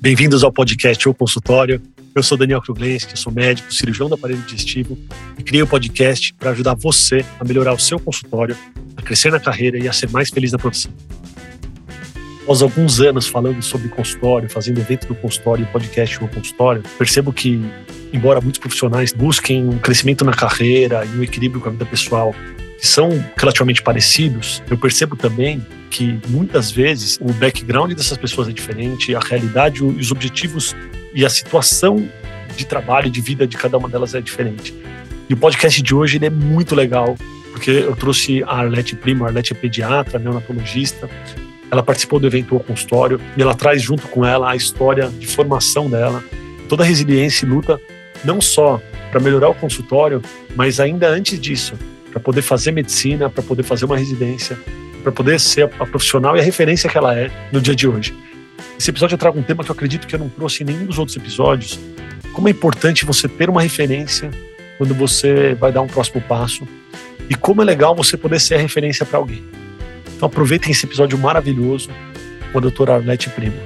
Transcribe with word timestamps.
Bem-vindos 0.00 0.44
ao 0.44 0.52
podcast 0.52 1.08
O 1.08 1.12
Consultório. 1.12 1.82
Eu 2.14 2.22
sou 2.22 2.38
Daniel 2.38 2.62
Kruglenski, 2.62 3.18
sou 3.18 3.32
médico, 3.32 3.74
cirurgião 3.74 4.08
do 4.08 4.14
aparelho 4.14 4.40
digestivo 4.42 4.96
e 5.36 5.42
criei 5.42 5.60
o 5.60 5.64
um 5.64 5.68
podcast 5.68 6.32
para 6.34 6.50
ajudar 6.50 6.74
você 6.74 7.24
a 7.40 7.44
melhorar 7.44 7.72
o 7.72 7.78
seu 7.80 7.98
consultório, 7.98 8.56
a 8.96 9.02
crescer 9.02 9.32
na 9.32 9.40
carreira 9.40 9.76
e 9.76 9.88
a 9.88 9.92
ser 9.92 10.08
mais 10.10 10.30
feliz 10.30 10.52
na 10.52 10.58
profissão. 10.58 10.92
Após 12.42 12.62
alguns 12.62 13.00
anos 13.00 13.26
falando 13.26 13.60
sobre 13.60 13.88
consultório, 13.88 14.48
fazendo 14.48 14.78
evento 14.78 15.08
do 15.08 15.16
consultório 15.16 15.64
e 15.64 15.72
podcast 15.72 16.22
O 16.22 16.28
Consultório, 16.28 16.82
percebo 16.96 17.32
que, 17.32 17.60
embora 18.12 18.40
muitos 18.40 18.60
profissionais 18.60 19.12
busquem 19.12 19.68
um 19.68 19.78
crescimento 19.78 20.24
na 20.24 20.32
carreira 20.32 21.04
e 21.04 21.18
um 21.18 21.24
equilíbrio 21.24 21.60
com 21.60 21.70
a 21.70 21.72
vida 21.72 21.84
pessoal 21.84 22.32
que 22.78 22.86
são 22.86 23.10
relativamente 23.36 23.82
parecidos, 23.82 24.62
eu 24.70 24.78
percebo 24.78 25.16
também 25.16 25.64
que 25.90 26.18
muitas 26.28 26.70
vezes 26.70 27.18
o 27.20 27.32
background 27.32 27.92
dessas 27.92 28.16
pessoas 28.16 28.48
é 28.48 28.52
diferente, 28.52 29.14
a 29.14 29.20
realidade, 29.20 29.82
os 29.82 30.12
objetivos 30.12 30.76
e 31.14 31.24
a 31.24 31.28
situação 31.28 32.08
de 32.56 32.64
trabalho, 32.64 33.10
de 33.10 33.20
vida 33.20 33.46
de 33.46 33.56
cada 33.56 33.76
uma 33.76 33.88
delas 33.88 34.14
é 34.14 34.20
diferente. 34.20 34.74
E 35.28 35.34
o 35.34 35.36
podcast 35.36 35.82
de 35.82 35.94
hoje 35.94 36.18
é 36.24 36.30
muito 36.30 36.74
legal, 36.74 37.16
porque 37.52 37.70
eu 37.70 37.96
trouxe 37.96 38.42
a 38.44 38.58
Arlete 38.58 38.94
Primo, 38.94 39.24
a 39.24 39.28
Arlete 39.28 39.52
é 39.52 39.56
pediatra, 39.56 40.18
neonatologista, 40.18 41.08
ela 41.70 41.82
participou 41.82 42.18
do 42.18 42.26
evento 42.26 42.56
O 42.56 42.60
Consultório 42.60 43.20
e 43.36 43.42
ela 43.42 43.54
traz 43.54 43.82
junto 43.82 44.08
com 44.08 44.24
ela 44.24 44.50
a 44.50 44.56
história 44.56 45.08
de 45.08 45.26
formação 45.26 45.90
dela, 45.90 46.22
toda 46.68 46.82
a 46.82 46.86
resiliência 46.86 47.44
e 47.44 47.48
luta, 47.48 47.80
não 48.24 48.40
só 48.40 48.80
para 49.10 49.20
melhorar 49.20 49.48
o 49.48 49.54
consultório, 49.54 50.22
mas 50.54 50.80
ainda 50.80 51.08
antes 51.08 51.40
disso, 51.40 51.74
para 52.10 52.20
poder 52.20 52.42
fazer 52.42 52.72
medicina, 52.72 53.28
para 53.28 53.42
poder 53.42 53.62
fazer 53.62 53.84
uma 53.84 53.96
residência, 53.96 54.58
para 55.02 55.12
poder 55.12 55.38
ser 55.38 55.64
a, 55.64 55.86
profissional 55.86 56.36
e 56.36 56.40
a 56.40 56.42
referência 56.42 56.88
que 56.88 56.96
ela 56.96 57.16
é 57.18 57.30
no 57.52 57.60
dia 57.60 57.74
de 57.74 57.86
hoje. 57.86 58.14
Esse 58.78 58.90
episódio 58.90 59.14
eu 59.14 59.18
trago 59.18 59.38
um 59.38 59.42
tema 59.42 59.62
que 59.62 59.70
eu 59.70 59.74
acredito 59.74 60.06
que 60.06 60.14
eu 60.14 60.18
não 60.18 60.28
trouxe 60.28 60.62
em 60.62 60.66
nenhum 60.66 60.86
dos 60.86 60.98
outros 60.98 61.16
episódios. 61.16 61.78
Como 62.32 62.48
é 62.48 62.50
importante 62.50 63.04
você 63.04 63.28
ter 63.28 63.50
uma 63.50 63.62
referência 63.62 64.30
quando 64.76 64.94
você 64.94 65.54
vai 65.54 65.72
dar 65.72 65.82
um 65.82 65.86
próximo 65.86 66.20
passo 66.22 66.66
e 67.28 67.34
como 67.34 67.62
é 67.62 67.64
legal 67.64 67.94
você 67.94 68.16
poder 68.16 68.40
ser 68.40 68.54
a 68.54 68.58
referência 68.58 69.04
para 69.04 69.18
alguém. 69.18 69.44
Então 70.16 70.26
aproveitem 70.26 70.72
esse 70.72 70.86
episódio 70.86 71.18
maravilhoso 71.18 71.90
com 72.52 72.58
a 72.58 72.60
doutora 72.60 72.94
Arlete 72.94 73.28
Primo. 73.30 73.56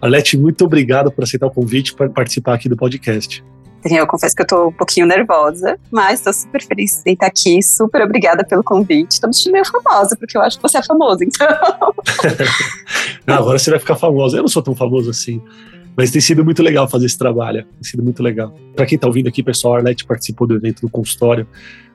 Arlete, 0.00 0.36
muito 0.36 0.64
obrigado 0.64 1.12
por 1.12 1.22
aceitar 1.22 1.46
o 1.46 1.50
convite 1.50 1.94
para 1.94 2.10
participar 2.10 2.54
aqui 2.54 2.68
do 2.68 2.76
podcast. 2.76 3.42
Eu 3.84 4.06
confesso 4.06 4.34
que 4.34 4.42
eu 4.42 4.46
tô 4.46 4.68
um 4.68 4.72
pouquinho 4.72 5.06
nervosa, 5.06 5.78
mas 5.90 6.20
tô 6.20 6.32
super 6.32 6.62
feliz 6.62 7.02
de 7.04 7.12
estar 7.12 7.26
aqui. 7.26 7.60
Super 7.62 8.02
obrigada 8.02 8.44
pelo 8.44 8.62
convite. 8.62 9.20
Tô 9.20 9.26
me 9.26 9.34
sentindo 9.34 9.52
meio 9.52 9.64
famosa, 9.64 10.16
porque 10.16 10.36
eu 10.36 10.40
acho 10.40 10.56
que 10.56 10.62
você 10.62 10.78
é 10.78 10.82
famoso, 10.82 11.24
então. 11.24 11.46
não, 13.26 13.34
agora 13.34 13.58
você 13.58 13.70
vai 13.70 13.80
ficar 13.80 13.96
famosa. 13.96 14.36
Eu 14.36 14.42
não 14.42 14.48
sou 14.48 14.62
tão 14.62 14.74
famoso 14.74 15.10
assim. 15.10 15.42
Mas 15.96 16.10
tem 16.10 16.20
sido 16.20 16.44
muito 16.44 16.62
legal 16.62 16.88
fazer 16.88 17.06
esse 17.06 17.18
trabalho. 17.18 17.64
Tem 17.64 17.82
sido 17.82 18.02
muito 18.02 18.22
legal. 18.22 18.54
Para 18.74 18.86
quem 18.86 18.96
está 18.96 19.06
ouvindo 19.06 19.28
aqui, 19.28 19.42
pessoal, 19.42 19.74
a 19.74 19.78
Arlete 19.78 20.06
participou 20.06 20.46
do 20.46 20.54
evento 20.54 20.80
do 20.80 20.88
consultório 20.88 21.46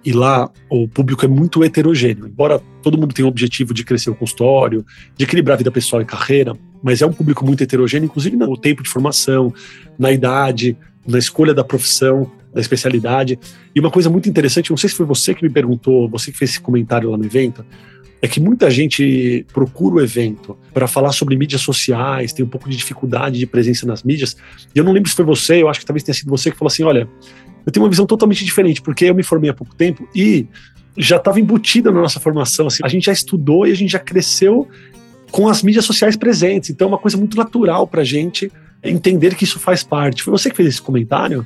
e 0.05 0.13
lá 0.13 0.49
o 0.69 0.87
público 0.87 1.25
é 1.25 1.27
muito 1.27 1.63
heterogêneo. 1.63 2.27
Embora 2.27 2.61
todo 2.83 2.97
mundo 2.97 3.13
tenha 3.13 3.25
o 3.25 3.29
objetivo 3.29 3.73
de 3.73 3.83
crescer 3.83 4.09
o 4.09 4.15
consultório, 4.15 4.85
de 5.15 5.25
equilibrar 5.25 5.55
a 5.55 5.57
vida 5.57 5.71
pessoal 5.71 6.01
e 6.01 6.05
carreira, 6.05 6.55
mas 6.83 7.01
é 7.01 7.05
um 7.05 7.11
público 7.11 7.43
muito 7.43 7.63
heterogêneo, 7.63 8.05
inclusive 8.05 8.37
no 8.37 8.55
tempo 8.55 8.83
de 8.83 8.89
formação, 8.89 9.51
na 9.97 10.11
idade, 10.11 10.77
na 11.07 11.17
escolha 11.17 11.53
da 11.53 11.63
profissão, 11.63 12.29
da 12.53 12.61
especialidade. 12.61 13.39
E 13.73 13.79
uma 13.79 13.89
coisa 13.89 14.09
muito 14.09 14.27
interessante, 14.27 14.69
não 14.69 14.77
sei 14.77 14.89
se 14.89 14.95
foi 14.95 15.05
você 15.05 15.33
que 15.33 15.43
me 15.43 15.49
perguntou, 15.49 16.09
você 16.09 16.31
que 16.31 16.37
fez 16.37 16.51
esse 16.51 16.59
comentário 16.59 17.09
lá 17.09 17.17
no 17.17 17.25
evento, 17.25 17.65
é 18.21 18.27
que 18.27 18.39
muita 18.39 18.69
gente 18.69 19.45
procura 19.53 19.95
o 19.95 20.01
evento 20.01 20.57
para 20.73 20.87
falar 20.87 21.11
sobre 21.11 21.35
mídias 21.35 21.61
sociais, 21.61 22.33
tem 22.33 22.43
um 22.43 22.49
pouco 22.49 22.69
de 22.69 22.75
dificuldade 22.75 23.37
de 23.37 23.45
presença 23.45 23.85
nas 23.85 24.03
mídias. 24.03 24.35
E 24.73 24.79
eu 24.79 24.83
não 24.83 24.91
lembro 24.91 25.09
se 25.09 25.15
foi 25.15 25.23
você, 25.23 25.61
eu 25.61 25.69
acho 25.69 25.79
que 25.79 25.85
talvez 25.85 26.03
tenha 26.03 26.15
sido 26.15 26.29
você 26.29 26.49
que 26.49 26.57
falou 26.57 26.67
assim: 26.71 26.83
olha, 26.83 27.07
eu 27.65 27.71
tenho 27.71 27.83
uma 27.83 27.89
visão 27.89 28.05
totalmente 28.05 28.43
diferente, 28.43 28.81
porque 28.81 29.05
eu 29.05 29.13
me 29.13 29.23
formei 29.23 29.51
há 29.51 29.53
pouco 29.53 29.75
tempo 29.75 30.07
e 30.15 30.47
já 30.97 31.17
estava 31.17 31.39
embutida 31.39 31.91
na 31.91 32.01
nossa 32.01 32.19
formação. 32.19 32.67
Assim, 32.67 32.81
a 32.83 32.87
gente 32.87 33.05
já 33.05 33.13
estudou 33.13 33.67
e 33.67 33.71
a 33.71 33.75
gente 33.75 33.91
já 33.91 33.99
cresceu 33.99 34.67
com 35.29 35.47
as 35.47 35.61
mídias 35.61 35.85
sociais 35.85 36.15
presentes. 36.15 36.71
Então 36.71 36.87
é 36.87 36.89
uma 36.89 36.97
coisa 36.97 37.17
muito 37.17 37.37
natural 37.37 37.85
para 37.85 38.01
a 38.01 38.05
gente 38.05 38.51
entender 38.89 39.35
que 39.35 39.43
isso 39.43 39.59
faz 39.59 39.83
parte. 39.83 40.23
Foi 40.23 40.31
você 40.31 40.49
que 40.49 40.55
fez 40.55 40.69
esse 40.69 40.81
comentário? 40.81 41.45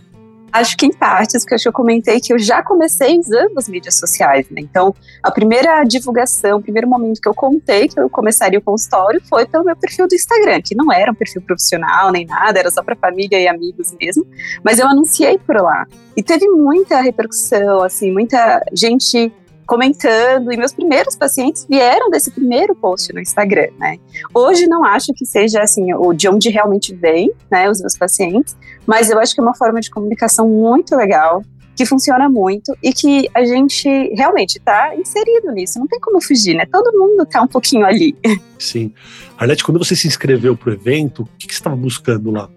Acho 0.52 0.76
que 0.76 0.86
em 0.86 0.92
partes, 0.92 1.46
porque 1.46 1.66
eu 1.66 1.72
comentei 1.72 2.20
que 2.20 2.34
eu 2.34 2.38
já 2.38 2.62
comecei 2.62 3.18
usando 3.18 3.58
as 3.58 3.70
mídias 3.70 3.98
sociais, 3.98 4.50
né? 4.50 4.60
Então, 4.60 4.94
a 5.24 5.32
primeira 5.32 5.82
divulgação, 5.86 6.58
o 6.58 6.62
primeiro 6.62 6.90
momento 6.90 7.22
que 7.22 7.30
eu 7.30 7.34
contei 7.34 7.88
que 7.88 7.98
eu 7.98 8.10
começaria 8.10 8.60
o 8.60 8.62
consultório 8.62 9.22
foi 9.30 9.46
pelo 9.46 9.64
meu 9.64 9.78
perfil 9.78 10.10
do 10.10 10.14
Instagram, 10.14 10.62
que 10.62 10.76
não 10.76 10.92
era 10.92 11.10
um 11.10 11.16
perfil 11.16 11.42
profissional 11.42 12.12
nem 12.12 12.26
nada, 12.26 12.60
era 12.60 12.70
só 12.70 12.84
para 12.84 12.98
família 12.98 13.40
e 13.40 13.48
amigos 13.48 13.96
mesmo, 14.00 14.28
mas 14.62 14.78
eu 14.78 14.88
anunciei 14.88 15.38
por 15.38 15.56
lá. 15.56 15.88
E 16.18 16.22
teve 16.22 16.46
muita 16.50 17.00
repercussão, 17.00 17.82
assim, 17.82 18.12
muita 18.12 18.62
gente 18.74 19.32
comentando, 19.72 20.52
e 20.52 20.58
meus 20.58 20.74
primeiros 20.74 21.16
pacientes 21.16 21.66
vieram 21.70 22.10
desse 22.10 22.30
primeiro 22.30 22.76
post 22.76 23.14
no 23.14 23.22
Instagram, 23.22 23.70
né? 23.80 23.98
Hoje 24.34 24.68
não 24.68 24.84
acho 24.84 25.14
que 25.14 25.26
seja 25.26 25.62
assim 25.62 25.94
o 25.94 26.12
de 26.12 26.28
onde 26.28 26.50
realmente 26.50 26.94
vem, 26.94 27.32
né, 27.50 27.70
os 27.70 27.80
meus 27.80 27.98
pacientes, 27.98 28.54
mas 28.86 29.10
eu 29.10 29.18
acho 29.18 29.34
que 29.34 29.40
é 29.40 29.44
uma 29.44 29.56
forma 29.56 29.80
de 29.80 29.90
comunicação 29.90 30.46
muito 30.46 30.94
legal, 30.94 31.42
que 31.74 31.86
funciona 31.86 32.28
muito 32.28 32.76
e 32.84 32.92
que 32.92 33.30
a 33.34 33.46
gente 33.46 33.88
realmente 34.14 34.58
está 34.58 34.94
inserido 34.94 35.54
nisso, 35.54 35.80
não 35.80 35.88
tem 35.88 36.02
como 36.02 36.22
fugir, 36.22 36.54
né? 36.54 36.66
Todo 36.70 36.92
mundo 36.92 37.24
está 37.24 37.42
um 37.42 37.48
pouquinho 37.48 37.86
ali. 37.86 38.14
Sim. 38.60 38.94
Arlete, 39.38 39.64
quando 39.64 39.78
você 39.78 39.96
se 39.96 40.06
inscreveu 40.06 40.54
para 40.54 40.72
o 40.72 40.74
evento, 40.74 41.22
o 41.22 41.30
que, 41.40 41.48
que 41.48 41.54
você 41.54 41.62
estava 41.62 41.78
buscando 41.78 42.30
lá? 42.30 42.50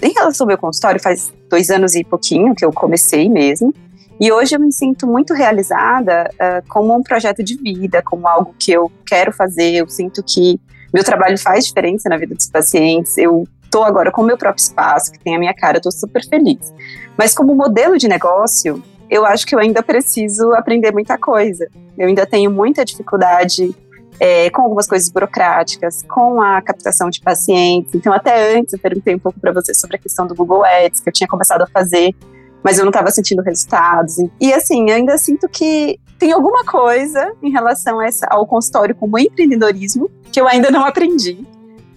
Em 0.00 0.14
relação 0.14 0.46
ao 0.46 0.48
meu 0.48 0.56
consultório, 0.56 1.02
faz 1.02 1.34
dois 1.50 1.68
anos 1.68 1.94
e 1.94 2.02
pouquinho 2.02 2.54
que 2.54 2.64
eu 2.64 2.72
comecei 2.72 3.28
mesmo. 3.28 3.74
E 4.20 4.30
hoje 4.30 4.54
eu 4.54 4.60
me 4.60 4.72
sinto 4.72 5.06
muito 5.06 5.34
realizada 5.34 6.30
uh, 6.34 6.68
como 6.68 6.94
um 6.94 7.02
projeto 7.02 7.42
de 7.42 7.56
vida, 7.56 8.02
como 8.02 8.28
algo 8.28 8.54
que 8.58 8.72
eu 8.72 8.90
quero 9.06 9.32
fazer. 9.32 9.74
Eu 9.74 9.88
sinto 9.88 10.22
que 10.22 10.60
meu 10.92 11.02
trabalho 11.02 11.38
faz 11.38 11.66
diferença 11.66 12.08
na 12.08 12.16
vida 12.16 12.34
dos 12.34 12.48
pacientes. 12.48 13.16
Eu 13.18 13.46
estou 13.64 13.84
agora 13.84 14.12
com 14.12 14.22
o 14.22 14.24
meu 14.24 14.36
próprio 14.36 14.62
espaço, 14.62 15.10
que 15.10 15.18
tem 15.18 15.34
a 15.34 15.38
minha 15.38 15.54
cara, 15.54 15.78
estou 15.78 15.90
super 15.90 16.24
feliz. 16.28 16.72
Mas 17.16 17.34
como 17.34 17.54
modelo 17.54 17.96
de 17.96 18.06
negócio, 18.06 18.82
eu 19.10 19.24
acho 19.24 19.46
que 19.46 19.54
eu 19.54 19.58
ainda 19.58 19.82
preciso 19.82 20.52
aprender 20.52 20.92
muita 20.92 21.18
coisa. 21.18 21.66
Eu 21.96 22.08
ainda 22.08 22.26
tenho 22.26 22.50
muita 22.50 22.84
dificuldade 22.84 23.74
é, 24.20 24.50
com 24.50 24.62
algumas 24.62 24.86
coisas 24.86 25.08
burocráticas, 25.10 26.02
com 26.02 26.40
a 26.40 26.60
captação 26.62 27.10
de 27.10 27.20
pacientes. 27.20 27.94
Então, 27.94 28.12
até 28.12 28.56
antes, 28.56 28.72
eu 28.72 28.78
perguntei 28.78 29.14
um 29.14 29.18
pouco 29.18 29.40
para 29.40 29.52
você 29.52 29.74
sobre 29.74 29.96
a 29.96 29.98
questão 29.98 30.26
do 30.26 30.34
Google 30.34 30.64
Ads, 30.64 31.00
que 31.00 31.08
eu 31.08 31.12
tinha 31.12 31.26
começado 31.26 31.62
a 31.62 31.66
fazer 31.66 32.14
mas 32.62 32.78
eu 32.78 32.84
não 32.84 32.90
estava 32.90 33.10
sentindo 33.10 33.42
resultados. 33.42 34.16
E 34.40 34.52
assim, 34.52 34.90
eu 34.90 34.96
ainda 34.96 35.16
sinto 35.18 35.48
que 35.48 35.98
tem 36.18 36.32
alguma 36.32 36.64
coisa 36.64 37.32
em 37.42 37.50
relação 37.50 38.00
essa, 38.00 38.26
ao 38.30 38.46
consultório 38.46 38.94
como 38.94 39.18
empreendedorismo 39.18 40.10
que 40.30 40.40
eu 40.40 40.46
ainda 40.46 40.70
não 40.70 40.84
aprendi. 40.84 41.46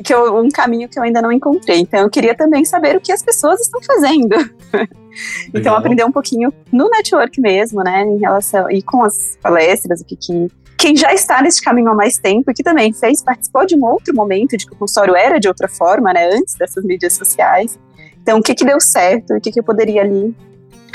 Que 0.03 0.13
eu, 0.13 0.37
um 0.37 0.49
caminho 0.49 0.89
que 0.89 0.99
eu 0.99 1.03
ainda 1.03 1.21
não 1.21 1.31
encontrei. 1.31 1.79
Então, 1.79 2.01
eu 2.01 2.09
queria 2.09 2.35
também 2.35 2.65
saber 2.65 2.95
o 2.95 3.01
que 3.01 3.11
as 3.11 3.23
pessoas 3.23 3.61
estão 3.61 3.81
fazendo. 3.81 4.35
então, 5.53 5.75
aprender 5.75 6.03
um 6.03 6.11
pouquinho 6.11 6.53
no 6.71 6.89
network 6.89 7.39
mesmo, 7.39 7.81
né? 7.83 8.03
Em 8.03 8.17
relação. 8.17 8.69
E 8.69 8.81
com 8.81 9.03
as 9.03 9.37
palestras, 9.41 10.01
o 10.01 10.05
que, 10.05 10.15
que 10.15 10.47
quem 10.77 10.95
já 10.95 11.13
está 11.13 11.41
nesse 11.41 11.61
caminho 11.61 11.89
há 11.89 11.95
mais 11.95 12.17
tempo 12.17 12.51
e 12.51 12.53
que 12.53 12.61
também 12.61 12.91
fez, 12.93 13.23
participou 13.23 13.65
de 13.65 13.75
um 13.75 13.85
outro 13.85 14.13
momento 14.13 14.57
de 14.57 14.65
que 14.65 14.73
o 14.73 14.75
consultório 14.75 15.15
era 15.15 15.39
de 15.39 15.47
outra 15.47 15.67
forma, 15.67 16.11
né, 16.13 16.29
antes 16.33 16.55
dessas 16.55 16.83
mídias 16.83 17.13
sociais. 17.13 17.79
Então, 18.21 18.39
o 18.39 18.41
que 18.41 18.53
que 18.53 18.65
deu 18.65 18.79
certo, 18.81 19.35
o 19.35 19.41
que 19.41 19.51
que 19.51 19.59
eu 19.59 19.63
poderia 19.63 20.01
ali 20.01 20.35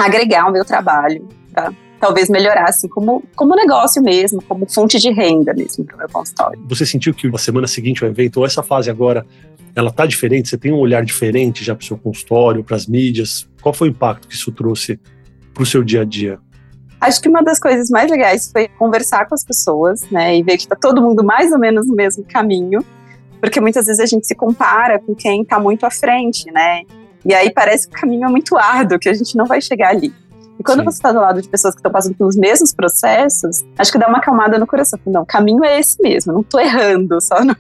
agregar 0.07 0.45
ao 0.45 0.53
meu 0.53 0.65
trabalho, 0.65 1.27
tá? 1.53 1.73
talvez 2.01 2.31
melhorar, 2.31 2.71
assim, 2.71 2.89
como, 2.89 3.23
como 3.37 3.55
negócio 3.55 4.03
mesmo, 4.03 4.43
como 4.43 4.67
fonte 4.69 4.99
de 4.99 5.13
renda 5.13 5.53
mesmo 5.53 5.85
para 5.85 5.95
o 5.95 5.99
meu 5.99 6.09
consultório. 6.09 6.61
Você 6.67 6.87
sentiu 6.87 7.13
que 7.13 7.29
a 7.33 7.39
semana 7.39 7.67
seguinte 7.67 8.03
ao 8.03 8.11
evento, 8.11 8.39
ou 8.39 8.47
essa 8.47 8.63
fase 8.63 8.91
agora, 8.91 9.25
ela 9.77 9.93
tá 9.93 10.07
diferente? 10.07 10.49
Você 10.49 10.57
tem 10.57 10.73
um 10.73 10.79
olhar 10.79 11.05
diferente 11.05 11.63
já 11.63 11.75
para 11.75 11.85
o 11.85 11.87
seu 11.87 11.99
consultório, 11.99 12.65
para 12.65 12.75
as 12.75 12.87
mídias? 12.87 13.47
Qual 13.61 13.75
foi 13.75 13.89
o 13.89 13.91
impacto 13.91 14.27
que 14.27 14.35
isso 14.35 14.51
trouxe 14.51 14.99
para 15.53 15.63
o 15.63 15.67
seu 15.67 15.85
dia 15.85 16.01
a 16.01 16.05
dia? 16.05 16.39
Acho 17.01 17.21
que 17.21 17.29
uma 17.29 17.43
das 17.43 17.59
coisas 17.59 17.89
mais 17.91 18.11
legais 18.11 18.51
foi 18.51 18.69
conversar 18.69 19.27
com 19.27 19.35
as 19.35 19.45
pessoas, 19.45 20.03
né, 20.11 20.37
e 20.37 20.43
ver 20.43 20.57
que 20.57 20.65
está 20.65 20.77
todo 20.77 21.01
mundo 21.01 21.25
mais 21.25 21.53
ou 21.53 21.59
menos 21.59 21.87
no 21.87 21.95
mesmo 21.95 22.25
caminho, 22.25 22.85
porque 23.41 23.59
muitas 23.59 23.87
vezes 23.87 24.01
a 24.01 24.07
gente 24.07 24.27
se 24.27 24.35
compara 24.35 24.99
com 24.99 25.15
quem 25.15 25.43
está 25.43 25.59
muito 25.59 25.87
à 25.87 25.91
frente, 25.91 26.51
né, 26.53 26.83
e 27.25 27.35
aí 27.35 27.51
parece 27.53 27.89
que 27.89 27.97
o 27.97 28.01
caminho 28.01 28.27
é 28.27 28.29
muito 28.29 28.57
árduo, 28.57 28.99
que 28.99 29.09
a 29.09 29.15
gente 29.15 29.37
não 29.37 29.47
vai 29.47 29.61
chegar 29.61 29.91
ali. 29.91 30.13
E 30.59 30.63
quando 30.63 30.81
Sim. 30.81 30.85
você 30.85 30.99
está 30.99 31.11
do 31.11 31.21
lado 31.21 31.41
de 31.41 31.49
pessoas 31.49 31.75
que 31.75 31.79
estão 31.79 31.91
passando 31.91 32.15
pelos 32.15 32.37
mesmos 32.37 32.75
processos, 32.75 33.65
acho 33.79 33.91
que 33.91 33.99
dá 33.99 34.07
uma 34.07 34.19
acalmada 34.19 34.59
no 34.59 34.67
coração. 34.67 34.99
Não, 35.07 35.23
o 35.23 35.27
caminho 35.27 35.65
é 35.65 35.81
esse 35.81 36.01
mesmo, 36.03 36.35
não 36.35 36.43
estou 36.43 36.61
errando, 36.61 37.19
só 37.21 37.43
não, 37.43 37.57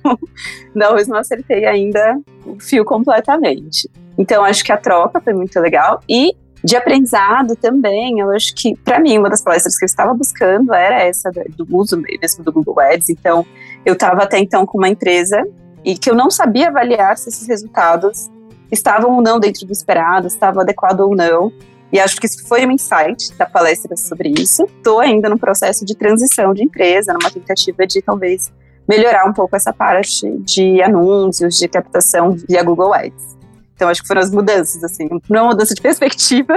talvez 0.78 1.08
não 1.08 1.16
acertei 1.16 1.64
ainda 1.64 2.20
o 2.44 2.60
fio 2.60 2.84
completamente. 2.84 3.90
Então, 4.18 4.44
acho 4.44 4.62
que 4.62 4.70
a 4.70 4.76
troca 4.76 5.18
foi 5.18 5.32
muito 5.32 5.58
legal 5.58 6.00
e 6.08 6.34
De 6.62 6.76
aprendizado 6.76 7.56
também, 7.56 8.20
eu 8.20 8.30
acho 8.32 8.54
que, 8.54 8.76
para 8.76 9.00
mim, 9.00 9.16
uma 9.16 9.30
das 9.30 9.42
palestras 9.42 9.78
que 9.78 9.84
eu 9.84 9.86
estava 9.86 10.12
buscando 10.12 10.74
era 10.74 11.02
essa 11.02 11.30
do 11.56 11.66
uso 11.70 11.96
mesmo 11.96 12.44
do 12.44 12.52
Google 12.52 12.80
Ads. 12.80 13.08
Então, 13.08 13.46
eu 13.82 13.94
estava 13.94 14.24
até 14.24 14.38
então 14.38 14.66
com 14.66 14.76
uma 14.76 14.90
empresa 14.90 15.42
e 15.82 15.96
que 15.96 16.10
eu 16.10 16.14
não 16.14 16.30
sabia 16.30 16.68
avaliar 16.68 17.16
se 17.16 17.30
esses 17.30 17.48
resultados 17.48 18.28
estavam 18.70 19.17
ou 19.17 19.22
não 19.22 19.38
dentro 19.38 19.67
do 19.67 19.72
esperado, 19.72 20.26
estavam 20.26 20.62
adequado 20.62 21.00
ou 21.00 21.14
não. 21.14 21.52
E 21.93 21.99
acho 21.99 22.17
que 22.20 22.26
isso 22.26 22.46
foi 22.46 22.64
um 22.64 22.70
insight 22.70 23.37
da 23.37 23.46
palestra 23.46 23.96
sobre 23.96 24.32
isso. 24.38 24.62
Estou 24.64 25.00
ainda 25.00 25.28
no 25.28 25.38
processo 25.38 25.84
de 25.84 25.96
transição 25.96 26.55
de 26.55 26.62
empresa, 26.62 27.12
numa 27.12 27.31
tentativa 27.31 27.87
de 27.87 28.00
talvez 28.00 28.52
melhorar 28.88 29.25
um 29.28 29.32
pouco 29.32 29.56
essa 29.56 29.72
parte 29.72 30.31
de 30.38 30.82
anúncios, 30.82 31.58
de 31.58 31.69
captação 31.69 32.37
via 32.49 32.62
Google 32.62 32.94
Ads. 32.94 33.38
Então 33.75 33.88
acho 33.88 34.02
que 34.02 34.08
foram 34.08 34.20
as 34.20 34.31
mudanças, 34.31 34.82
assim, 34.84 35.08
uma 35.28 35.44
mudança 35.44 35.75
de 35.75 35.81
perspectiva 35.82 36.55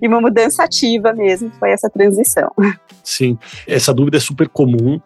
e 0.00 0.08
uma 0.08 0.20
mudança 0.20 0.62
ativa 0.62 1.12
mesmo, 1.12 1.50
foi 1.58 1.70
essa 1.70 1.90
transição. 1.90 2.50
Sim, 3.02 3.38
essa 3.66 3.92
dúvida 3.92 4.16
é 4.16 4.20
super 4.20 4.48
comum 4.48 5.00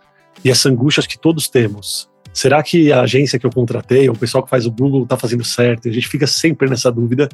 e 0.44 0.50
essa 0.50 0.68
angústia 0.68 1.00
acho 1.00 1.08
que 1.08 1.18
todos 1.18 1.48
temos. 1.48 2.11
Será 2.32 2.62
que 2.62 2.90
a 2.90 3.02
agência 3.02 3.38
que 3.38 3.46
eu 3.46 3.50
contratei, 3.50 4.08
o 4.08 4.14
pessoal 4.14 4.42
que 4.42 4.50
faz 4.50 4.66
o 4.66 4.70
Google, 4.70 5.02
está 5.02 5.16
fazendo 5.16 5.44
certo? 5.44 5.88
A 5.88 5.92
gente 5.92 6.08
fica 6.08 6.26
sempre 6.26 6.68
nessa 6.68 6.90
dúvida. 6.90 7.28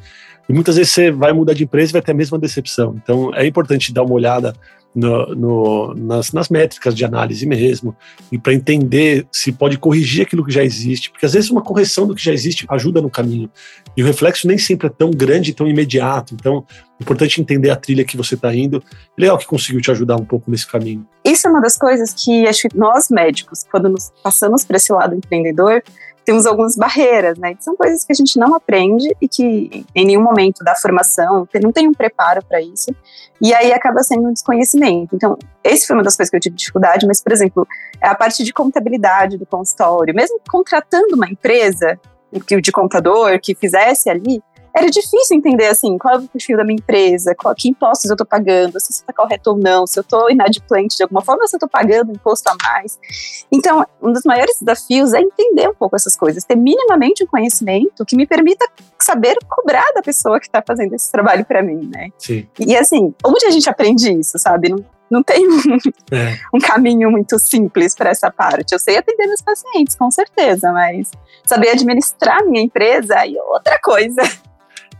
E 0.48 0.52
muitas 0.52 0.76
vezes 0.76 0.92
você 0.92 1.10
vai 1.10 1.32
mudar 1.32 1.54
de 1.54 1.64
empresa 1.64 1.90
e 1.90 1.94
vai 1.94 2.02
ter 2.02 2.12
a 2.12 2.14
mesma 2.14 2.38
decepção. 2.38 2.96
Então 3.02 3.32
é 3.34 3.46
importante 3.46 3.92
dar 3.92 4.02
uma 4.02 4.14
olhada 4.14 4.54
no, 4.98 5.34
no, 5.34 5.94
nas, 5.94 6.32
nas, 6.32 6.48
métricas 6.48 6.94
de 6.94 7.04
análise 7.04 7.46
mesmo, 7.46 7.96
e 8.32 8.38
para 8.38 8.52
entender 8.52 9.26
se 9.30 9.52
pode 9.52 9.78
corrigir 9.78 10.26
aquilo 10.26 10.44
que 10.44 10.52
já 10.52 10.64
existe, 10.64 11.10
porque 11.10 11.24
às 11.24 11.32
vezes 11.32 11.50
uma 11.50 11.62
correção 11.62 12.06
do 12.06 12.14
que 12.14 12.22
já 12.22 12.32
existe 12.32 12.66
ajuda 12.68 13.00
no 13.00 13.08
caminho. 13.08 13.48
E 13.96 14.02
o 14.02 14.06
reflexo 14.06 14.46
nem 14.46 14.58
sempre 14.58 14.88
é 14.88 14.90
tão 14.90 15.10
grande, 15.10 15.54
tão 15.54 15.66
imediato. 15.66 16.34
Então, 16.34 16.64
é 16.70 17.02
importante 17.02 17.40
entender 17.40 17.70
a 17.70 17.76
trilha 17.76 18.04
que 18.04 18.16
você 18.16 18.34
está 18.34 18.54
indo. 18.54 18.82
Legal 19.16 19.38
que 19.38 19.46
conseguiu 19.46 19.80
te 19.80 19.90
ajudar 19.90 20.16
um 20.16 20.24
pouco 20.24 20.50
nesse 20.50 20.66
caminho. 20.66 21.06
Isso 21.24 21.46
é 21.46 21.50
uma 21.50 21.60
das 21.60 21.76
coisas 21.76 22.14
que 22.14 22.46
acho 22.46 22.68
que 22.68 22.76
nós 22.76 23.08
médicos, 23.10 23.64
quando 23.70 23.88
nos 23.88 24.12
passamos 24.22 24.64
para 24.64 24.76
esse 24.76 24.92
lado 24.92 25.14
empreendedor, 25.14 25.82
temos 26.28 26.44
algumas 26.44 26.76
barreiras, 26.76 27.38
né? 27.38 27.56
São 27.58 27.74
coisas 27.74 28.04
que 28.04 28.12
a 28.12 28.14
gente 28.14 28.38
não 28.38 28.54
aprende 28.54 29.16
e 29.18 29.26
que 29.26 29.86
em 29.94 30.04
nenhum 30.04 30.22
momento 30.22 30.62
da 30.62 30.76
formação 30.76 31.48
não 31.62 31.72
tem 31.72 31.88
um 31.88 31.92
preparo 31.92 32.44
para 32.44 32.60
isso. 32.60 32.94
E 33.40 33.54
aí 33.54 33.72
acaba 33.72 34.02
sendo 34.02 34.28
um 34.28 34.32
desconhecimento. 34.34 35.16
Então, 35.16 35.38
esse 35.64 35.86
foi 35.86 35.96
uma 35.96 36.02
das 36.02 36.18
coisas 36.18 36.28
que 36.28 36.36
eu 36.36 36.40
tive 36.40 36.54
dificuldade, 36.54 37.06
mas, 37.06 37.22
por 37.22 37.32
exemplo, 37.32 37.66
a 37.98 38.14
parte 38.14 38.44
de 38.44 38.52
contabilidade 38.52 39.38
do 39.38 39.46
consultório, 39.46 40.14
mesmo 40.14 40.38
contratando 40.50 41.16
uma 41.16 41.30
empresa 41.30 41.98
de 42.30 42.72
contador 42.72 43.40
que 43.40 43.54
fizesse 43.54 44.10
ali, 44.10 44.42
era 44.78 44.90
difícil 44.90 45.36
entender 45.36 45.66
assim 45.66 45.98
qual 45.98 46.14
é 46.14 46.18
o 46.18 46.28
perfil 46.28 46.56
da 46.56 46.64
minha 46.64 46.76
empresa, 46.76 47.34
qual, 47.34 47.54
que 47.54 47.68
impostos 47.68 48.08
eu 48.08 48.14
estou 48.14 48.26
pagando, 48.26 48.78
se 48.80 48.92
isso 48.92 49.00
está 49.00 49.12
correto 49.12 49.50
ou 49.50 49.56
não, 49.56 49.86
se 49.86 49.98
eu 49.98 50.02
estou 50.02 50.30
inadimplente 50.30 50.96
de 50.96 51.02
alguma 51.02 51.20
forma, 51.22 51.46
se 51.46 51.56
eu 51.56 51.58
estou 51.58 51.68
pagando 51.68 52.12
imposto 52.12 52.48
a 52.48 52.56
mais. 52.62 52.98
Então, 53.50 53.84
um 54.00 54.12
dos 54.12 54.22
maiores 54.24 54.56
desafios 54.60 55.12
é 55.12 55.20
entender 55.20 55.68
um 55.68 55.74
pouco 55.74 55.96
essas 55.96 56.16
coisas, 56.16 56.44
ter 56.44 56.56
minimamente 56.56 57.24
um 57.24 57.26
conhecimento 57.26 58.04
que 58.04 58.16
me 58.16 58.26
permita 58.26 58.66
saber 59.00 59.36
cobrar 59.48 59.90
da 59.94 60.02
pessoa 60.02 60.38
que 60.38 60.46
está 60.46 60.62
fazendo 60.66 60.94
esse 60.94 61.10
trabalho 61.10 61.44
para 61.44 61.62
mim, 61.62 61.90
né? 61.92 62.10
Sim. 62.18 62.46
E 62.58 62.76
assim, 62.76 63.14
onde 63.24 63.46
a 63.46 63.50
gente 63.50 63.68
aprende 63.68 64.12
isso, 64.12 64.38
sabe? 64.38 64.68
Não, 64.68 64.84
não 65.10 65.22
tem 65.22 65.48
um, 65.48 65.58
é. 66.12 66.36
um 66.54 66.58
caminho 66.58 67.10
muito 67.10 67.38
simples 67.38 67.94
para 67.94 68.10
essa 68.10 68.30
parte. 68.30 68.72
Eu 68.72 68.78
sei 68.78 68.96
atender 68.98 69.26
meus 69.26 69.42
pacientes, 69.42 69.96
com 69.96 70.10
certeza, 70.10 70.70
mas 70.72 71.10
saber 71.44 71.70
administrar 71.70 72.44
minha 72.44 72.62
empresa 72.62 73.14
é 73.26 73.42
outra 73.42 73.78
coisa. 73.82 74.22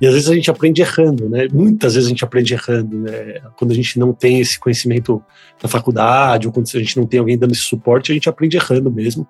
E 0.00 0.06
às 0.06 0.14
vezes 0.14 0.28
a 0.28 0.34
gente 0.34 0.50
aprende 0.50 0.80
errando, 0.80 1.28
né? 1.28 1.48
Muitas 1.52 1.94
vezes 1.94 2.06
a 2.06 2.10
gente 2.10 2.24
aprende 2.24 2.54
errando, 2.54 2.98
né? 2.98 3.40
Quando 3.56 3.72
a 3.72 3.74
gente 3.74 3.98
não 3.98 4.12
tem 4.12 4.40
esse 4.40 4.58
conhecimento 4.58 5.22
na 5.62 5.68
faculdade, 5.68 6.46
ou 6.46 6.52
quando 6.52 6.66
a 6.72 6.78
gente 6.78 6.96
não 6.96 7.06
tem 7.06 7.18
alguém 7.18 7.36
dando 7.36 7.52
esse 7.52 7.62
suporte, 7.62 8.12
a 8.12 8.14
gente 8.14 8.28
aprende 8.28 8.56
errando 8.56 8.90
mesmo. 8.90 9.26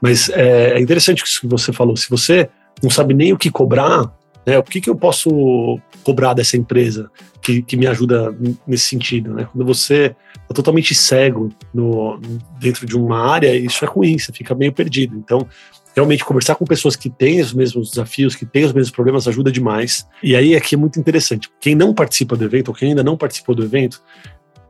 Mas 0.00 0.28
é, 0.30 0.72
é 0.72 0.80
interessante 0.80 1.24
isso 1.24 1.40
que 1.40 1.46
você 1.46 1.72
falou. 1.72 1.96
Se 1.96 2.10
você 2.10 2.48
não 2.82 2.90
sabe 2.90 3.14
nem 3.14 3.32
o 3.32 3.38
que 3.38 3.50
cobrar, 3.50 4.12
né? 4.46 4.58
O 4.58 4.62
que, 4.62 4.80
que 4.80 4.90
eu 4.90 4.96
posso 4.96 5.78
cobrar 6.02 6.34
dessa 6.34 6.56
empresa 6.56 7.10
que, 7.42 7.62
que 7.62 7.76
me 7.76 7.86
ajuda 7.86 8.34
nesse 8.66 8.84
sentido, 8.84 9.32
né? 9.34 9.48
Quando 9.50 9.64
você 9.64 10.14
é 10.48 10.52
totalmente 10.52 10.94
cego 10.94 11.50
no, 11.72 12.20
dentro 12.58 12.86
de 12.86 12.96
uma 12.96 13.30
área, 13.30 13.54
isso 13.54 13.84
é 13.84 13.88
ruim, 13.88 14.18
você 14.18 14.32
fica 14.32 14.54
meio 14.54 14.72
perdido. 14.72 15.16
Então, 15.16 15.46
realmente 15.94 16.24
conversar 16.24 16.54
com 16.54 16.64
pessoas 16.64 16.96
que 16.96 17.10
têm 17.10 17.40
os 17.40 17.52
mesmos 17.52 17.90
desafios, 17.90 18.34
que 18.34 18.46
têm 18.46 18.64
os 18.64 18.72
mesmos 18.72 18.90
problemas, 18.90 19.26
ajuda 19.26 19.50
demais. 19.50 20.06
E 20.22 20.36
aí 20.36 20.54
aqui 20.54 20.74
é 20.74 20.78
muito 20.78 20.98
interessante. 21.00 21.48
Quem 21.60 21.74
não 21.74 21.94
participa 21.94 22.36
do 22.36 22.44
evento, 22.44 22.68
ou 22.68 22.74
quem 22.74 22.90
ainda 22.90 23.02
não 23.02 23.16
participou 23.16 23.54
do 23.54 23.64
evento, 23.64 24.02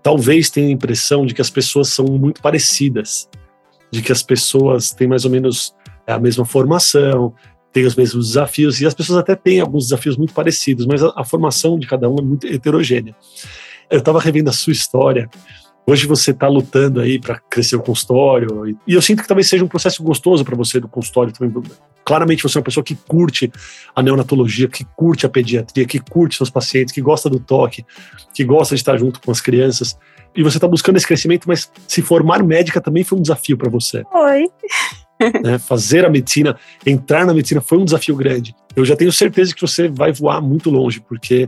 talvez 0.03 0.51
tenha 0.51 0.69
a 0.69 0.73
impressão 0.73 1.27
de 1.27 1.35
que 1.35 1.41
as 1.41 1.51
pessoas 1.51 1.89
são 1.89 2.07
muito 2.07 2.41
parecidas, 2.41 3.29
de 3.91 4.03
que 4.03 4.13
as 4.13 4.23
pessoas 4.23 4.93
têm 4.93 5.07
mais 5.07 5.25
ou 5.25 5.31
menos 5.31 5.75
a 6.07 6.19
mesma 6.19 6.45
formação, 6.45 7.35
têm 7.73 7.85
os 7.85 7.95
mesmos 7.95 8.29
desafios, 8.29 8.81
e 8.81 8.87
as 8.87 8.95
pessoas 8.95 9.19
até 9.19 9.37
têm 9.37 9.61
alguns 9.61 9.85
desafios 9.85 10.17
muito 10.17 10.33
parecidos, 10.33 10.87
mas 10.87 11.03
a, 11.03 11.13
a 11.17 11.25
formação 11.25 11.79
de 11.79 11.87
cada 11.87 12.09
um 12.09 12.17
é 12.19 12.23
muito 12.23 12.47
heterogênea. 12.47 13.15
Eu 13.91 13.99
estava 13.99 14.21
revendo 14.21 14.51
a 14.51 14.53
sua 14.53 14.73
história 14.73 15.29
Hoje 15.87 16.07
você 16.07 16.31
está 16.31 16.47
lutando 16.47 17.01
aí 17.01 17.19
para 17.19 17.41
crescer 17.51 17.77
o 17.77 17.81
consultório 17.81 18.79
e 18.87 18.95
eu 18.95 19.03
sinto 19.03 19.23
que 19.23 19.29
talvez 19.29 19.49
seja 19.49 19.65
um 19.65 19.69
processo 19.69 20.03
gostoso 20.03 20.45
para 20.45 20.55
você 20.55 20.79
do 20.79 20.89
consultório 20.89 21.33
também. 21.33 21.63
Claramente 22.05 22.43
você 22.43 22.59
é 22.59 22.61
uma 22.61 22.65
pessoa 22.65 22.85
que 22.85 22.95
curte 22.95 23.51
a 23.95 24.03
neonatologia, 24.03 24.69
que 24.69 24.85
curte 24.97 25.27
a 25.27 25.29
pediatria, 25.29 25.85
que 25.85 25.99
curte 25.99 26.37
seus 26.37 26.51
pacientes, 26.51 26.95
que 26.95 27.01
gosta 27.01 27.29
do 27.29 27.41
toque, 27.41 27.85
que 28.33 28.45
gosta 28.45 28.75
de 28.75 28.81
estar 28.81 28.97
junto 28.99 29.21
com 29.21 29.31
as 29.31 29.41
crianças. 29.41 29.99
E 30.35 30.43
você 30.43 30.59
está 30.59 30.69
buscando 30.69 30.97
esse 30.97 31.07
crescimento, 31.07 31.49
mas 31.49 31.71
se 31.89 32.03
formar 32.03 32.43
médica 32.43 32.81
também 32.81 33.03
foi 33.03 33.19
um 33.19 33.23
desafio 33.23 33.57
para 33.57 33.71
você. 33.71 34.05
Foi. 34.11 34.47
Né? 35.45 35.59
Fazer 35.59 36.03
a 36.07 36.09
medicina, 36.09 36.57
entrar 36.87 37.27
na 37.27 37.35
medicina 37.35 37.61
foi 37.61 37.77
um 37.77 37.85
desafio 37.85 38.17
grande. 38.17 38.55
Eu 38.75 38.87
já 38.87 38.97
tenho 38.97 39.13
certeza 39.13 39.55
que 39.55 39.61
você 39.61 39.87
vai 39.87 40.13
voar 40.13 40.41
muito 40.41 40.71
longe, 40.71 40.99
porque 40.99 41.47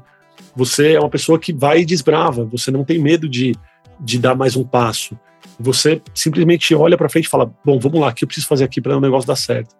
você 0.55 0.93
é 0.93 1.01
uma 1.01 1.09
pessoa 1.09 1.39
que 1.39 1.55
vai 1.55 1.81
e 1.81 1.87
desbrava, 1.87 2.45
você 2.45 2.71
não 2.71 2.85
tem 2.85 2.99
medo 2.99 3.27
de 3.27 3.55
de 4.03 4.19
dar 4.19 4.35
mais 4.35 4.57
um 4.57 4.65
passo. 4.65 5.19
Você 5.59 6.03
simplesmente 6.15 6.75
olha 6.75 6.97
para 6.99 7.09
frente 7.09 7.27
e 7.27 7.29
fala: 7.29 7.53
bom, 7.65 7.79
vamos 7.79 8.01
lá, 8.01 8.09
o 8.09 8.15
que 8.15 8.25
eu 8.25 8.27
preciso 8.27 8.47
fazer 8.47 8.65
aqui 8.65 8.81
para 8.81 8.97
o 8.97 9.01
negócio 9.01 9.27
dar 9.27 9.37
certo? 9.37 9.75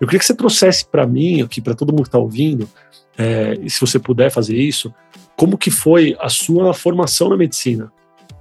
Eu 0.00 0.06
queria 0.06 0.18
que 0.18 0.26
você 0.26 0.34
trouxesse 0.34 0.84
para 0.84 1.06
mim, 1.06 1.42
aqui, 1.42 1.60
para 1.60 1.74
todo 1.74 1.90
mundo 1.90 2.02
que 2.02 2.08
está 2.08 2.18
ouvindo, 2.18 2.68
é, 3.16 3.54
se 3.68 3.80
você 3.80 3.98
puder 3.98 4.30
fazer 4.30 4.56
isso, 4.56 4.92
como 5.36 5.56
que 5.56 5.70
foi 5.70 6.16
a 6.20 6.28
sua 6.28 6.74
formação 6.74 7.28
na 7.28 7.36
medicina? 7.36 7.92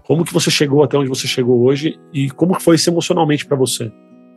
Como 0.03 0.25
que 0.25 0.33
você 0.33 0.49
chegou 0.49 0.83
até 0.83 0.97
onde 0.97 1.09
você 1.09 1.27
chegou 1.27 1.61
hoje 1.61 1.99
e 2.13 2.29
como 2.31 2.55
que 2.55 2.63
foi 2.63 2.75
isso 2.75 2.89
emocionalmente 2.89 3.45
para 3.45 3.55
você? 3.55 3.91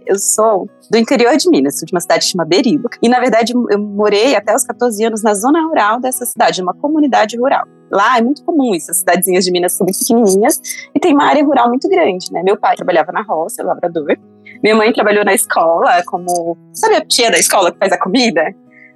Eu 0.06 0.18
sou 0.18 0.68
do 0.90 0.99
interior 0.99 1.37
de 1.37 1.49
Minas, 1.49 1.76
de 1.76 1.92
uma 1.92 2.00
cidade 2.00 2.26
chamada 2.26 2.49
Beriba. 2.49 2.88
E, 3.02 3.08
na 3.08 3.18
verdade, 3.20 3.52
eu 3.70 3.78
morei 3.78 4.34
até 4.37 4.54
os 4.54 4.64
14 4.64 5.02
anos 5.04 5.23
na 5.23 5.34
zona 5.34 5.62
rural 5.66 5.99
dessa 6.00 6.26
cidade, 6.26 6.62
uma 6.62 6.75
comunidade 6.75 7.38
rural. 7.38 7.66
Lá 7.90 8.18
é 8.18 8.23
muito 8.23 8.44
comum 8.44 8.75
isso, 8.75 8.90
as 8.90 8.99
cidadezinhas 8.99 9.44
de 9.44 9.52
Minas 9.52 9.73
são 9.75 9.87
muito 9.87 9.99
pequenininhas 9.99 10.61
e 10.94 10.99
tem 10.99 11.14
uma 11.14 11.25
área 11.25 11.44
rural 11.44 11.68
muito 11.68 11.88
grande, 11.88 12.32
né? 12.32 12.42
Meu 12.42 12.56
pai 12.56 12.76
trabalhava 12.76 13.12
na 13.12 13.23
roça, 13.23 13.62
lavrador. 13.62 14.16
Minha 14.62 14.75
mãe 14.75 14.92
trabalhou 14.92 15.25
na 15.25 15.34
escola 15.34 16.02
como, 16.06 16.56
sabe 16.73 16.96
a 16.96 17.04
tia 17.04 17.30
da 17.30 17.38
escola 17.38 17.70
que 17.73 17.78
faz 17.78 17.92
a 17.92 17.99
comida? 17.99 18.42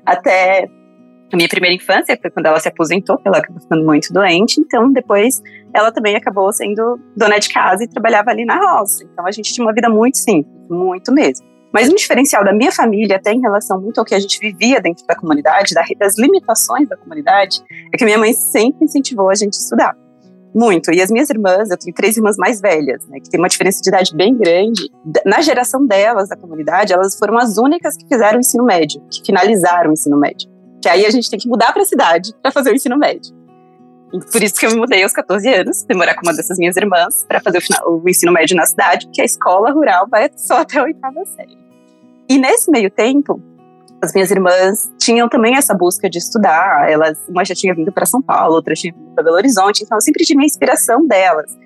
Até 0.05 0.69
a 1.33 1.37
minha 1.37 1.49
primeira 1.49 1.77
infância 1.77 2.19
foi 2.21 2.31
quando 2.31 2.47
ela 2.47 2.59
se 2.59 2.69
aposentou, 2.69 3.21
ela 3.25 3.39
acabou 3.39 3.61
ficando 3.61 3.85
muito 3.85 4.13
doente, 4.13 4.61
então 4.61 4.91
depois 4.91 5.43
ela 5.75 5.93
também 5.93 6.17
acabou 6.17 6.51
sendo 6.53 6.99
dona 7.15 7.39
de 7.39 7.51
casa 7.51 7.85
e 7.85 7.89
trabalhava 7.89 8.31
ali 8.31 8.45
na 8.45 8.57
roça. 8.57 9.05
Então 9.05 9.27
a 9.27 9.31
gente 9.31 9.53
tinha 9.53 9.65
uma 9.65 9.75
vida 9.75 9.91
muito 9.91 10.17
simples, 10.17 10.58
muito 10.69 11.13
mesmo. 11.13 11.47
Mas 11.73 11.89
um 11.89 11.95
diferencial 11.95 12.45
da 12.45 12.53
minha 12.53 12.73
família, 12.73 13.17
até 13.17 13.33
em 13.33 13.41
relação 13.41 13.81
muito 13.81 13.99
ao 13.99 14.05
que 14.05 14.15
a 14.15 14.19
gente 14.19 14.39
vivia 14.39 14.81
dentro 14.81 15.07
da 15.07 15.15
comunidade, 15.15 15.75
das 15.99 16.19
limitações 16.19 16.89
da 16.89 16.97
comunidade, 16.97 17.63
é 17.93 17.97
que 17.97 18.05
minha 18.05 18.19
mãe 18.19 18.33
sempre 18.33 18.85
incentivou 18.85 19.29
a 19.29 19.35
gente 19.35 19.55
a 19.55 19.61
estudar. 19.61 19.97
Muito. 20.55 20.91
E 20.93 21.03
as 21.03 21.11
minhas 21.11 21.29
irmãs, 21.29 21.71
eu 21.71 21.77
tenho 21.77 21.95
três 21.95 22.17
irmãs 22.17 22.37
mais 22.39 22.61
velhas, 22.61 23.07
né, 23.07 23.21
que 23.21 23.29
tem 23.29 23.39
uma 23.39 23.49
diferença 23.49 23.81
de 23.83 23.89
idade 23.91 24.17
bem 24.17 24.37
grande. 24.37 24.91
Na 25.27 25.43
geração 25.43 25.87
delas, 25.87 26.31
da 26.31 26.37
comunidade, 26.37 26.93
elas 26.93 27.19
foram 27.19 27.37
as 27.39 27.59
únicas 27.59 27.97
que 27.97 28.09
fizeram 28.09 28.39
o 28.39 28.41
ensino 28.41 28.65
médio, 28.65 29.03
que 29.11 29.25
finalizaram 29.25 29.91
o 29.91 29.93
ensino 29.93 30.19
médio. 30.19 30.51
Que 30.83 30.89
aí 30.89 31.05
a 31.05 31.11
gente 31.11 31.29
tem 31.29 31.39
que 31.39 31.49
mudar 31.49 31.73
para 31.73 31.83
a 31.83 31.85
cidade 31.85 32.33
para 32.43 32.51
fazer 32.51 32.71
o 32.71 32.75
ensino 32.75 32.97
médio. 32.97 33.38
Por 34.11 34.43
isso 34.43 34.55
que 34.55 34.67
eu 34.67 34.71
me 34.71 34.77
mudei 34.79 35.03
aos 35.03 35.13
14 35.13 35.47
anos, 35.49 35.85
fui 35.85 35.95
morar 35.95 36.15
com 36.15 36.23
uma 36.23 36.35
dessas 36.35 36.57
minhas 36.59 36.77
irmãs 36.77 37.27
para 37.29 37.41
fazer 37.41 37.59
o, 37.59 37.61
final, 37.61 38.01
o, 38.03 38.09
ensino 38.09 38.33
médio 38.33 38.57
na 38.57 38.65
cidade, 38.65 39.07
porque 39.07 39.21
a 39.21 39.25
escola 39.25 39.71
rural 39.71 40.07
vai 40.09 40.31
só 40.35 40.61
até 40.61 40.79
a 40.79 40.85
oitava 40.85 41.25
série. 41.27 41.59
E 42.29 42.39
nesse 42.39 42.71
meio 42.71 42.91
tempo, 42.91 43.43
as 44.03 44.13
minhas 44.15 44.31
irmãs 44.31 44.91
tinham 44.99 45.29
também 45.29 45.57
essa 45.57 45.75
busca 45.75 46.09
de 46.09 46.19
estudar. 46.19 46.91
Elas, 46.91 47.19
uma 47.29 47.45
já 47.45 47.55
tinha 47.55 47.75
vindo 47.75 47.93
para 47.93 48.07
São 48.07 48.23
Paulo, 48.23 48.55
outra 48.55 48.75
tinha 48.75 48.93
vindo 48.93 49.15
para 49.15 49.25
Belo 49.25 49.37
Horizonte, 49.37 49.83
então 49.83 49.97
eu 49.97 50.03
sempre 50.03 50.25
tive 50.25 50.41
a 50.41 50.47
inspiração 50.47 51.07
delas. 51.07 51.57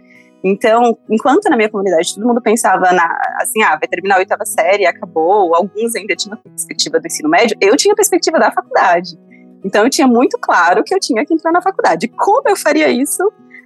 Então, 0.44 0.98
enquanto 1.08 1.48
na 1.48 1.56
minha 1.56 1.70
comunidade 1.70 2.14
todo 2.14 2.26
mundo 2.26 2.42
pensava 2.42 2.92
na, 2.92 3.20
assim, 3.40 3.62
ah, 3.62 3.76
vai 3.76 3.86
terminar 3.88 4.16
a 4.16 4.18
oitava 4.18 4.44
série, 4.44 4.84
acabou, 4.84 5.54
alguns 5.54 5.94
ainda 5.94 6.16
tinham 6.16 6.36
perspectiva 6.36 6.98
do 6.98 7.06
ensino 7.06 7.28
médio, 7.28 7.56
eu 7.60 7.76
tinha 7.76 7.94
perspectiva 7.94 8.40
da 8.40 8.50
faculdade. 8.50 9.16
Então 9.64 9.84
eu 9.84 9.90
tinha 9.90 10.06
muito 10.06 10.38
claro 10.38 10.82
que 10.84 10.94
eu 10.94 11.00
tinha 11.00 11.24
que 11.24 11.34
entrar 11.34 11.52
na 11.52 11.62
faculdade. 11.62 12.08
Como 12.08 12.48
eu 12.48 12.56
faria 12.56 12.88
isso? 12.88 13.22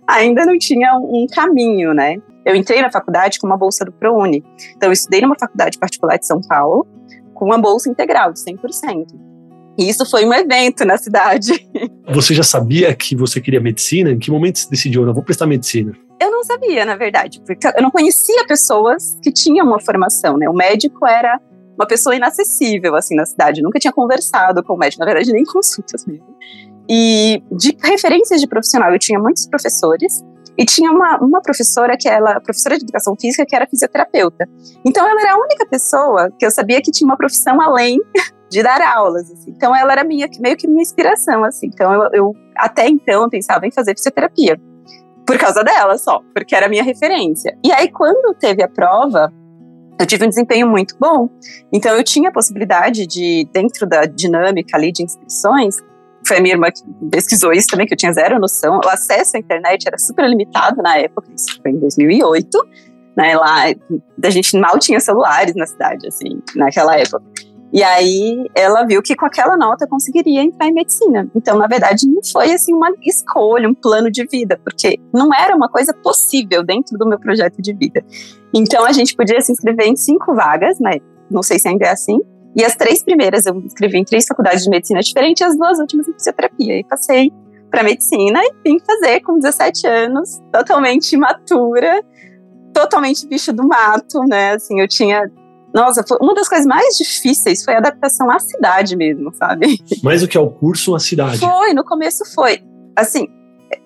Ainda 0.06 0.44
não 0.44 0.58
tinha 0.58 0.94
um 0.96 1.26
caminho, 1.32 1.92
né? 1.92 2.16
Eu 2.44 2.54
entrei 2.54 2.80
na 2.80 2.92
faculdade 2.92 3.40
com 3.40 3.46
uma 3.46 3.56
bolsa 3.56 3.84
do 3.84 3.92
ProUni. 3.92 4.44
Então 4.76 4.88
eu 4.88 4.92
estudei 4.92 5.20
numa 5.20 5.36
faculdade 5.38 5.78
particular 5.78 6.16
de 6.16 6.26
São 6.26 6.40
Paulo 6.40 6.86
com 7.34 7.44
uma 7.44 7.58
bolsa 7.58 7.90
integral 7.90 8.32
de 8.32 8.40
100%. 8.40 9.26
E 9.78 9.88
isso 9.88 10.08
foi 10.08 10.24
um 10.24 10.32
evento 10.32 10.84
na 10.84 10.96
cidade. 10.96 11.52
Você 12.14 12.34
já 12.34 12.42
sabia 12.42 12.94
que 12.94 13.16
você 13.16 13.40
queria 13.40 13.60
medicina? 13.60 14.10
Em 14.10 14.18
que 14.18 14.30
momento 14.30 14.60
você 14.60 14.70
decidiu, 14.70 15.04
não 15.04 15.12
vou 15.12 15.24
prestar 15.24 15.44
medicina? 15.44 15.92
Eu 16.20 16.30
não 16.30 16.44
sabia, 16.44 16.84
na 16.84 16.94
verdade, 16.94 17.42
porque 17.44 17.66
eu 17.66 17.82
não 17.82 17.90
conhecia 17.90 18.46
pessoas 18.46 19.18
que 19.20 19.32
tinham 19.32 19.66
uma 19.66 19.80
formação, 19.80 20.38
né? 20.38 20.48
O 20.48 20.52
médico 20.54 21.04
era 21.04 21.40
uma 21.78 21.86
pessoa 21.86 22.14
inacessível, 22.14 22.94
assim, 22.96 23.14
na 23.14 23.24
cidade. 23.24 23.62
Nunca 23.62 23.78
tinha 23.78 23.92
conversado 23.92 24.62
com 24.62 24.74
o 24.74 24.78
médico, 24.78 25.00
na 25.00 25.06
verdade, 25.06 25.32
nem 25.32 25.44
consultas 25.44 26.04
mesmo. 26.06 26.26
E 26.88 27.42
de 27.52 27.76
referências 27.82 28.40
de 28.40 28.46
profissional, 28.46 28.92
eu 28.92 28.98
tinha 28.98 29.18
muitos 29.18 29.46
professores, 29.46 30.22
e 30.58 30.64
tinha 30.64 30.90
uma, 30.90 31.18
uma 31.18 31.42
professora 31.42 31.96
que 31.98 32.08
ela, 32.08 32.40
professora 32.40 32.78
de 32.78 32.84
educação 32.84 33.14
física, 33.20 33.44
que 33.44 33.54
era 33.54 33.66
fisioterapeuta. 33.66 34.48
Então 34.84 35.06
ela 35.06 35.20
era 35.20 35.34
a 35.34 35.36
única 35.36 35.66
pessoa 35.66 36.30
que 36.38 36.46
eu 36.46 36.50
sabia 36.50 36.80
que 36.80 36.90
tinha 36.90 37.06
uma 37.06 37.16
profissão 37.16 37.60
além 37.60 37.98
de 38.48 38.62
dar 38.62 38.80
aulas. 38.80 39.30
Assim. 39.30 39.50
Então 39.50 39.76
ela 39.76 39.92
era 39.92 40.02
minha, 40.02 40.28
meio 40.40 40.56
que 40.56 40.66
minha 40.66 40.82
inspiração. 40.82 41.44
Assim. 41.44 41.66
Então 41.66 41.92
eu, 41.92 42.10
eu 42.12 42.32
até 42.56 42.88
então 42.88 43.22
eu 43.22 43.28
pensava 43.30 43.66
em 43.66 43.70
fazer 43.70 43.94
fisioterapia 43.94 44.58
por 45.26 45.36
causa 45.38 45.62
dela 45.62 45.98
só, 45.98 46.22
porque 46.32 46.54
era 46.54 46.68
minha 46.68 46.82
referência. 46.82 47.58
E 47.62 47.72
aí 47.72 47.90
quando 47.90 48.34
teve 48.34 48.62
a 48.62 48.68
prova, 48.68 49.30
eu 49.98 50.06
tive 50.06 50.24
um 50.26 50.28
desempenho 50.28 50.68
muito 50.68 50.96
bom. 50.98 51.28
Então 51.72 51.96
eu 51.96 52.04
tinha 52.04 52.28
a 52.28 52.32
possibilidade 52.32 53.06
de, 53.06 53.48
dentro 53.52 53.86
da 53.86 54.04
dinâmica 54.04 54.76
ali 54.76 54.92
de 54.92 55.02
inscrições, 55.02 55.76
foi 56.26 56.38
a 56.38 56.40
minha 56.40 56.54
irmã 56.54 56.68
que 56.70 56.82
pesquisou 57.08 57.52
isso 57.52 57.68
também, 57.68 57.86
que 57.86 57.94
eu 57.94 57.98
tinha 57.98 58.12
zero 58.12 58.38
noção. 58.40 58.80
O 58.84 58.88
acesso 58.88 59.36
à 59.36 59.40
internet 59.40 59.86
era 59.86 59.96
super 59.96 60.28
limitado 60.28 60.82
na 60.82 60.98
época, 60.98 61.28
isso 61.34 61.60
foi 61.62 61.70
em 61.70 61.78
2008, 61.78 62.48
né? 63.16 63.36
Lá 63.36 63.66
a 64.22 64.30
gente 64.30 64.58
mal 64.58 64.78
tinha 64.78 64.98
celulares 64.98 65.54
na 65.54 65.66
cidade, 65.66 66.06
assim, 66.08 66.40
naquela 66.56 66.96
época. 66.98 67.22
E 67.72 67.82
aí 67.82 68.48
ela 68.54 68.84
viu 68.84 69.02
que 69.02 69.16
com 69.16 69.26
aquela 69.26 69.56
nota 69.56 69.86
conseguiria 69.86 70.42
entrar 70.42 70.66
em 70.66 70.72
medicina. 70.72 71.28
Então, 71.34 71.58
na 71.58 71.66
verdade, 71.66 72.06
não 72.06 72.22
foi 72.22 72.52
assim 72.52 72.72
uma 72.72 72.90
escolha, 73.02 73.68
um 73.68 73.74
plano 73.74 74.10
de 74.10 74.24
vida, 74.24 74.58
porque 74.62 74.98
não 75.12 75.34
era 75.34 75.54
uma 75.54 75.68
coisa 75.68 75.92
possível 75.92 76.62
dentro 76.62 76.96
do 76.96 77.06
meu 77.06 77.18
projeto 77.18 77.60
de 77.60 77.72
vida. 77.74 78.04
Então 78.54 78.84
a 78.84 78.92
gente 78.92 79.14
podia 79.14 79.40
se 79.40 79.52
inscrever 79.52 79.86
em 79.86 79.96
cinco 79.96 80.34
vagas, 80.34 80.78
né? 80.78 81.00
Não 81.30 81.42
sei 81.42 81.58
se 81.58 81.68
ainda 81.68 81.86
é 81.86 81.90
assim. 81.90 82.20
E 82.56 82.64
as 82.64 82.74
três 82.74 83.02
primeiras 83.02 83.44
eu 83.44 83.54
inscrevi 83.56 83.98
em 83.98 84.04
três 84.04 84.26
faculdades 84.26 84.62
de 84.62 84.70
medicina 84.70 85.00
diferentes, 85.00 85.40
e 85.40 85.44
as 85.44 85.56
duas 85.56 85.78
últimas 85.78 86.08
em 86.08 86.14
fisioterapia. 86.14 86.78
E 86.78 86.84
passei 86.84 87.30
para 87.70 87.82
medicina 87.82 88.40
e 88.42 88.54
vim 88.64 88.78
fazer 88.78 89.20
com 89.20 89.38
17 89.38 89.86
anos, 89.86 90.40
totalmente 90.52 91.12
imatura, 91.12 92.02
totalmente 92.72 93.26
bicho 93.26 93.52
do 93.52 93.66
mato, 93.66 94.20
né? 94.20 94.52
Assim, 94.52 94.80
eu 94.80 94.88
tinha 94.88 95.30
nossa, 95.76 96.02
foi 96.08 96.16
uma 96.22 96.32
das 96.32 96.48
coisas 96.48 96.66
mais 96.66 96.96
difíceis 96.96 97.62
foi 97.62 97.74
a 97.74 97.78
adaptação 97.78 98.30
à 98.30 98.38
cidade 98.38 98.96
mesmo, 98.96 99.30
sabe? 99.34 99.78
Mais 100.02 100.22
do 100.22 100.28
que 100.28 100.38
ao 100.38 100.50
curso, 100.50 100.94
à 100.94 100.98
cidade. 100.98 101.38
Foi, 101.38 101.74
no 101.74 101.84
começo 101.84 102.24
foi. 102.34 102.62
Assim, 102.96 103.28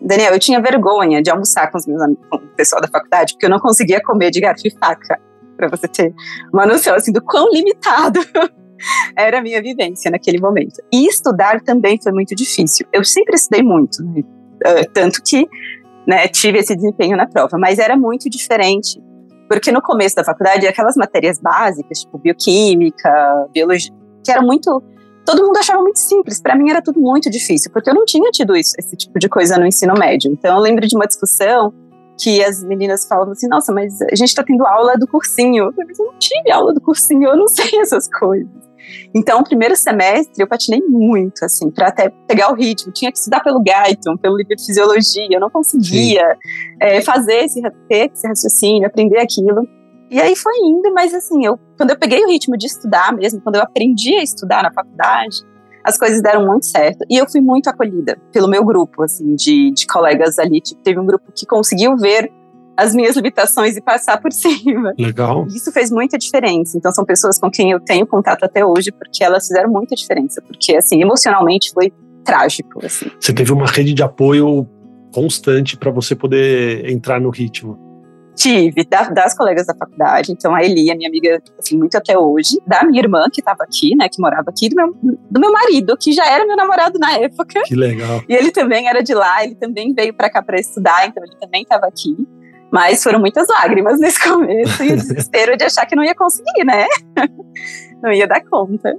Daniel, 0.01 0.33
eu 0.33 0.39
tinha 0.39 0.63
vergonha 0.63 1.21
de 1.21 1.29
almoçar 1.31 1.69
com 1.69 1.79
os 1.79 1.89
meus 1.89 2.01
amigos, 2.01 2.25
com 2.31 2.37
o 2.37 2.49
pessoal 2.55 2.81
da 2.81 2.87
faculdade, 2.87 3.33
porque 3.33 3.47
eu 3.47 3.51
não 3.51 3.59
conseguia 3.59 4.01
comer 4.01 4.31
de 4.31 4.41
garfo 4.41 4.69
e 4.69 4.71
faca, 4.71 5.21
para 5.57 5.67
você 5.67 5.89
ter 5.89 6.15
uma 6.55 6.65
noção 6.65 6.95
assim 6.95 7.11
do 7.11 7.21
quão 7.21 7.51
limitado 7.51 8.21
era 9.19 9.41
a 9.41 9.43
minha 9.43 9.61
vivência 9.61 10.13
naquele 10.13 10.41
momento. 10.41 10.81
E 10.93 11.09
estudar 11.09 11.61
também 11.61 12.01
foi 12.01 12.13
muito 12.13 12.37
difícil. 12.37 12.87
Eu 12.93 13.05
sempre 13.05 13.35
estudei 13.35 13.65
muito, 13.65 14.01
né? 14.05 14.23
tanto 14.95 15.21
que 15.25 15.49
né, 16.07 16.29
tive 16.29 16.59
esse 16.59 16.77
desempenho 16.77 17.17
na 17.17 17.27
prova, 17.27 17.59
mas 17.59 17.81
era 17.81 17.97
muito 17.97 18.31
diferente, 18.31 19.03
porque 19.51 19.73
no 19.73 19.83
começo 19.83 20.15
da 20.15 20.23
faculdade, 20.23 20.65
aquelas 20.69 20.95
matérias 20.95 21.41
básicas, 21.41 22.03
tipo 22.03 22.17
bioquímica, 22.19 23.49
biologia, 23.53 23.93
que 24.25 24.31
era 24.31 24.41
muito. 24.41 24.81
Todo 25.27 25.45
mundo 25.45 25.57
achava 25.57 25.83
muito 25.83 25.99
simples. 25.99 26.41
Para 26.41 26.55
mim 26.55 26.71
era 26.71 26.81
tudo 26.81 27.01
muito 27.01 27.29
difícil, 27.29 27.69
porque 27.73 27.91
eu 27.91 27.95
não 27.95 28.05
tinha 28.05 28.31
tido 28.31 28.57
isso, 28.57 28.75
esse 28.79 28.97
tipo 28.97 29.19
de 29.19 29.29
coisa 29.29 29.59
no 29.59 29.67
ensino 29.67 29.93
médio. 29.95 30.31
Então 30.31 30.55
eu 30.57 30.63
lembro 30.63 30.87
de 30.87 30.95
uma 30.95 31.05
discussão 31.05 31.75
que 32.17 32.41
as 32.45 32.63
meninas 32.63 33.09
falavam 33.09 33.33
assim: 33.33 33.49
nossa, 33.49 33.73
mas 33.73 34.01
a 34.01 34.15
gente 34.15 34.29
está 34.29 34.45
tendo 34.45 34.65
aula 34.65 34.97
do 34.97 35.09
cursinho. 35.09 35.65
Eu 35.77 35.85
não 35.99 36.15
tive 36.17 36.53
aula 36.53 36.73
do 36.73 36.81
cursinho, 36.81 37.31
eu 37.31 37.37
não 37.37 37.49
sei 37.51 37.81
essas 37.81 38.09
coisas. 38.09 38.49
Então, 39.15 39.41
o 39.41 39.45
primeiro 39.45 39.77
semestre 39.77 40.43
eu 40.43 40.47
patinei 40.47 40.81
muito, 40.87 41.45
assim, 41.45 41.71
para 41.71 41.89
até 41.89 42.11
pegar 42.27 42.53
o 42.53 42.55
ritmo. 42.55 42.93
Tinha 42.93 43.11
que 43.11 43.19
estudar 43.19 43.41
pelo 43.41 43.63
Guyton, 43.63 44.17
pelo 44.17 44.37
livro 44.37 44.57
de 44.57 44.65
fisiologia, 44.65 45.29
eu 45.31 45.41
não 45.41 45.51
conseguia 45.51 46.37
é, 46.81 47.01
fazer 47.03 47.45
esse, 47.45 47.61
ter 47.89 48.11
esse 48.13 48.27
raciocínio, 48.27 48.87
aprender 48.87 49.19
aquilo. 49.19 49.69
E 50.11 50.21
aí 50.21 50.35
foi 50.35 50.55
indo, 50.65 50.93
mas 50.93 51.15
assim, 51.15 51.45
eu, 51.45 51.59
quando 51.77 51.91
eu 51.91 51.99
peguei 51.99 52.25
o 52.25 52.29
ritmo 52.29 52.57
de 52.57 52.67
estudar 52.67 53.15
mesmo, 53.15 53.41
quando 53.41 53.57
eu 53.57 53.63
aprendi 53.63 54.17
a 54.17 54.23
estudar 54.23 54.63
na 54.63 54.73
faculdade, 54.73 55.45
as 55.85 55.97
coisas 55.97 56.21
deram 56.21 56.47
muito 56.47 56.67
certo. 56.67 57.05
E 57.09 57.17
eu 57.17 57.29
fui 57.31 57.41
muito 57.41 57.69
acolhida 57.69 58.19
pelo 58.33 58.49
meu 58.49 58.65
grupo, 58.65 59.03
assim, 59.03 59.35
de, 59.35 59.71
de 59.71 59.87
colegas 59.87 60.39
ali. 60.39 60.61
Tipo, 60.61 60.83
teve 60.83 60.99
um 60.99 61.07
grupo 61.07 61.33
que 61.35 61.47
conseguiu 61.47 61.97
ver 61.97 62.31
as 62.81 62.95
minhas 62.95 63.15
limitações 63.15 63.77
e 63.77 63.81
passar 63.83 64.21
por 64.21 64.33
cima. 64.33 64.95
Legal. 64.99 65.47
Isso 65.49 65.71
fez 65.71 65.91
muita 65.91 66.17
diferença. 66.17 66.79
Então 66.79 66.91
são 66.91 67.05
pessoas 67.05 67.39
com 67.39 67.51
quem 67.51 67.71
eu 67.71 67.81
tenho 67.81 68.07
contato 68.07 68.45
até 68.45 68.65
hoje 68.65 68.91
porque 68.91 69.23
elas 69.23 69.47
fizeram 69.47 69.71
muita 69.71 69.95
diferença, 69.95 70.43
porque 70.43 70.77
assim, 70.77 71.03
emocionalmente 71.03 71.73
foi 71.73 71.93
trágico, 72.25 72.85
assim. 72.85 73.11
Você 73.21 73.33
teve 73.33 73.53
uma 73.53 73.67
rede 73.67 73.93
de 73.93 74.03
apoio 74.03 74.67
constante 75.13 75.77
para 75.77 75.91
você 75.91 76.15
poder 76.15 76.89
entrar 76.89 77.21
no 77.21 77.31
ritmo. 77.31 77.79
Tive, 78.35 78.85
da, 78.85 79.03
das 79.11 79.37
colegas 79.37 79.67
da 79.67 79.75
faculdade, 79.75 80.33
então 80.33 80.55
a 80.55 80.65
Eli, 80.65 80.91
a 80.91 80.95
minha 80.95 81.09
amiga, 81.09 81.43
assim, 81.59 81.77
muito 81.77 81.97
até 81.97 82.17
hoje, 82.17 82.59
da 82.67 82.83
minha 82.85 83.03
irmã, 83.03 83.25
que 83.31 83.43
estava 83.43 83.65
aqui, 83.65 83.95
né, 83.95 84.09
que 84.09 84.19
morava 84.19 84.49
aqui, 84.49 84.71
do 84.71 84.77
meu, 84.77 84.95
do 85.31 85.41
meu 85.41 85.53
marido, 85.53 85.95
que 85.99 86.13
já 86.13 86.27
era 86.27 86.47
meu 86.47 86.57
namorado 86.57 86.99
na 86.99 87.19
época. 87.19 87.61
Que 87.65 87.75
legal. 87.75 88.23
E 88.27 88.35
ele 88.35 88.51
também 88.51 88.89
era 88.89 89.03
de 89.03 89.13
lá, 89.13 89.45
ele 89.45 89.57
também 89.57 89.93
veio 89.93 90.15
para 90.15 90.31
cá 90.31 90.41
para 90.41 90.59
estudar, 90.59 91.07
então 91.07 91.23
ele 91.23 91.37
também 91.39 91.63
estava 91.63 91.87
aqui. 91.87 92.17
Mas 92.73 93.03
foram 93.03 93.19
muitas 93.19 93.49
lágrimas 93.49 93.99
nesse 93.99 94.23
começo 94.29 94.83
e 94.83 94.93
o 94.93 94.97
desespero 94.97 95.57
de 95.57 95.65
achar 95.65 95.87
que 95.87 95.97
não 95.97 96.05
ia 96.05 96.15
conseguir, 96.15 96.65
né? 96.65 96.87
não 98.03 98.13
ia 98.13 98.27
dar 98.27 98.41
conta. 98.43 98.97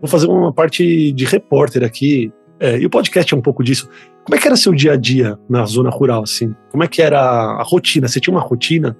Vou 0.00 0.08
fazer 0.08 0.26
uma 0.26 0.52
parte 0.52 1.12
de 1.12 1.24
repórter 1.24 1.84
aqui. 1.84 2.32
É, 2.60 2.78
e 2.78 2.86
o 2.86 2.90
podcast 2.90 3.32
é 3.32 3.36
um 3.36 3.42
pouco 3.42 3.62
disso. 3.62 3.88
Como 4.24 4.36
é 4.36 4.40
que 4.40 4.46
era 4.46 4.56
seu 4.56 4.72
dia 4.72 4.92
a 4.92 4.96
dia 4.96 5.38
na 5.48 5.64
zona 5.64 5.90
rural, 5.90 6.22
assim? 6.22 6.54
Como 6.70 6.82
é 6.82 6.88
que 6.88 7.02
era 7.02 7.20
a 7.20 7.62
rotina? 7.62 8.08
Você 8.08 8.20
tinha 8.20 8.34
uma 8.34 8.40
rotina? 8.40 8.96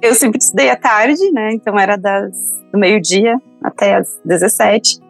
Eu 0.00 0.14
sempre 0.14 0.38
estudei 0.38 0.70
à 0.70 0.76
tarde, 0.76 1.30
né? 1.32 1.52
Então 1.52 1.78
era 1.78 1.96
das, 1.96 2.36
do 2.72 2.78
meio-dia 2.78 3.36
até 3.62 3.96
as 3.96 4.20
17. 4.24 5.00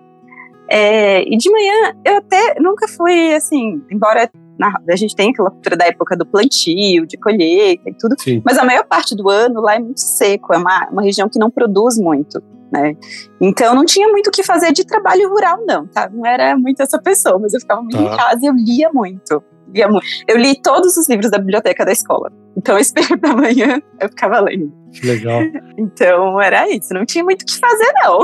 É, 0.70 1.22
e 1.22 1.36
de 1.36 1.50
manhã 1.50 1.94
eu 2.04 2.16
até 2.18 2.56
nunca 2.60 2.86
fui 2.86 3.34
assim, 3.34 3.82
embora 3.90 4.30
na, 4.58 4.72
a 4.88 4.96
gente 4.96 5.14
tem 5.14 5.30
aquela 5.30 5.50
cultura 5.50 5.76
da 5.76 5.86
época 5.86 6.16
do 6.16 6.26
plantio, 6.26 7.06
de 7.06 7.16
colheita 7.16 7.88
e 7.88 7.94
tudo, 7.94 8.14
Sim. 8.18 8.42
mas 8.44 8.58
a 8.58 8.64
maior 8.64 8.84
parte 8.84 9.14
do 9.14 9.28
ano 9.28 9.60
lá 9.60 9.76
é 9.76 9.78
muito 9.78 10.00
seco, 10.00 10.52
é 10.52 10.58
uma, 10.58 10.88
uma 10.90 11.02
região 11.02 11.28
que 11.28 11.38
não 11.38 11.50
produz 11.50 11.98
muito. 11.98 12.42
Né? 12.70 12.94
Então 13.40 13.74
não 13.74 13.84
tinha 13.84 14.08
muito 14.08 14.26
o 14.26 14.30
que 14.30 14.42
fazer 14.42 14.72
de 14.72 14.84
trabalho 14.84 15.30
rural, 15.30 15.64
não, 15.66 15.86
tá? 15.86 16.10
Não 16.12 16.26
era 16.26 16.54
muito 16.56 16.82
essa 16.82 17.00
pessoa, 17.00 17.38
mas 17.38 17.54
eu 17.54 17.60
ficava 17.60 17.80
muito 17.80 17.96
tá. 17.96 18.02
em 18.02 18.16
casa 18.16 18.40
e 18.42 18.46
eu 18.46 18.52
lia 18.52 18.90
muito. 18.92 19.42
Lia 19.72 19.88
muito. 19.88 20.04
Eu 20.26 20.36
li 20.36 20.60
todos 20.60 20.96
os 20.96 21.08
livros 21.08 21.30
da 21.30 21.38
biblioteca 21.38 21.84
da 21.84 21.92
escola. 21.92 22.30
Então, 22.56 22.76
esse 22.78 22.92
período 22.94 23.20
da 23.20 23.34
manhã 23.34 23.80
eu 24.00 24.08
ficava 24.08 24.40
lendo. 24.40 24.72
Que 24.92 25.06
legal. 25.06 25.40
Então, 25.78 26.40
era 26.40 26.68
isso. 26.68 26.92
Não 26.92 27.06
tinha 27.06 27.22
muito 27.22 27.42
o 27.42 27.46
que 27.46 27.56
fazer, 27.58 27.92
não. 28.02 28.18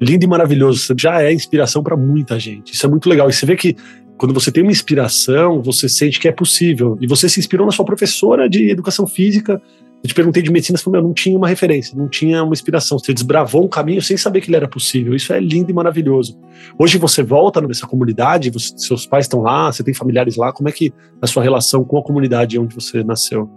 Lindo 0.00 0.24
e 0.24 0.28
maravilhoso. 0.28 0.80
Você 0.80 0.94
já 0.98 1.22
é 1.22 1.32
inspiração 1.32 1.82
para 1.82 1.96
muita 1.96 2.38
gente. 2.40 2.74
Isso 2.74 2.84
é 2.84 2.88
muito 2.88 3.08
legal. 3.08 3.28
E 3.28 3.32
você 3.32 3.46
vê 3.46 3.54
que 3.54 3.76
quando 4.22 4.34
você 4.34 4.52
tem 4.52 4.62
uma 4.62 4.70
inspiração, 4.70 5.60
você 5.60 5.88
sente 5.88 6.20
que 6.20 6.28
é 6.28 6.32
possível. 6.32 6.96
E 7.00 7.08
você 7.08 7.28
se 7.28 7.40
inspirou 7.40 7.66
na 7.66 7.72
sua 7.72 7.84
professora 7.84 8.48
de 8.48 8.70
educação 8.70 9.04
física. 9.04 9.60
Eu 10.00 10.08
te 10.08 10.14
perguntei 10.14 10.40
de 10.40 10.48
medicina, 10.48 10.78
você 10.78 10.84
falou, 10.84 11.00
eu 11.00 11.02
não 11.02 11.12
tinha 11.12 11.36
uma 11.36 11.48
referência, 11.48 11.98
não 11.98 12.08
tinha 12.08 12.44
uma 12.44 12.52
inspiração. 12.52 13.00
Você 13.00 13.12
desbravou 13.12 13.64
um 13.64 13.68
caminho 13.68 14.00
sem 14.00 14.16
saber 14.16 14.40
que 14.40 14.48
ele 14.48 14.54
era 14.54 14.68
possível. 14.68 15.12
Isso 15.12 15.32
é 15.32 15.40
lindo 15.40 15.72
e 15.72 15.74
maravilhoso. 15.74 16.38
Hoje 16.78 16.98
você 16.98 17.20
volta 17.20 17.60
nessa 17.62 17.84
comunidade, 17.84 18.48
você, 18.48 18.72
seus 18.78 19.06
pais 19.06 19.24
estão 19.24 19.40
lá, 19.40 19.72
você 19.72 19.82
tem 19.82 19.92
familiares 19.92 20.36
lá. 20.36 20.52
Como 20.52 20.68
é 20.68 20.72
que 20.72 20.86
é 20.86 20.92
a 21.20 21.26
sua 21.26 21.42
relação 21.42 21.82
com 21.82 21.98
a 21.98 22.04
comunidade 22.04 22.56
onde 22.60 22.76
você 22.76 23.02
nasceu? 23.02 23.50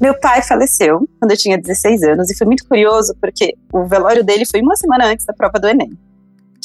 Meu 0.00 0.18
pai 0.18 0.40
faleceu 0.40 1.06
quando 1.20 1.32
eu 1.32 1.36
tinha 1.36 1.60
16 1.60 2.02
anos 2.04 2.30
e 2.30 2.38
foi 2.38 2.46
muito 2.46 2.66
curioso 2.66 3.14
porque 3.20 3.52
o 3.70 3.84
velório 3.86 4.24
dele 4.24 4.46
foi 4.50 4.62
uma 4.62 4.74
semana 4.74 5.08
antes 5.08 5.26
da 5.26 5.34
prova 5.34 5.60
do 5.60 5.68
Enem 5.68 5.90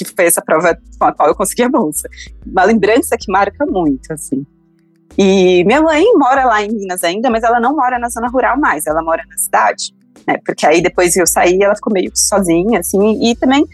que 0.04 0.16
foi 0.16 0.26
essa 0.26 0.42
prova 0.42 0.78
com 0.98 1.06
a 1.06 1.14
qual 1.14 1.30
eu 1.30 1.36
consegui 1.36 1.64
a 1.64 1.70
bolsa. 1.70 2.08
Uma 2.46 2.64
lembrança 2.64 3.18
que 3.18 3.32
marca 3.32 3.66
muito, 3.66 4.12
assim. 4.12 4.46
E 5.18 5.64
minha 5.66 5.82
mãe 5.82 6.06
mora 6.16 6.46
lá 6.46 6.64
em 6.64 6.72
Minas 6.72 7.04
ainda, 7.04 7.30
mas 7.30 7.44
ela 7.44 7.60
não 7.60 7.76
mora 7.76 8.00
na 8.00 8.10
zona 8.10 8.30
rural 8.30 8.58
mais, 8.58 8.86
ela 8.86 9.02
mora 9.02 9.24
na 9.28 9.38
cidade, 9.38 9.94
né? 10.28 10.38
Porque 10.46 10.66
aí 10.66 10.82
depois 10.82 11.16
eu 11.18 11.28
saí, 11.28 11.62
ela 11.62 11.76
ficou 11.76 11.92
meio 11.92 12.12
que 12.12 12.20
sozinha, 12.20 12.80
assim, 12.80 13.20
e 13.22 13.36
também 13.36 13.66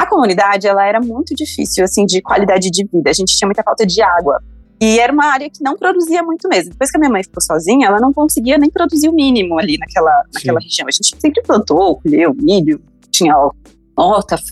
A 0.00 0.06
comunidade, 0.06 0.66
ela 0.66 0.82
era 0.86 0.98
muito 0.98 1.34
difícil, 1.34 1.84
assim, 1.84 2.06
de 2.06 2.22
qualidade 2.22 2.70
de 2.70 2.86
vida. 2.90 3.10
A 3.10 3.12
gente 3.12 3.36
tinha 3.36 3.46
muita 3.46 3.62
falta 3.62 3.84
de 3.84 4.00
água. 4.00 4.42
E 4.80 4.98
era 4.98 5.12
uma 5.12 5.26
área 5.26 5.50
que 5.50 5.62
não 5.62 5.76
produzia 5.76 6.22
muito 6.22 6.48
mesmo. 6.48 6.70
Depois 6.70 6.90
que 6.90 6.96
a 6.96 7.00
minha 7.00 7.10
mãe 7.10 7.22
ficou 7.22 7.42
sozinha, 7.42 7.86
ela 7.86 8.00
não 8.00 8.10
conseguia 8.10 8.56
nem 8.56 8.70
produzir 8.70 9.10
o 9.10 9.12
mínimo 9.12 9.58
ali 9.58 9.76
naquela, 9.76 10.24
naquela 10.32 10.58
região. 10.58 10.88
A 10.88 10.90
gente 10.90 11.14
sempre 11.20 11.42
plantou, 11.42 12.00
colheu 12.00 12.34
milho, 12.34 12.80
tinha 13.10 13.34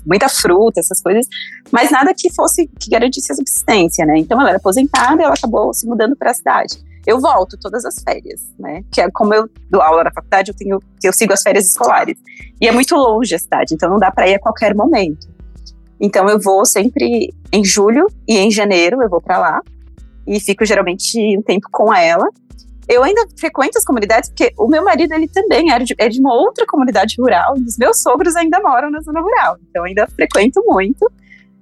muita 0.07 0.29
fruta, 0.29 0.81
essas 0.81 1.01
coisas, 1.01 1.27
mas 1.71 1.91
nada 1.91 2.13
que 2.17 2.33
fosse 2.33 2.69
que 2.79 2.91
garantisse 2.91 3.33
a 3.33 3.35
subsistência, 3.35 4.05
né? 4.05 4.19
Então 4.19 4.41
ela 4.41 4.51
era 4.51 4.59
aposentada 4.59 5.23
e 5.23 5.25
ela 5.25 5.35
acabou 5.35 5.73
se 5.73 5.87
mudando 5.87 6.17
para 6.17 6.31
a 6.31 6.35
cidade. 6.35 6.79
Eu 7.07 7.21
volto 7.21 7.57
todas 7.59 7.85
as 7.85 8.03
férias, 8.03 8.43
né? 8.59 8.83
Que 8.93 9.01
é 9.01 9.11
como 9.11 9.33
eu 9.33 9.49
dou 9.71 9.81
aula 9.81 10.05
na 10.05 10.13
faculdade, 10.13 10.51
eu 10.51 10.57
tenho 10.57 10.79
eu 11.03 11.13
sigo 11.13 11.33
as 11.33 11.43
férias 11.43 11.67
escolares. 11.67 12.19
E 12.61 12.69
é 12.69 12.73
muito 12.73 12.95
longe 12.95 13.35
a 13.35 13.39
cidade, 13.39 13.75
então 13.75 13.89
não 13.89 13.99
dá 13.99 14.11
para 14.11 14.29
ir 14.29 14.35
a 14.35 14.39
qualquer 14.39 14.75
momento. 14.75 15.27
Então 16.01 16.29
eu 16.29 16.39
vou 16.39 16.65
sempre 16.65 17.33
em 17.53 17.65
julho 17.65 18.07
e 18.27 18.37
em 18.37 18.51
janeiro 18.51 19.03
eu 19.03 19.09
vou 19.09 19.21
para 19.21 19.39
lá 19.39 19.63
e 20.27 20.39
fico 20.39 20.65
geralmente 20.65 21.19
um 21.37 21.43
tempo 21.43 21.69
com 21.73 21.93
ela. 21.93 22.29
Eu 22.89 23.05
ainda 23.05 23.27
frequento 23.37 23.77
as 23.77 23.85
comunidades 23.85 24.31
porque 24.31 24.53
o 24.57 24.67
meu 24.67 24.83
marido 24.83 25.13
ele 25.13 25.29
também 25.29 25.71
é 25.71 25.79
de, 25.79 25.95
é 25.99 26.09
de 26.09 26.21
uma 26.21 26.35
outra 26.35 26.65
comunidade 26.67 27.17
rural 27.19 27.55
e 27.59 27.63
os 27.63 27.77
meus 27.77 28.01
sogros 28.01 28.35
ainda 28.35 28.61
moram 28.61 28.91
na 28.91 29.01
zona 29.01 29.21
rural, 29.21 29.59
então 29.69 29.85
ainda 29.85 30.07
frequento 30.09 30.63
muito. 30.67 31.11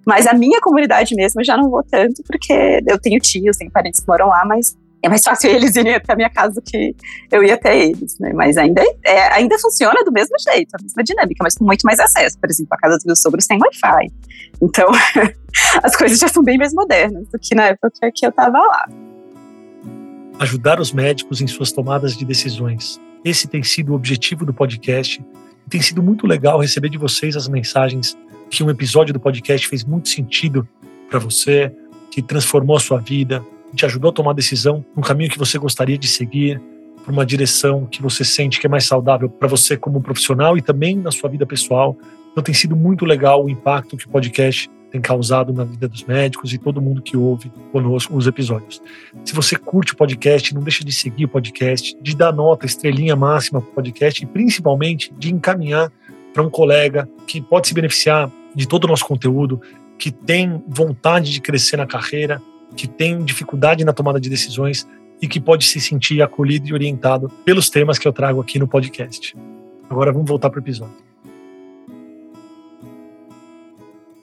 Mas 0.06 0.24
a 0.28 0.32
minha 0.32 0.60
comunidade 0.60 1.16
mesmo 1.16 1.40
eu 1.40 1.44
já 1.44 1.56
não 1.56 1.68
vou 1.68 1.82
tanto 1.82 2.22
porque 2.24 2.80
eu 2.86 2.96
tenho 2.96 3.18
tios, 3.18 3.56
tenho 3.56 3.72
parentes 3.72 3.98
que 3.98 4.06
moram 4.06 4.28
lá, 4.28 4.44
mas 4.44 4.76
é 5.02 5.08
mais 5.08 5.22
fácil 5.22 5.50
eles 5.54 5.74
irem 5.74 5.94
até 5.94 6.12
a 6.12 6.16
minha 6.16 6.30
casa 6.30 6.54
do 6.54 6.62
que 6.62 6.94
eu 7.30 7.42
ir 7.42 7.52
até 7.52 7.76
eles, 7.76 8.18
né? 8.18 8.32
Mas 8.32 8.56
ainda, 8.56 8.82
é, 9.04 9.32
ainda 9.32 9.58
funciona 9.58 10.04
do 10.04 10.12
mesmo 10.12 10.36
jeito, 10.38 10.74
a 10.74 10.82
mesma 10.82 11.02
dinâmica, 11.02 11.42
mas 11.42 11.56
com 11.56 11.64
muito 11.64 11.82
mais 11.82 11.98
acesso. 11.98 12.38
Por 12.38 12.50
exemplo, 12.50 12.72
a 12.72 12.76
casa 12.76 12.96
dos 12.96 13.04
meus 13.04 13.20
sogros 13.20 13.46
tem 13.46 13.58
Wi-Fi. 13.60 14.12
Então, 14.62 14.86
as 15.82 15.96
coisas 15.96 16.18
já 16.18 16.28
são 16.28 16.42
bem 16.42 16.58
mais 16.58 16.72
modernas 16.72 17.26
do 17.28 17.38
que 17.38 17.54
na 17.54 17.66
época 17.66 18.10
que 18.14 18.24
eu 18.24 18.30
estava 18.30 18.58
lá. 18.58 18.86
Ajudar 20.38 20.80
os 20.80 20.92
médicos 20.92 21.40
em 21.40 21.46
suas 21.46 21.72
tomadas 21.72 22.16
de 22.16 22.24
decisões. 22.24 23.00
Esse 23.24 23.48
tem 23.48 23.62
sido 23.62 23.92
o 23.92 23.94
objetivo 23.94 24.44
do 24.44 24.52
podcast. 24.52 25.24
E 25.66 25.70
tem 25.70 25.80
sido 25.80 26.02
muito 26.02 26.26
legal 26.26 26.60
receber 26.60 26.90
de 26.90 26.98
vocês 26.98 27.36
as 27.36 27.48
mensagens 27.48 28.16
que 28.50 28.62
um 28.62 28.68
episódio 28.68 29.14
do 29.14 29.20
podcast 29.20 29.66
fez 29.66 29.82
muito 29.82 30.10
sentido 30.10 30.68
para 31.08 31.18
você, 31.18 31.72
que 32.10 32.20
transformou 32.20 32.76
a 32.76 32.80
sua 32.80 32.98
vida, 32.98 33.44
te 33.74 33.86
ajudou 33.86 34.10
a 34.10 34.12
tomar 34.12 34.34
decisão 34.34 34.84
no 34.94 35.02
caminho 35.02 35.30
que 35.30 35.38
você 35.38 35.58
gostaria 35.58 35.96
de 35.96 36.06
seguir, 36.06 36.60
por 37.04 37.12
uma 37.12 37.24
direção 37.24 37.86
que 37.86 38.02
você 38.02 38.24
sente 38.24 38.60
que 38.60 38.66
é 38.66 38.70
mais 38.70 38.84
saudável 38.84 39.30
para 39.30 39.48
você 39.48 39.76
como 39.76 40.02
profissional 40.02 40.58
e 40.58 40.62
também 40.62 40.96
na 40.96 41.10
sua 41.10 41.30
vida 41.30 41.46
pessoal. 41.46 41.96
Então 42.32 42.42
tem 42.42 42.54
sido 42.54 42.76
muito 42.76 43.04
legal 43.04 43.44
o 43.44 43.48
impacto 43.48 43.96
que 43.96 44.06
o 44.06 44.10
podcast 44.10 44.68
tem 44.90 45.00
causado 45.00 45.52
na 45.52 45.64
vida 45.64 45.88
dos 45.88 46.04
médicos 46.04 46.52
e 46.52 46.58
todo 46.58 46.80
mundo 46.80 47.02
que 47.02 47.16
ouve 47.16 47.50
conosco 47.72 48.16
os 48.16 48.26
episódios. 48.26 48.80
Se 49.24 49.34
você 49.34 49.56
curte 49.56 49.92
o 49.92 49.96
podcast, 49.96 50.54
não 50.54 50.62
deixa 50.62 50.84
de 50.84 50.92
seguir 50.92 51.24
o 51.24 51.28
podcast, 51.28 51.96
de 52.00 52.16
dar 52.16 52.32
nota, 52.32 52.66
estrelinha 52.66 53.16
máxima 53.16 53.60
para 53.60 53.70
o 53.70 53.74
podcast 53.74 54.22
e 54.22 54.26
principalmente 54.26 55.12
de 55.18 55.32
encaminhar 55.32 55.90
para 56.32 56.42
um 56.42 56.50
colega 56.50 57.08
que 57.26 57.40
pode 57.40 57.68
se 57.68 57.74
beneficiar 57.74 58.30
de 58.54 58.66
todo 58.66 58.84
o 58.84 58.88
nosso 58.88 59.04
conteúdo, 59.04 59.60
que 59.98 60.10
tem 60.10 60.62
vontade 60.68 61.32
de 61.32 61.40
crescer 61.40 61.76
na 61.76 61.86
carreira, 61.86 62.40
que 62.76 62.86
tem 62.86 63.24
dificuldade 63.24 63.84
na 63.84 63.92
tomada 63.92 64.20
de 64.20 64.28
decisões 64.28 64.86
e 65.20 65.26
que 65.26 65.40
pode 65.40 65.64
se 65.64 65.80
sentir 65.80 66.20
acolhido 66.22 66.68
e 66.68 66.72
orientado 66.72 67.30
pelos 67.44 67.70
temas 67.70 67.98
que 67.98 68.06
eu 68.06 68.12
trago 68.12 68.40
aqui 68.40 68.58
no 68.58 68.68
podcast. 68.68 69.36
Agora 69.88 70.12
vamos 70.12 70.28
voltar 70.28 70.50
para 70.50 70.58
o 70.58 70.62
episódio. 70.62 71.05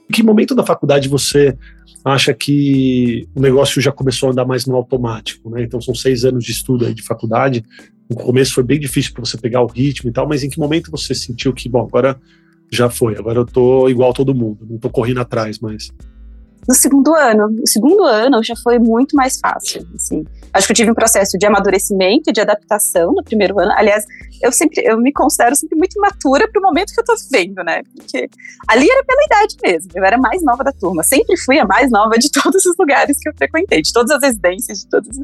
Em 0.09 0.13
que 0.13 0.23
momento 0.23 0.53
da 0.53 0.65
faculdade 0.65 1.07
você 1.07 1.57
acha 2.03 2.33
que 2.33 3.27
o 3.33 3.41
negócio 3.41 3.81
já 3.81 3.91
começou 3.91 4.29
a 4.29 4.31
andar 4.31 4.45
mais 4.45 4.65
no 4.65 4.75
automático? 4.75 5.49
Né? 5.49 5.63
Então 5.63 5.79
são 5.79 5.95
seis 5.95 6.25
anos 6.25 6.43
de 6.43 6.51
estudo 6.51 6.85
aí 6.85 6.93
de 6.93 7.01
faculdade. 7.01 7.63
No 8.09 8.17
começo 8.17 8.53
foi 8.53 8.63
bem 8.63 8.79
difícil 8.79 9.13
para 9.13 9.25
você 9.25 9.37
pegar 9.37 9.61
o 9.61 9.67
ritmo 9.67 10.09
e 10.09 10.13
tal, 10.13 10.27
mas 10.27 10.43
em 10.43 10.49
que 10.49 10.59
momento 10.59 10.91
você 10.91 11.15
sentiu 11.15 11.53
que, 11.53 11.69
bom, 11.69 11.85
agora 11.85 12.19
já 12.71 12.89
foi, 12.89 13.15
agora 13.15 13.39
eu 13.39 13.45
tô 13.45 13.87
igual 13.87 14.13
todo 14.13 14.33
mundo, 14.33 14.65
não 14.69 14.77
tô 14.77 14.89
correndo 14.89 15.21
atrás 15.21 15.59
mais? 15.59 15.91
No 16.67 16.73
segundo 16.73 17.13
ano. 17.13 17.49
No 17.49 17.67
segundo 17.67 18.03
ano 18.03 18.43
já 18.43 18.55
foi 18.55 18.79
muito 18.79 19.15
mais 19.15 19.39
fácil, 19.39 19.87
assim. 19.95 20.25
Acho 20.53 20.67
que 20.67 20.71
eu 20.71 20.75
tive 20.75 20.91
um 20.91 20.95
processo 20.95 21.37
de 21.37 21.45
amadurecimento 21.47 22.31
de 22.31 22.39
adaptação 22.39 23.11
no 23.11 23.23
primeiro 23.23 23.59
ano. 23.59 23.71
Aliás, 23.75 24.05
eu 24.41 24.51
sempre, 24.51 24.83
eu 24.85 24.99
me 24.99 25.11
considero 25.11 25.55
sempre 25.55 25.77
muito 25.77 25.97
imatura 25.97 26.47
para 26.47 26.59
o 26.59 26.61
momento 26.61 26.93
que 26.93 26.99
eu 26.99 27.01
estou 27.01 27.15
vivendo, 27.17 27.63
né? 27.63 27.81
Porque 27.95 28.29
ali 28.67 28.87
era 28.89 29.03
pela 29.03 29.23
idade 29.25 29.55
mesmo. 29.63 29.91
Eu 29.95 30.03
era 30.03 30.17
mais 30.17 30.43
nova 30.43 30.63
da 30.63 30.71
turma. 30.71 31.01
Sempre 31.01 31.37
fui 31.37 31.57
a 31.57 31.65
mais 31.65 31.89
nova 31.89 32.19
de 32.19 32.29
todos 32.31 32.65
os 32.65 32.75
lugares 32.77 33.17
que 33.19 33.29
eu 33.29 33.33
frequentei, 33.35 33.81
de 33.81 33.91
todas 33.91 34.11
as 34.11 34.21
residências, 34.21 34.83
de. 34.83 35.23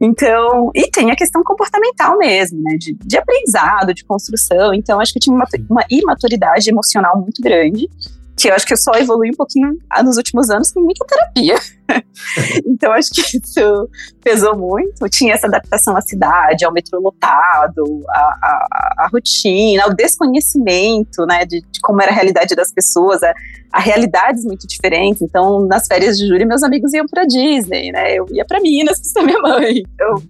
Então, 0.00 0.70
e 0.74 0.90
tem 0.90 1.10
a 1.10 1.16
questão 1.16 1.42
comportamental 1.42 2.16
mesmo, 2.16 2.62
né? 2.62 2.76
De, 2.78 2.94
de 2.94 3.18
aprendizado, 3.18 3.92
de 3.92 4.04
construção. 4.04 4.72
Então, 4.72 4.98
acho 4.98 5.12
que 5.12 5.18
eu 5.18 5.22
tinha 5.22 5.36
uma, 5.36 5.46
uma 5.68 5.84
imaturidade 5.90 6.70
emocional 6.70 7.20
muito 7.20 7.42
grande 7.42 7.90
que 8.36 8.48
eu 8.48 8.54
acho 8.54 8.66
que 8.66 8.72
eu 8.72 8.76
só 8.76 8.92
evolui 8.92 9.30
um 9.30 9.36
pouquinho 9.36 9.78
nos 10.02 10.16
últimos 10.16 10.50
anos 10.50 10.72
com 10.72 10.80
muita 10.80 11.04
terapia. 11.04 11.56
então 12.66 12.92
acho 12.92 13.10
que 13.10 13.20
isso 13.20 13.88
pesou 14.22 14.56
muito. 14.56 15.08
Tinha 15.08 15.34
essa 15.34 15.46
adaptação 15.46 15.96
à 15.96 16.00
cidade, 16.00 16.64
ao 16.64 16.72
metrô 16.72 17.00
lotado, 17.00 18.02
à, 18.08 18.18
à, 18.18 18.94
à 18.98 19.08
rotina, 19.12 19.84
ao 19.84 19.94
desconhecimento, 19.94 21.26
né, 21.26 21.44
de, 21.44 21.60
de, 21.60 21.80
como 21.80 22.00
era 22.00 22.10
a 22.12 22.14
realidade 22.14 22.54
das 22.54 22.72
pessoas, 22.72 23.22
a, 23.22 23.34
a, 23.72 23.80
realidades 23.80 24.44
muito 24.44 24.66
diferentes. 24.66 25.20
Então, 25.22 25.66
nas 25.66 25.86
férias 25.86 26.16
de 26.16 26.26
julho, 26.26 26.46
meus 26.46 26.62
amigos 26.62 26.92
iam 26.94 27.06
para 27.06 27.24
Disney, 27.24 27.92
né? 27.92 28.14
Eu 28.14 28.26
ia 28.30 28.44
para 28.44 28.60
Minas 28.60 29.00
com 29.12 29.22
minha 29.22 29.40
mãe. 29.40 29.82
Então, 29.94 30.22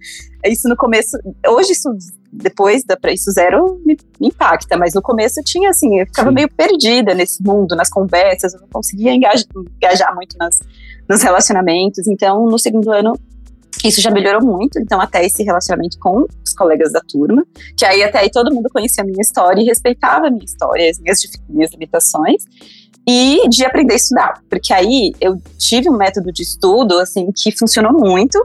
isso 0.45 0.67
no 0.67 0.75
começo, 0.75 1.17
hoje 1.47 1.73
isso 1.73 1.89
depois 2.31 2.83
da 2.83 2.95
para 2.95 3.11
isso 3.11 3.31
zero 3.31 3.81
me, 3.85 3.97
me, 4.19 4.27
impacta, 4.27 4.77
mas 4.77 4.93
no 4.93 5.01
começo 5.01 5.39
eu 5.39 5.43
tinha 5.43 5.69
assim, 5.69 5.99
eu 5.99 6.05
ficava 6.05 6.29
Sim. 6.29 6.35
meio 6.35 6.49
perdida 6.49 7.13
nesse 7.13 7.43
mundo, 7.43 7.75
nas 7.75 7.89
conversas, 7.89 8.53
eu 8.53 8.61
não 8.61 8.67
conseguia 8.67 9.13
engajar, 9.13 9.45
engajar 9.75 10.15
muito 10.15 10.37
nas, 10.37 10.59
nos 11.09 11.21
relacionamentos. 11.21 12.07
Então, 12.07 12.45
no 12.45 12.57
segundo 12.57 12.91
ano 12.91 13.13
isso 13.83 14.01
já 14.01 14.11
melhorou 14.11 14.43
muito, 14.43 14.79
então 14.79 14.99
até 15.01 15.25
esse 15.25 15.43
relacionamento 15.43 15.97
com 15.99 16.25
os 16.45 16.53
colegas 16.53 16.91
da 16.91 17.01
turma, 17.01 17.45
que 17.75 17.85
aí 17.85 18.03
até 18.03 18.19
aí 18.19 18.29
todo 18.29 18.53
mundo 18.53 18.69
conhecia 18.71 19.03
a 19.03 19.07
minha 19.07 19.21
história 19.21 19.61
e 19.61 19.65
respeitava 19.65 20.27
a 20.27 20.29
minha 20.29 20.45
história, 20.45 20.89
as 20.89 20.99
minhas, 20.99 21.19
minhas 21.49 21.71
limitações, 21.71 22.43
e 23.07 23.47
de 23.49 23.65
aprender 23.65 23.93
a 23.93 23.95
estudar, 23.95 24.43
porque 24.47 24.71
aí 24.71 25.13
eu 25.19 25.35
tive 25.57 25.89
um 25.89 25.97
método 25.97 26.31
de 26.31 26.43
estudo, 26.43 26.99
assim, 26.99 27.31
que 27.35 27.51
funcionou 27.51 27.93
muito, 27.93 28.37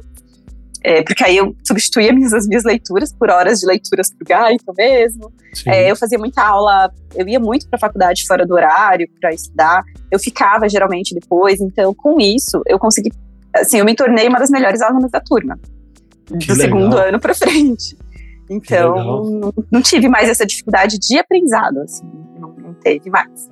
é, 0.86 1.02
porque 1.02 1.24
aí 1.24 1.36
eu 1.36 1.52
substituía 1.66 2.12
minhas, 2.12 2.32
as 2.32 2.46
minhas 2.46 2.62
leituras 2.62 3.12
por 3.12 3.28
horas 3.28 3.58
de 3.58 3.66
leituras 3.66 4.08
pro 4.14 4.24
Gaito 4.24 4.72
mesmo. 4.78 5.32
É, 5.66 5.90
eu 5.90 5.96
fazia 5.96 6.16
muita 6.16 6.40
aula, 6.40 6.92
eu 7.16 7.26
ia 7.26 7.40
muito 7.40 7.68
para 7.68 7.76
a 7.76 7.80
faculdade 7.80 8.24
fora 8.24 8.46
do 8.46 8.54
horário 8.54 9.08
para 9.20 9.32
estudar. 9.32 9.82
Eu 10.12 10.20
ficava 10.20 10.68
geralmente 10.68 11.12
depois, 11.12 11.60
então 11.60 11.92
com 11.92 12.20
isso 12.20 12.62
eu 12.66 12.78
consegui, 12.78 13.10
assim, 13.52 13.78
eu 13.78 13.84
me 13.84 13.96
tornei 13.96 14.28
uma 14.28 14.38
das 14.38 14.48
melhores 14.48 14.80
alunas 14.80 15.10
da 15.10 15.20
turma. 15.20 15.58
Que 16.26 16.46
do 16.46 16.54
legal. 16.54 16.56
segundo 16.56 16.96
ano 16.96 17.18
para 17.18 17.34
frente. 17.34 17.98
Então, 18.48 18.94
não, 18.94 19.54
não, 19.72 19.82
tive 19.82 20.08
mais 20.08 20.28
essa 20.28 20.46
dificuldade 20.46 21.00
de 21.00 21.18
aprendizado, 21.18 21.80
assim, 21.80 22.08
não, 22.38 22.54
não 22.54 22.74
teve 22.74 23.10
mais 23.10 23.50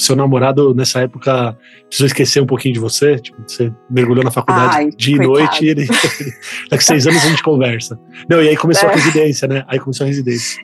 seu 0.00 0.16
namorado 0.16 0.74
nessa 0.74 1.00
época 1.00 1.56
precisou 1.86 2.06
esquecer 2.06 2.42
um 2.42 2.46
pouquinho 2.46 2.74
de 2.74 2.80
você? 2.80 3.16
Tipo, 3.18 3.42
você 3.46 3.72
mergulhou 3.88 4.24
na 4.24 4.30
faculdade 4.30 4.76
Ai, 4.76 4.90
dia 4.90 5.16
e 5.16 5.18
noite 5.18 5.64
e 5.64 5.68
ele, 5.68 5.86
daqui 6.70 6.84
seis 6.84 7.06
anos 7.06 7.22
a 7.24 7.28
gente 7.28 7.42
conversa. 7.42 7.98
Não, 8.28 8.42
e 8.42 8.48
aí 8.48 8.56
começou 8.56 8.88
é. 8.88 8.92
a 8.92 8.96
residência, 8.96 9.46
né? 9.46 9.64
Aí 9.68 9.78
começou 9.78 10.04
a 10.04 10.08
residência. 10.08 10.62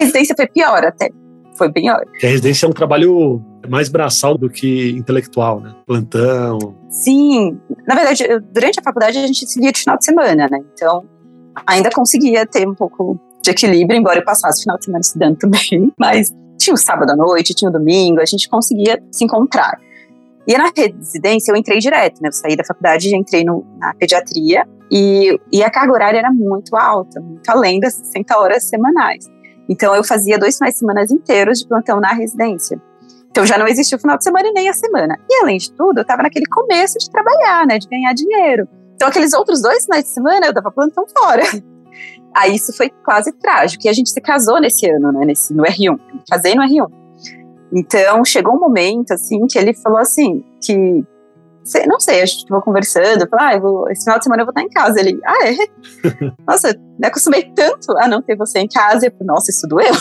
A 0.00 0.04
residência 0.04 0.34
foi 0.36 0.46
pior 0.46 0.84
até. 0.84 1.10
Foi 1.56 1.70
bem 1.70 1.84
pior. 1.84 2.04
Porque 2.04 2.26
a 2.26 2.30
residência 2.30 2.66
é 2.66 2.68
um 2.68 2.72
trabalho 2.72 3.40
mais 3.68 3.88
braçal 3.88 4.36
do 4.36 4.50
que 4.50 4.90
intelectual, 4.90 5.60
né? 5.60 5.74
Plantão. 5.86 6.58
Sim. 6.90 7.58
Na 7.86 7.94
verdade, 7.94 8.24
eu, 8.28 8.40
durante 8.40 8.80
a 8.80 8.82
faculdade 8.82 9.18
a 9.18 9.26
gente 9.26 9.46
se 9.46 9.60
via 9.60 9.72
de 9.72 9.80
final 9.80 9.96
de 9.96 10.04
semana, 10.04 10.48
né? 10.50 10.58
Então, 10.72 11.04
ainda 11.66 11.90
conseguia 11.90 12.46
ter 12.46 12.66
um 12.66 12.74
pouco 12.74 13.18
de 13.42 13.50
equilíbrio, 13.50 13.98
embora 13.98 14.18
eu 14.18 14.24
passasse 14.24 14.60
o 14.60 14.62
final 14.62 14.78
de 14.78 14.84
semana 14.84 15.00
estudando 15.00 15.36
também. 15.36 15.92
Mas 15.98 16.32
tinha 16.58 16.74
o 16.74 16.76
sábado 16.76 17.10
à 17.10 17.16
noite, 17.16 17.54
tinha 17.54 17.68
o 17.68 17.72
domingo, 17.72 18.20
a 18.20 18.26
gente 18.26 18.48
conseguia 18.48 19.02
se 19.10 19.24
encontrar. 19.24 19.78
E 20.46 20.56
na 20.58 20.70
residência 20.76 21.52
eu 21.52 21.56
entrei 21.56 21.78
direto, 21.78 22.20
né? 22.20 22.28
Eu 22.28 22.32
saí 22.32 22.56
da 22.56 22.64
faculdade 22.64 23.08
e 23.08 23.16
entrei 23.16 23.44
no, 23.44 23.64
na 23.78 23.94
pediatria 23.94 24.66
e, 24.90 25.38
e 25.50 25.62
a 25.62 25.70
carga 25.70 25.92
horária 25.92 26.18
era 26.18 26.30
muito 26.30 26.76
alta, 26.76 27.20
muito 27.20 27.48
além 27.48 27.80
das 27.80 27.94
60 27.94 28.38
horas 28.38 28.64
semanais. 28.64 29.26
Então 29.68 29.94
eu 29.94 30.04
fazia 30.04 30.38
dois 30.38 30.56
finais 30.58 30.74
de 30.74 30.80
semana 30.80 31.04
inteiros 31.10 31.60
de 31.60 31.68
plantão 31.68 31.98
na 31.98 32.12
residência. 32.12 32.80
Então 33.30 33.44
já 33.46 33.58
não 33.58 33.66
existia 33.66 33.96
o 33.96 34.00
final 34.00 34.16
de 34.18 34.24
semana 34.24 34.48
e 34.48 34.52
nem 34.52 34.68
a 34.68 34.74
semana. 34.74 35.18
E 35.28 35.42
além 35.42 35.56
de 35.56 35.72
tudo, 35.72 35.98
eu 35.98 36.02
estava 36.02 36.22
naquele 36.22 36.46
começo 36.46 36.98
de 36.98 37.10
trabalhar, 37.10 37.66
né? 37.66 37.78
De 37.78 37.88
ganhar 37.88 38.12
dinheiro. 38.12 38.68
Então 38.94 39.08
aqueles 39.08 39.32
outros 39.32 39.62
dois 39.62 39.84
finais 39.84 40.04
de 40.04 40.10
semana 40.10 40.46
eu 40.46 40.52
dava 40.52 40.70
plantão 40.70 41.04
fora. 41.18 41.42
Aí 42.34 42.56
isso 42.56 42.76
foi 42.76 42.90
quase 43.04 43.32
trágico. 43.32 43.86
E 43.86 43.88
a 43.88 43.92
gente 43.92 44.10
se 44.10 44.20
casou 44.20 44.60
nesse 44.60 44.90
ano, 44.90 45.12
né? 45.12 45.24
Nesse, 45.24 45.54
no 45.54 45.62
R1. 45.62 45.86
Eu 45.86 45.98
casei 46.28 46.54
no 46.54 46.62
R1. 46.62 46.90
Então, 47.72 48.24
chegou 48.24 48.54
um 48.54 48.60
momento, 48.60 49.12
assim, 49.12 49.46
que 49.46 49.58
ele 49.58 49.74
falou 49.74 49.98
assim, 49.98 50.44
que, 50.60 51.04
não 51.88 51.98
sei, 51.98 52.22
a 52.22 52.26
gente 52.26 52.38
estava 52.38 52.62
conversando, 52.62 53.22
eu 53.22 53.28
falei, 53.28 53.56
ah, 53.56 53.58
vou, 53.58 53.90
esse 53.90 54.04
final 54.04 54.18
de 54.18 54.24
semana 54.24 54.42
eu 54.42 54.46
vou 54.46 54.52
estar 54.52 54.62
em 54.62 54.68
casa. 54.68 55.00
Ele, 55.00 55.18
ah, 55.24 55.48
é? 55.48 55.54
Nossa, 56.46 56.76
me 56.98 57.06
acostumei 57.06 57.52
tanto 57.54 57.96
a 57.98 58.06
não 58.06 58.22
ter 58.22 58.36
você 58.36 58.60
em 58.60 58.68
casa. 58.68 59.06
Eu 59.06 59.12
falei, 59.12 59.26
nossa, 59.26 59.50
isso 59.50 59.66
doeu. 59.66 59.92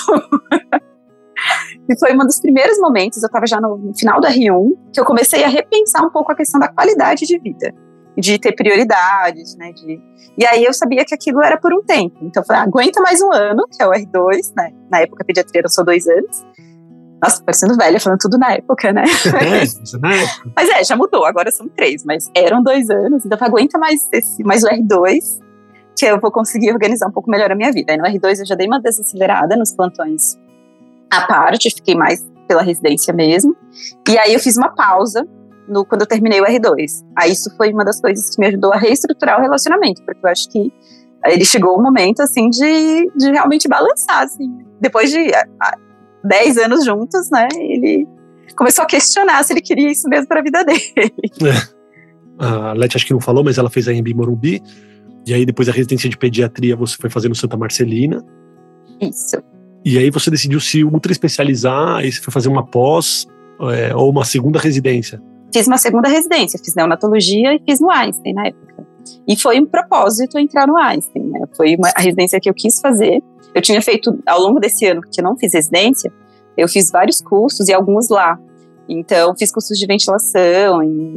e 1.89 1.99
foi 1.99 2.13
um 2.13 2.17
dos 2.19 2.39
primeiros 2.39 2.79
momentos, 2.79 3.21
eu 3.21 3.27
estava 3.27 3.47
já 3.47 3.59
no 3.59 3.91
final 3.97 4.21
do 4.21 4.27
R1, 4.27 4.71
que 4.93 4.99
eu 4.99 5.05
comecei 5.05 5.43
a 5.43 5.47
repensar 5.47 6.03
um 6.05 6.11
pouco 6.11 6.31
a 6.31 6.35
questão 6.35 6.59
da 6.59 6.67
qualidade 6.67 7.25
de 7.25 7.39
vida 7.39 7.73
de 8.17 8.37
ter 8.37 8.53
prioridades, 8.53 9.55
né? 9.55 9.71
De... 9.73 10.01
E 10.37 10.45
aí 10.45 10.63
eu 10.63 10.73
sabia 10.73 11.03
que 11.05 11.13
aquilo 11.13 11.41
era 11.43 11.57
por 11.57 11.73
um 11.73 11.83
tempo. 11.83 12.17
Então 12.21 12.41
eu 12.41 12.45
falei, 12.45 12.61
ah, 12.61 12.65
aguenta 12.65 13.01
mais 13.01 13.21
um 13.21 13.31
ano, 13.31 13.65
que 13.71 13.81
é 13.81 13.87
o 13.87 13.91
R2, 13.91 14.53
né? 14.55 14.71
Na 14.91 14.99
época 14.99 15.23
a 15.23 15.25
pediatria 15.25 15.61
era 15.61 15.69
só 15.69 15.83
dois 15.83 16.07
anos. 16.07 16.45
Nossa, 17.21 17.41
parecendo 17.41 17.77
velha, 17.77 17.99
falando 17.99 18.19
tudo 18.19 18.37
na 18.37 18.51
época, 18.53 18.91
né? 18.91 19.03
É, 19.03 19.97
na 19.97 20.13
época. 20.13 20.51
mas 20.55 20.69
é, 20.69 20.83
já 20.83 20.95
mudou, 20.95 21.25
agora 21.25 21.51
são 21.51 21.69
três, 21.69 22.03
mas 22.03 22.29
eram 22.35 22.61
dois 22.61 22.89
anos, 22.89 23.25
então 23.25 23.37
aguenta 23.39 23.79
mais, 23.79 24.09
esse, 24.11 24.43
mais 24.43 24.61
o 24.63 24.67
R2, 24.67 25.39
que 25.97 26.05
eu 26.05 26.19
vou 26.19 26.31
conseguir 26.31 26.71
organizar 26.71 27.07
um 27.07 27.11
pouco 27.11 27.31
melhor 27.31 27.49
a 27.49 27.55
minha 27.55 27.71
vida. 27.71 27.93
Aí 27.93 27.97
no 27.97 28.03
R2 28.03 28.39
eu 28.39 28.45
já 28.45 28.55
dei 28.55 28.67
uma 28.67 28.81
desacelerada 28.81 29.55
nos 29.55 29.73
plantões 29.73 30.37
à 31.09 31.21
parte, 31.25 31.69
fiquei 31.73 31.95
mais 31.95 32.21
pela 32.45 32.61
residência 32.61 33.13
mesmo. 33.13 33.55
E 34.09 34.17
aí 34.17 34.33
eu 34.33 34.39
fiz 34.39 34.57
uma 34.57 34.75
pausa 34.75 35.25
no, 35.67 35.85
quando 35.85 36.01
eu 36.01 36.07
terminei 36.07 36.41
o 36.41 36.45
R2. 36.45 37.03
Aí 37.17 37.31
isso 37.31 37.55
foi 37.55 37.71
uma 37.71 37.85
das 37.85 37.99
coisas 37.99 38.33
que 38.33 38.39
me 38.39 38.47
ajudou 38.47 38.73
a 38.73 38.77
reestruturar 38.77 39.39
o 39.39 39.41
relacionamento, 39.41 40.03
porque 40.03 40.25
eu 40.25 40.29
acho 40.29 40.49
que 40.49 40.71
ele 41.25 41.45
chegou 41.45 41.75
o 41.75 41.79
um 41.79 41.83
momento, 41.83 42.21
assim, 42.21 42.49
de, 42.49 43.11
de 43.15 43.31
realmente 43.31 43.67
balançar, 43.67 44.23
assim. 44.23 44.51
Depois 44.81 45.09
de 45.09 45.31
10 46.23 46.57
anos 46.57 46.85
juntos, 46.85 47.29
né, 47.31 47.47
ele 47.53 48.07
começou 48.57 48.83
a 48.83 48.87
questionar 48.87 49.43
se 49.43 49.53
ele 49.53 49.61
queria 49.61 49.89
isso 49.89 50.07
mesmo 50.09 50.27
para 50.27 50.41
a 50.41 50.43
vida 50.43 50.63
dele. 50.63 50.81
É. 52.39 52.43
A 52.45 52.73
Leti 52.73 52.97
acho 52.97 53.05
que 53.05 53.13
não 53.13 53.21
falou, 53.21 53.43
mas 53.43 53.59
ela 53.59 53.69
fez 53.69 53.87
a 53.87 53.93
Embi 53.93 54.11
Morumbi, 54.11 54.61
e 55.25 55.33
aí 55.35 55.45
depois 55.45 55.69
a 55.69 55.71
residência 55.71 56.09
de 56.09 56.17
pediatria 56.17 56.75
você 56.75 56.97
foi 56.99 57.07
fazer 57.07 57.29
no 57.29 57.35
Santa 57.35 57.55
Marcelina. 57.55 58.25
Isso. 58.99 59.37
E 59.85 59.99
aí 59.99 60.09
você 60.09 60.31
decidiu 60.31 60.59
se 60.59 60.83
ultra 60.83 61.11
especializar, 61.11 61.97
aí 61.97 62.11
você 62.11 62.19
foi 62.19 62.33
fazer 62.33 62.49
uma 62.49 62.65
pós 62.65 63.27
é, 63.71 63.95
ou 63.95 64.09
uma 64.09 64.25
segunda 64.25 64.59
residência 64.59 65.21
fiz 65.53 65.67
uma 65.67 65.77
segunda 65.77 66.09
residência, 66.09 66.59
fiz 66.63 66.75
neonatologia 66.75 67.53
e 67.53 67.59
fiz 67.59 67.79
no 67.79 67.91
Einstein 67.91 68.33
na 68.33 68.47
época. 68.47 68.73
E 69.27 69.35
foi 69.37 69.59
um 69.59 69.65
propósito 69.65 70.39
entrar 70.39 70.67
no 70.67 70.77
Einstein, 70.77 71.23
né? 71.23 71.41
Foi 71.55 71.75
uma, 71.75 71.89
a 71.95 72.01
residência 72.01 72.39
que 72.39 72.49
eu 72.49 72.53
quis 72.53 72.79
fazer. 72.79 73.21
Eu 73.53 73.61
tinha 73.61 73.81
feito, 73.81 74.17
ao 74.25 74.39
longo 74.39 74.59
desse 74.59 74.85
ano 74.85 75.01
que 75.01 75.19
eu 75.19 75.23
não 75.23 75.37
fiz 75.37 75.53
residência, 75.53 76.11
eu 76.57 76.67
fiz 76.67 76.89
vários 76.91 77.19
cursos 77.19 77.67
e 77.67 77.73
alguns 77.73 78.09
lá. 78.09 78.39
Então, 78.87 79.33
fiz 79.37 79.51
cursos 79.51 79.77
de 79.77 79.85
ventilação, 79.85 80.83
em 80.83 81.15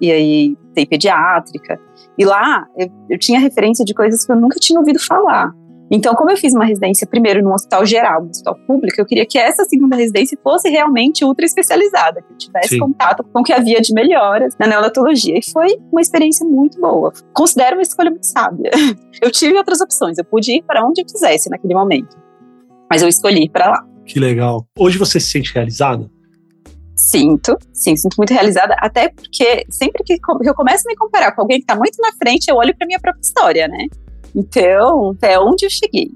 e, 0.00 0.56
e 0.76 0.86
pediátrica. 0.86 1.80
E 2.18 2.24
lá, 2.24 2.66
eu, 2.76 2.88
eu 3.10 3.18
tinha 3.18 3.38
referência 3.38 3.84
de 3.84 3.94
coisas 3.94 4.24
que 4.24 4.32
eu 4.32 4.36
nunca 4.36 4.58
tinha 4.58 4.78
ouvido 4.78 4.98
falar. 4.98 5.52
Então, 5.90 6.14
como 6.14 6.30
eu 6.30 6.36
fiz 6.36 6.54
uma 6.54 6.64
residência 6.64 7.04
primeiro 7.06 7.42
num 7.42 7.52
hospital 7.52 7.84
geral, 7.84 8.22
num 8.22 8.30
hospital 8.30 8.54
público, 8.66 9.00
eu 9.00 9.04
queria 9.04 9.26
que 9.26 9.36
essa 9.36 9.64
segunda 9.64 9.96
residência 9.96 10.38
fosse 10.40 10.68
realmente 10.68 11.24
ultra 11.24 11.44
especializada, 11.44 12.22
que 12.22 12.32
eu 12.32 12.38
tivesse 12.38 12.68
Sim. 12.68 12.78
contato 12.78 13.24
com 13.24 13.40
o 13.40 13.42
que 13.42 13.52
havia 13.52 13.80
de 13.80 13.92
melhoras 13.92 14.54
na 14.58 14.68
neonatologia. 14.68 15.36
E 15.36 15.50
foi 15.50 15.76
uma 15.90 16.00
experiência 16.00 16.46
muito 16.46 16.80
boa. 16.80 17.12
Considero 17.34 17.76
uma 17.76 17.82
escolha 17.82 18.10
muito 18.10 18.26
sábia. 18.26 18.70
Eu 19.20 19.30
tive 19.30 19.56
outras 19.56 19.80
opções, 19.80 20.16
eu 20.16 20.24
pude 20.24 20.50
ir 20.52 20.62
para 20.62 20.82
onde 20.86 21.02
eu 21.02 21.04
quisesse 21.04 21.50
naquele 21.50 21.74
momento, 21.74 22.16
mas 22.88 23.02
eu 23.02 23.08
escolhi 23.08 23.44
ir 23.44 23.50
para 23.50 23.68
lá. 23.68 23.84
Que 24.06 24.18
legal. 24.18 24.66
Hoje 24.78 24.96
você 24.96 25.20
se 25.20 25.26
sente 25.26 25.52
realizada? 25.52 26.10
Sinto, 26.96 27.58
sim, 27.72 27.96
sinto 27.96 28.14
muito 28.16 28.32
realizada, 28.32 28.74
até 28.78 29.10
porque 29.10 29.66
sempre 29.68 30.02
que 30.04 30.18
eu 30.44 30.54
começo 30.54 30.84
a 30.86 30.90
me 30.90 30.96
comparar 30.96 31.32
com 31.32 31.42
alguém 31.42 31.58
que 31.58 31.64
está 31.64 31.76
muito 31.76 31.96
na 32.00 32.12
frente, 32.12 32.48
eu 32.48 32.56
olho 32.56 32.74
para 32.74 32.86
minha 32.86 33.00
própria 33.00 33.20
história, 33.20 33.68
né? 33.68 33.88
Então, 34.34 35.16
é 35.22 35.38
onde 35.38 35.66
eu 35.66 35.70
cheguei. 35.70 36.10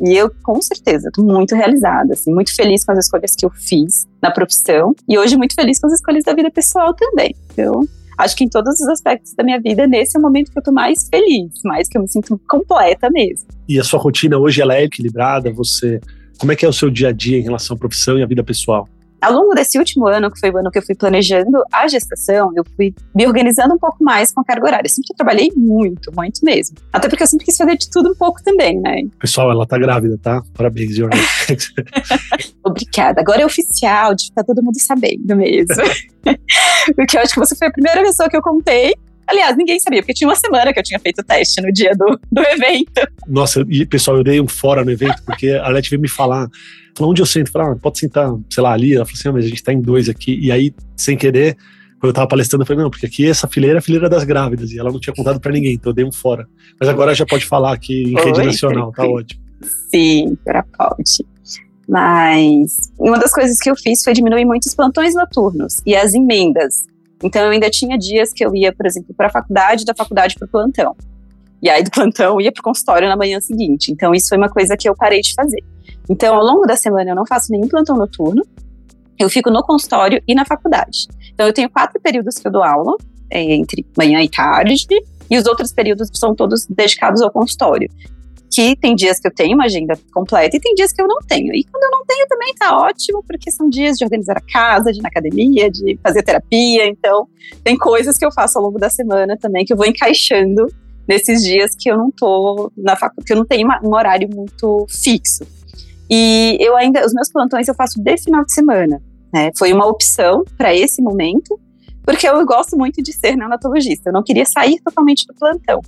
E 0.00 0.14
eu, 0.16 0.30
com 0.42 0.60
certeza, 0.60 1.08
estou 1.08 1.24
muito 1.24 1.54
realizada, 1.54 2.12
assim, 2.12 2.32
muito 2.32 2.54
feliz 2.54 2.84
com 2.84 2.92
as 2.92 2.98
escolhas 2.98 3.34
que 3.34 3.46
eu 3.46 3.50
fiz 3.50 4.06
na 4.22 4.30
profissão 4.30 4.94
e 5.08 5.18
hoje 5.18 5.36
muito 5.36 5.54
feliz 5.54 5.80
com 5.80 5.86
as 5.86 5.94
escolhas 5.94 6.24
da 6.24 6.34
vida 6.34 6.50
pessoal 6.50 6.94
também. 6.94 7.34
Então, 7.52 7.80
acho 8.18 8.36
que 8.36 8.44
em 8.44 8.48
todos 8.48 8.80
os 8.80 8.88
aspectos 8.88 9.32
da 9.34 9.42
minha 9.42 9.60
vida, 9.60 9.86
nesse 9.86 10.16
é 10.16 10.20
o 10.20 10.22
momento 10.22 10.50
que 10.50 10.58
eu 10.58 10.60
estou 10.60 10.74
mais 10.74 11.08
feliz, 11.08 11.50
mais 11.64 11.88
que 11.88 11.96
eu 11.96 12.02
me 12.02 12.08
sinto 12.08 12.38
completa 12.48 13.08
mesmo. 13.10 13.48
E 13.68 13.78
a 13.78 13.84
sua 13.84 13.98
rotina 13.98 14.38
hoje, 14.38 14.60
ela 14.60 14.74
é 14.74 14.84
equilibrada? 14.84 15.52
Você, 15.52 16.00
como 16.38 16.52
é 16.52 16.56
que 16.56 16.64
é 16.64 16.68
o 16.68 16.72
seu 16.72 16.90
dia 16.90 17.08
a 17.08 17.12
dia 17.12 17.38
em 17.38 17.42
relação 17.42 17.76
à 17.76 17.78
profissão 17.78 18.18
e 18.18 18.22
à 18.22 18.26
vida 18.26 18.44
pessoal? 18.44 18.88
Ao 19.24 19.32
longo 19.32 19.54
desse 19.54 19.78
último 19.78 20.06
ano, 20.06 20.30
que 20.30 20.38
foi 20.38 20.50
o 20.50 20.58
ano 20.58 20.70
que 20.70 20.78
eu 20.78 20.82
fui 20.82 20.94
planejando 20.94 21.62
a 21.72 21.88
gestação, 21.88 22.52
eu 22.54 22.62
fui 22.76 22.94
me 23.14 23.26
organizando 23.26 23.74
um 23.74 23.78
pouco 23.78 24.04
mais 24.04 24.30
com 24.30 24.42
a 24.42 24.44
carga 24.44 24.66
horária. 24.66 24.86
Eu 24.86 24.90
sempre 24.90 25.14
trabalhei 25.16 25.50
muito, 25.56 26.12
muito 26.14 26.44
mesmo. 26.44 26.76
Até 26.92 27.08
porque 27.08 27.22
eu 27.22 27.26
sempre 27.26 27.46
quis 27.46 27.56
fazer 27.56 27.76
de 27.78 27.88
tudo 27.88 28.10
um 28.10 28.14
pouco 28.14 28.42
também, 28.42 28.78
né? 28.78 29.00
Pessoal, 29.18 29.50
ela 29.50 29.66
tá 29.66 29.78
grávida, 29.78 30.18
tá? 30.22 30.42
Parabéns, 30.52 30.94
Jorge. 30.94 31.18
Obrigada. 32.62 33.22
Agora 33.22 33.40
é 33.40 33.46
oficial, 33.46 34.14
de 34.14 34.26
ficar 34.26 34.44
todo 34.44 34.62
mundo 34.62 34.78
sabendo 34.78 35.34
mesmo. 35.34 35.82
porque 36.94 37.16
eu 37.16 37.22
acho 37.22 37.32
que 37.32 37.40
você 37.40 37.56
foi 37.56 37.68
a 37.68 37.72
primeira 37.72 38.02
pessoa 38.02 38.28
que 38.28 38.36
eu 38.36 38.42
contei 38.42 38.94
Aliás, 39.26 39.56
ninguém 39.56 39.80
sabia, 39.80 40.02
porque 40.02 40.12
tinha 40.12 40.28
uma 40.28 40.36
semana 40.36 40.72
que 40.72 40.78
eu 40.78 40.82
tinha 40.82 41.00
feito 41.00 41.20
o 41.20 41.24
teste 41.24 41.60
no 41.62 41.72
dia 41.72 41.92
do, 41.96 42.20
do 42.30 42.42
evento. 42.42 43.08
Nossa, 43.26 43.64
e 43.68 43.86
pessoal, 43.86 44.18
eu 44.18 44.24
dei 44.24 44.40
um 44.40 44.46
fora 44.46 44.84
no 44.84 44.90
evento, 44.90 45.22
porque 45.24 45.50
a 45.50 45.68
Leti 45.68 45.90
veio 45.90 46.02
me 46.02 46.08
falar 46.08 46.46
falou, 46.96 47.10
onde 47.10 47.22
eu 47.22 47.26
sento? 47.26 47.50
Falei, 47.50 47.72
ah, 47.72 47.76
pode 47.76 47.98
sentar, 47.98 48.32
sei 48.50 48.62
lá, 48.62 48.72
ali. 48.72 48.94
Ela 48.94 49.04
falou 49.04 49.18
assim, 49.18 49.28
ah, 49.28 49.32
mas 49.32 49.44
a 49.44 49.48
gente 49.48 49.62
tá 49.62 49.72
em 49.72 49.80
dois 49.80 50.08
aqui. 50.08 50.38
E 50.40 50.50
aí, 50.50 50.74
sem 50.96 51.16
querer, 51.16 51.56
quando 52.00 52.10
eu 52.10 52.12
tava 52.12 52.28
palestrando, 52.28 52.62
eu 52.62 52.66
falei, 52.66 52.82
não, 52.82 52.90
porque 52.90 53.06
aqui 53.06 53.28
essa 53.28 53.48
fileira 53.48 53.78
é 53.78 53.80
a 53.80 53.82
fileira 53.82 54.08
das 54.08 54.24
grávidas. 54.24 54.70
E 54.72 54.78
ela 54.78 54.90
não 54.90 55.00
tinha 55.00 55.14
contado 55.14 55.40
para 55.40 55.52
ninguém, 55.52 55.74
então 55.74 55.90
eu 55.90 55.94
dei 55.94 56.04
um 56.04 56.12
fora. 56.12 56.46
Mas 56.78 56.88
agora 56.88 57.14
já 57.14 57.24
pode 57.24 57.46
falar 57.46 57.72
aqui 57.72 58.02
em 58.04 58.16
Oi, 58.16 58.24
rede 58.24 58.42
nacional, 58.42 58.92
tá 58.92 59.04
ótimo. 59.08 59.42
Sim, 59.90 60.36
agora 60.44 60.66
pode. 60.76 61.24
Mas 61.88 62.76
uma 62.98 63.18
das 63.18 63.32
coisas 63.32 63.58
que 63.58 63.70
eu 63.70 63.76
fiz 63.76 64.02
foi 64.02 64.12
diminuir 64.12 64.44
muitos 64.44 64.74
plantões 64.74 65.14
noturnos 65.14 65.80
e 65.86 65.94
as 65.94 66.14
emendas. 66.14 66.84
Então 67.22 67.42
eu 67.42 67.50
ainda 67.50 67.70
tinha 67.70 67.96
dias 67.96 68.32
que 68.32 68.44
eu 68.44 68.54
ia, 68.54 68.72
por 68.72 68.86
exemplo, 68.86 69.14
para 69.14 69.28
a 69.28 69.30
faculdade, 69.30 69.84
da 69.84 69.94
faculdade 69.94 70.34
para 70.34 70.46
o 70.46 70.48
plantão. 70.48 70.96
E 71.62 71.70
aí 71.70 71.82
do 71.82 71.90
plantão 71.92 72.34
eu 72.34 72.40
ia 72.40 72.52
para 72.52 72.60
o 72.60 72.64
consultório 72.64 73.08
na 73.08 73.16
manhã 73.16 73.40
seguinte. 73.40 73.92
Então 73.92 74.14
isso 74.14 74.28
foi 74.28 74.38
uma 74.38 74.48
coisa 74.48 74.76
que 74.76 74.88
eu 74.88 74.94
parei 74.94 75.20
de 75.20 75.34
fazer. 75.34 75.62
Então, 76.08 76.34
ao 76.34 76.44
longo 76.44 76.66
da 76.66 76.76
semana, 76.76 77.10
eu 77.10 77.14
não 77.14 77.26
faço 77.26 77.50
nenhum 77.50 77.68
plantão 77.68 77.96
noturno. 77.96 78.44
Eu 79.18 79.30
fico 79.30 79.50
no 79.50 79.62
consultório 79.62 80.22
e 80.26 80.34
na 80.34 80.44
faculdade. 80.44 81.06
Então, 81.32 81.46
eu 81.46 81.52
tenho 81.52 81.70
quatro 81.70 82.00
períodos 82.00 82.36
que 82.36 82.46
eu 82.46 82.52
dou 82.52 82.62
aula, 82.62 82.96
é, 83.30 83.42
entre 83.54 83.86
manhã 83.96 84.20
e 84.22 84.28
tarde, 84.28 84.86
e 85.30 85.38
os 85.38 85.46
outros 85.46 85.72
períodos 85.72 86.10
são 86.14 86.34
todos 86.34 86.66
dedicados 86.66 87.22
ao 87.22 87.30
consultório. 87.30 87.88
Que 88.52 88.76
tem 88.76 88.94
dias 88.94 89.18
que 89.18 89.26
eu 89.26 89.34
tenho 89.34 89.54
uma 89.54 89.64
agenda 89.64 89.98
completa 90.12 90.56
e 90.56 90.60
tem 90.60 90.74
dias 90.74 90.92
que 90.92 91.02
eu 91.02 91.08
não 91.08 91.18
tenho. 91.26 91.52
E 91.54 91.64
quando 91.64 91.82
eu 91.84 91.90
não 91.90 92.04
tenho 92.06 92.26
também 92.28 92.54
tá 92.54 92.76
ótimo, 92.76 93.24
porque 93.26 93.50
são 93.50 93.68
dias 93.68 93.96
de 93.96 94.04
organizar 94.04 94.36
a 94.36 94.40
casa, 94.40 94.92
de 94.92 95.00
ir 95.00 95.02
na 95.02 95.08
academia, 95.08 95.68
de 95.68 95.98
fazer 96.02 96.22
terapia. 96.22 96.86
Então, 96.86 97.26
tem 97.64 97.76
coisas 97.76 98.16
que 98.16 98.24
eu 98.24 98.30
faço 98.30 98.58
ao 98.58 98.64
longo 98.64 98.78
da 98.78 98.90
semana 98.90 99.36
também 99.36 99.64
que 99.64 99.72
eu 99.72 99.76
vou 99.76 99.86
encaixando 99.86 100.66
nesses 101.08 101.42
dias 101.42 101.74
que 101.76 101.90
eu 101.90 101.96
não 101.96 102.10
tô 102.10 102.70
na 102.76 102.94
faculdade, 102.94 103.26
que 103.26 103.32
eu 103.32 103.36
não 103.36 103.44
tenho 103.44 103.66
um 103.82 103.94
horário 103.94 104.28
muito 104.32 104.86
fixo. 104.88 105.44
E 106.10 106.56
eu 106.60 106.76
ainda, 106.76 107.04
os 107.04 107.12
meus 107.12 107.30
plantões 107.30 107.68
eu 107.68 107.74
faço 107.74 108.02
de 108.02 108.16
final 108.18 108.44
de 108.44 108.52
semana. 108.52 109.00
Né? 109.32 109.50
Foi 109.56 109.72
uma 109.72 109.86
opção 109.86 110.44
para 110.56 110.74
esse 110.74 111.02
momento, 111.02 111.58
porque 112.04 112.28
eu 112.28 112.44
gosto 112.44 112.76
muito 112.76 113.02
de 113.02 113.12
ser 113.12 113.36
neonatologista. 113.36 114.10
Eu 114.10 114.12
não 114.12 114.22
queria 114.22 114.44
sair 114.44 114.80
totalmente 114.80 115.26
do 115.26 115.34
plantão. 115.34 115.80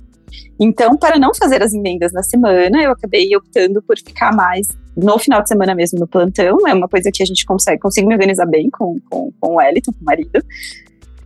Então, 0.59 0.97
para 0.97 1.17
não 1.17 1.33
fazer 1.33 1.61
as 1.61 1.73
emendas 1.73 2.11
na 2.11 2.23
semana, 2.23 2.81
eu 2.81 2.91
acabei 2.91 3.33
optando 3.35 3.81
por 3.81 3.97
ficar 3.97 4.35
mais 4.35 4.67
no 4.95 5.17
final 5.19 5.41
de 5.41 5.47
semana 5.47 5.75
mesmo 5.75 5.99
no 5.99 6.07
plantão. 6.07 6.67
É 6.67 6.73
uma 6.73 6.87
coisa 6.87 7.11
que 7.13 7.21
a 7.21 7.25
gente 7.25 7.45
consegue, 7.45 7.79
consigo 7.79 8.07
me 8.07 8.13
organizar 8.13 8.45
bem 8.45 8.69
com, 8.69 8.97
com, 9.09 9.31
com 9.39 9.53
o 9.53 9.55
Wellington, 9.55 9.93
com 9.93 10.01
o 10.01 10.05
marido, 10.05 10.43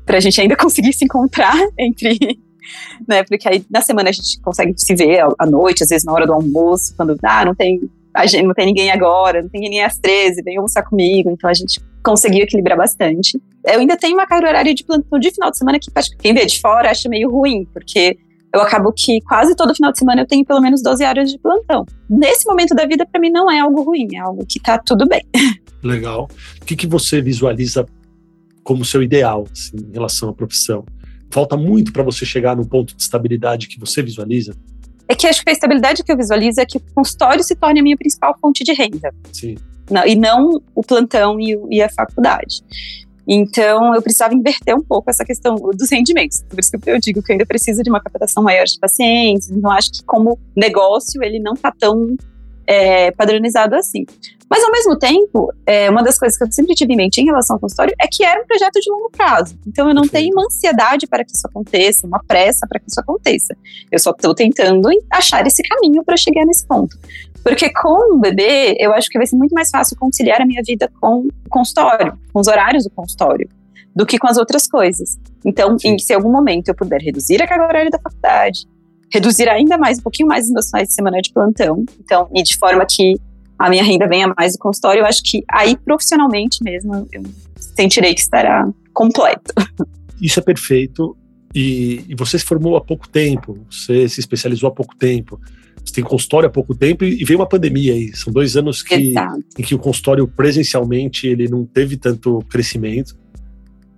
para 0.06 0.18
a 0.18 0.20
gente 0.20 0.40
ainda 0.40 0.56
conseguir 0.56 0.94
se 0.94 1.06
encontrar 1.06 1.56
entre 1.80 2.18
né? 3.08 3.24
Porque 3.24 3.48
aí 3.48 3.66
na 3.70 3.82
semana 3.82 4.10
a 4.10 4.14
gente 4.14 4.40
consegue 4.42 4.74
se 4.78 4.96
ver 4.96 5.24
à 5.40 5.46
noite, 5.46 5.84
às 5.84 5.90
vezes 5.90 6.06
na 6.06 6.14
hora 6.14 6.28
do 6.28 6.34
almoço, 6.34 6.94
quando 6.96 7.18
ah, 7.24 7.46
não 7.46 7.56
tem 7.56 7.90
a 8.14 8.26
gente 8.26 8.46
não 8.46 8.54
tem 8.54 8.66
ninguém 8.66 8.92
agora, 8.92 9.42
não 9.42 9.50
tem 9.50 9.62
ninguém 9.62 9.84
às 9.84 9.98
13, 9.98 10.44
vem 10.44 10.58
almoçar 10.58 10.84
comigo, 10.84 11.30
então 11.30 11.50
a 11.50 11.54
gente 11.54 11.80
conseguiu 12.04 12.44
equilibrar 12.44 12.78
bastante. 12.78 13.40
Eu 13.66 13.80
ainda 13.80 13.96
tenho 13.96 14.16
uma 14.16 14.26
carga 14.26 14.48
horária 14.48 14.74
de 14.74 14.84
plantão 14.84 15.20
de 15.20 15.32
final 15.32 15.52
de 15.52 15.58
semana 15.58 15.80
que 15.80 15.92
quem 16.20 16.34
vê 16.34 16.46
de 16.46 16.60
fora 16.60 16.90
acha 16.90 17.08
meio 17.08 17.30
ruim, 17.30 17.66
porque 17.74 18.18
eu 18.54 18.62
acabo 18.62 18.92
que 18.92 19.22
quase 19.22 19.56
todo 19.56 19.74
final 19.74 19.92
de 19.92 20.00
semana 20.00 20.22
eu 20.22 20.28
tenho 20.28 20.46
pelo 20.46 20.60
menos 20.60 20.82
12 20.84 21.04
horas 21.06 21.32
de 21.32 21.40
plantão. 21.40 21.86
Nesse 22.10 22.46
momento 22.46 22.76
da 22.76 22.86
vida, 22.86 23.06
para 23.06 23.20
mim, 23.20 23.30
não 23.30 23.50
é 23.50 23.60
algo 23.60 23.82
ruim, 23.82 24.08
é 24.14 24.20
algo 24.20 24.46
que 24.46 24.60
tá 24.60 24.78
tudo 24.78 25.08
bem. 25.08 25.22
Legal. 25.82 26.30
O 26.62 26.66
que, 26.66 26.76
que 26.76 26.86
você 26.86 27.22
visualiza 27.22 27.86
como 28.64 28.84
seu 28.84 29.02
ideal 29.02 29.48
assim, 29.52 29.78
em 29.78 29.94
relação 29.94 30.30
à 30.30 30.34
profissão? 30.34 30.86
Falta 31.32 31.56
muito 31.56 31.94
para 31.94 32.04
você 32.04 32.26
chegar 32.26 32.56
no 32.58 32.68
ponto 32.68 32.96
de 32.96 33.02
estabilidade 33.02 33.68
que 33.68 33.80
você 33.80 34.04
visualiza? 34.04 34.54
É 35.12 35.16
que 35.16 35.28
acho 35.28 35.44
que 35.44 35.50
a 35.50 35.54
estabilidade 35.54 36.04
que 36.04 36.12
eu 36.12 36.16
visualizo 36.16 36.62
é 36.62 36.66
que 36.66 36.78
o 36.78 36.82
consultório 36.96 37.44
se 37.44 37.54
torne 37.54 37.82
a 37.82 37.84
minha 37.84 37.98
principal 37.98 38.34
fonte 38.40 38.64
de 38.64 38.72
renda. 38.74 39.14
Sim. 39.34 39.58
e 40.08 40.16
não 40.16 40.62
o 40.74 40.82
plantão 40.82 41.38
e, 41.38 41.60
e 41.70 41.82
a 41.82 41.90
faculdade. 41.90 42.64
Então, 43.28 43.94
eu 43.94 44.02
precisava 44.02 44.34
inverter 44.34 44.76
um 44.76 44.82
pouco 44.82 45.10
essa 45.10 45.26
questão 45.26 45.56
dos 45.56 45.92
rendimentos. 45.92 46.44
Por 46.50 46.60
isso 46.60 46.72
que 46.72 46.90
eu 46.90 46.98
digo 46.98 47.22
que 47.22 47.32
eu 47.32 47.34
ainda 47.34 47.46
preciso 47.46 47.84
de 47.84 47.90
uma 47.90 48.02
captação 48.02 48.42
maior 48.42 48.64
de 48.64 48.80
pacientes. 48.80 49.50
Então, 49.52 49.70
acho 49.70 49.92
que 49.92 50.04
como 50.06 50.40
negócio, 50.56 51.22
ele 51.22 51.40
não 51.40 51.54
está 51.54 51.72
tão 51.78 52.16
é, 52.66 53.12
padronizado 53.12 53.76
assim. 53.76 54.06
Mas, 54.50 54.62
ao 54.66 54.72
mesmo 54.72 55.00
tempo, 55.00 55.54
é, 55.66 55.90
uma 55.90 56.04
das 56.04 56.20
coisas 56.20 56.38
que 56.38 56.44
eu 56.44 56.52
sempre 56.52 56.76
tive 56.76 56.94
em 56.94 56.98
mente 56.98 57.22
em 57.22 57.26
relação 57.26 57.56
ao 57.56 57.60
consultório 57.60 57.96
é 57.98 58.06
que 58.06 58.22
era 58.22 58.42
um 58.42 58.46
projeto 58.46 58.82
de 58.82 58.92
longo 58.92 59.10
prazo. 59.10 59.58
Então, 59.66 59.88
eu 59.88 59.96
não 59.96 60.02
tenho 60.02 60.34
uma 60.34 60.44
ansiedade 60.44 61.08
para 61.08 61.24
que 61.24 61.32
isso 61.34 61.48
aconteça, 61.48 62.06
uma 62.06 62.22
pressa 62.28 62.68
para 62.68 62.78
que 62.78 62.90
isso 62.90 63.00
aconteça. 63.00 63.56
Eu 63.90 63.98
só 63.98 64.12
estou 64.12 64.36
tentando 64.36 64.90
achar 65.10 65.48
esse 65.48 65.64
caminho 65.64 66.04
para 66.04 66.18
chegar 66.18 66.46
nesse 66.46 66.66
ponto. 66.66 66.98
Porque 67.44 67.72
com 67.72 68.16
o 68.16 68.20
bebê, 68.20 68.76
eu 68.78 68.94
acho 68.94 69.10
que 69.10 69.18
vai 69.18 69.26
ser 69.26 69.38
muito 69.38 69.54
mais 69.54 69.70
fácil 69.70 69.96
conciliar 69.98 70.42
a 70.42 70.46
minha 70.46 70.62
vida 70.66 70.92
com 71.00 71.28
o 71.28 71.50
consultório, 71.50 72.20
com 72.34 72.42
os 72.42 72.48
horários 72.48 72.84
do 72.84 72.90
consultório, 72.90 73.50
do 73.96 74.06
que 74.06 74.20
com 74.20 74.28
as 74.28 74.38
outras 74.38 74.68
coisas. 74.68 75.18
Então, 75.46 75.78
em, 75.84 75.98
se 75.98 76.12
em 76.12 76.16
algum 76.18 76.32
momento 76.32 76.68
eu 76.68 76.76
puder 76.76 77.02
reduzir 77.02 77.42
a 77.42 77.48
carga 77.48 77.66
horária 77.66 77.90
da 77.90 78.00
faculdade, 78.00 78.68
reduzir 79.14 79.50
ainda 79.50 79.78
mais, 79.78 80.00
um 80.00 80.02
pouquinho 80.02 80.28
mais 80.28 80.46
os 80.46 80.52
meus 80.52 80.68
finais 80.68 80.90
de 80.90 80.96
semana 80.96 81.22
de 81.22 81.32
plantão, 81.32 81.84
então, 82.00 82.30
e 82.34 82.44
de 82.44 82.58
forma 82.58 82.86
que 82.90 83.16
a 83.58 83.70
minha 83.70 83.84
renda 83.84 84.08
venha 84.08 84.34
mais 84.38 84.54
do 84.54 84.60
consultório, 84.60 85.02
eu 85.02 85.06
acho 85.06 85.22
que 85.24 85.44
aí 85.52 85.78
profissionalmente 85.78 86.64
mesmo 86.64 87.08
eu 87.12 87.24
sentirei 87.76 88.14
que 88.14 88.22
estará 88.22 88.68
completo. 88.94 89.54
Isso 90.22 90.40
é 90.40 90.44
perfeito. 90.44 91.16
E, 91.54 92.06
e 92.08 92.16
você 92.16 92.40
se 92.40 92.46
formou 92.46 92.78
há 92.78 92.82
pouco 92.82 93.10
tempo, 93.10 93.58
você 93.70 94.08
se 94.08 94.20
especializou 94.22 94.70
há 94.70 94.72
pouco 94.72 94.96
tempo 94.96 95.40
você 95.84 95.96
tem 95.96 96.04
consultório 96.04 96.48
há 96.48 96.52
pouco 96.52 96.76
tempo 96.76 97.04
e, 97.04 97.24
veio 97.24 97.40
uma 97.40 97.48
pandemia 97.48 97.94
aí. 97.94 98.16
São 98.16 98.32
dois 98.32 98.56
anos 98.56 98.84
que, 98.84 99.14
em 99.58 99.64
que 99.64 99.74
o 99.74 99.80
consultório 99.80 100.28
presencialmente 100.28 101.28
ele 101.28 101.48
não 101.48 101.66
teve 101.66 101.98
tanto 101.98 102.40
crescimento. 102.50 103.18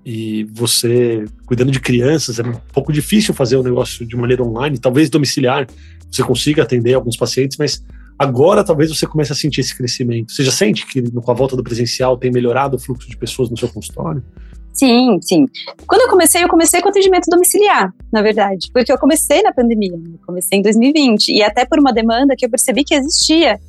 E 0.05 0.43
você, 0.51 1.25
cuidando 1.45 1.71
de 1.71 1.79
crianças, 1.79 2.39
é 2.39 2.43
um 2.43 2.59
pouco 2.73 2.91
difícil 2.91 3.33
fazer 3.33 3.55
o 3.55 3.63
negócio 3.63 4.05
de 4.05 4.15
maneira 4.17 4.43
online, 4.43 4.77
talvez 4.77 5.09
domiciliar, 5.09 5.67
você 6.11 6.21
consiga 6.23 6.63
atender 6.63 6.93
alguns 6.93 7.15
pacientes, 7.15 7.57
mas 7.57 7.83
agora 8.19 8.63
talvez 8.63 8.89
você 8.89 9.07
comece 9.07 9.31
a 9.31 9.35
sentir 9.35 9.61
esse 9.61 9.75
crescimento. 9.75 10.31
Você 10.31 10.43
já 10.43 10.51
sente 10.51 10.85
que 10.85 11.01
com 11.09 11.31
a 11.31 11.33
volta 11.33 11.55
do 11.55 11.63
presencial 11.63 12.17
tem 12.17 12.31
melhorado 12.31 12.75
o 12.75 12.79
fluxo 12.79 13.09
de 13.09 13.17
pessoas 13.17 13.49
no 13.49 13.57
seu 13.57 13.69
consultório? 13.69 14.23
Sim, 14.73 15.19
sim. 15.21 15.45
Quando 15.87 16.01
eu 16.01 16.09
comecei, 16.09 16.43
eu 16.43 16.49
comecei 16.49 16.81
com 16.81 16.89
atendimento 16.89 17.29
domiciliar, 17.29 17.93
na 18.11 18.21
verdade, 18.23 18.69
porque 18.73 18.91
eu 18.91 18.97
comecei 18.97 19.41
na 19.43 19.53
pandemia, 19.53 19.93
eu 19.93 20.19
comecei 20.25 20.57
em 20.57 20.61
2020, 20.63 21.29
e 21.29 21.43
até 21.43 21.63
por 21.63 21.79
uma 21.79 21.93
demanda 21.93 22.35
que 22.35 22.43
eu 22.43 22.49
percebi 22.49 22.83
que 22.83 22.95
existia, 22.95 23.59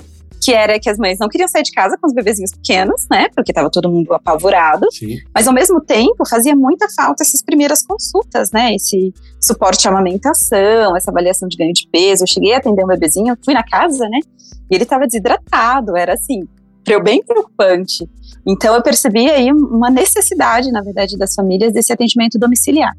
que 0.44 0.52
era 0.52 0.78
que 0.78 0.90
as 0.90 0.98
mães 0.98 1.18
não 1.18 1.28
queriam 1.28 1.48
sair 1.48 1.62
de 1.62 1.72
casa 1.72 1.96
com 1.98 2.06
os 2.06 2.12
bebezinhos 2.12 2.50
pequenos, 2.50 3.06
né, 3.10 3.28
porque 3.34 3.50
estava 3.50 3.70
todo 3.70 3.90
mundo 3.90 4.12
apavorado, 4.12 4.86
sim. 4.92 5.16
mas 5.34 5.48
ao 5.48 5.54
mesmo 5.54 5.80
tempo 5.80 6.28
fazia 6.28 6.54
muita 6.54 6.86
falta 6.94 7.22
essas 7.22 7.42
primeiras 7.42 7.82
consultas, 7.82 8.50
né, 8.52 8.74
esse 8.74 9.14
suporte 9.40 9.88
à 9.88 9.90
amamentação, 9.90 10.94
essa 10.94 11.10
avaliação 11.10 11.48
de 11.48 11.56
ganho 11.56 11.72
de 11.72 11.88
peso. 11.90 12.24
Eu 12.24 12.26
cheguei 12.26 12.52
a 12.52 12.58
atender 12.58 12.84
um 12.84 12.88
bebezinho, 12.88 13.34
fui 13.42 13.54
na 13.54 13.64
casa, 13.64 14.06
né, 14.06 14.18
e 14.70 14.74
ele 14.74 14.84
estava 14.84 15.06
desidratado, 15.06 15.96
era 15.96 16.12
assim, 16.12 16.46
bem 17.02 17.24
preocupante. 17.24 18.06
Então 18.46 18.74
eu 18.74 18.82
percebi 18.82 19.30
aí 19.30 19.50
uma 19.50 19.88
necessidade, 19.88 20.70
na 20.70 20.82
verdade, 20.82 21.16
das 21.16 21.34
famílias 21.34 21.72
desse 21.72 21.90
atendimento 21.90 22.38
domiciliar. 22.38 22.92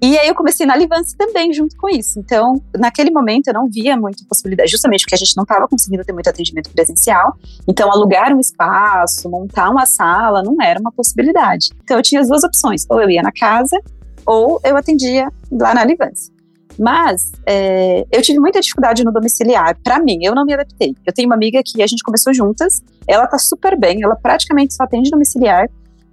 E 0.00 0.16
aí 0.16 0.28
eu 0.28 0.34
comecei 0.34 0.64
na 0.64 0.76
Livance 0.76 1.16
também 1.16 1.52
junto 1.52 1.76
com 1.76 1.88
isso. 1.88 2.20
Então, 2.20 2.62
naquele 2.76 3.10
momento 3.10 3.48
eu 3.48 3.54
não 3.54 3.66
via 3.66 3.96
muita 3.96 4.24
possibilidade, 4.28 4.70
justamente 4.70 5.02
porque 5.02 5.16
a 5.16 5.18
gente 5.18 5.36
não 5.36 5.42
estava 5.42 5.66
conseguindo 5.66 6.04
ter 6.04 6.12
muito 6.12 6.30
atendimento 6.30 6.70
presencial. 6.70 7.36
Então, 7.66 7.90
alugar 7.90 8.32
um 8.32 8.38
espaço, 8.38 9.28
montar 9.28 9.70
uma 9.70 9.86
sala, 9.86 10.42
não 10.42 10.56
era 10.62 10.80
uma 10.80 10.92
possibilidade. 10.92 11.70
Então, 11.82 11.96
eu 11.96 12.02
tinha 12.02 12.20
as 12.20 12.28
duas 12.28 12.44
opções: 12.44 12.86
ou 12.88 13.00
eu 13.00 13.10
ia 13.10 13.22
na 13.22 13.32
casa, 13.32 13.76
ou 14.24 14.60
eu 14.64 14.76
atendia 14.76 15.32
lá 15.50 15.74
na 15.74 15.84
Livance. 15.84 16.30
Mas 16.78 17.32
é, 17.44 18.06
eu 18.12 18.22
tive 18.22 18.38
muita 18.38 18.60
dificuldade 18.60 19.02
no 19.02 19.10
domiciliar. 19.10 19.76
Para 19.82 19.98
mim, 19.98 20.20
eu 20.22 20.32
não 20.32 20.44
me 20.44 20.54
adaptei. 20.54 20.94
Eu 21.04 21.12
tenho 21.12 21.28
uma 21.28 21.34
amiga 21.34 21.60
que 21.64 21.82
a 21.82 21.86
gente 21.88 22.04
começou 22.04 22.32
juntas, 22.32 22.80
ela 23.06 23.26
tá 23.26 23.36
super 23.36 23.76
bem, 23.76 24.00
ela 24.02 24.14
praticamente 24.14 24.74
só 24.74 24.84
atende 24.84 25.10
domiciliar. 25.10 25.68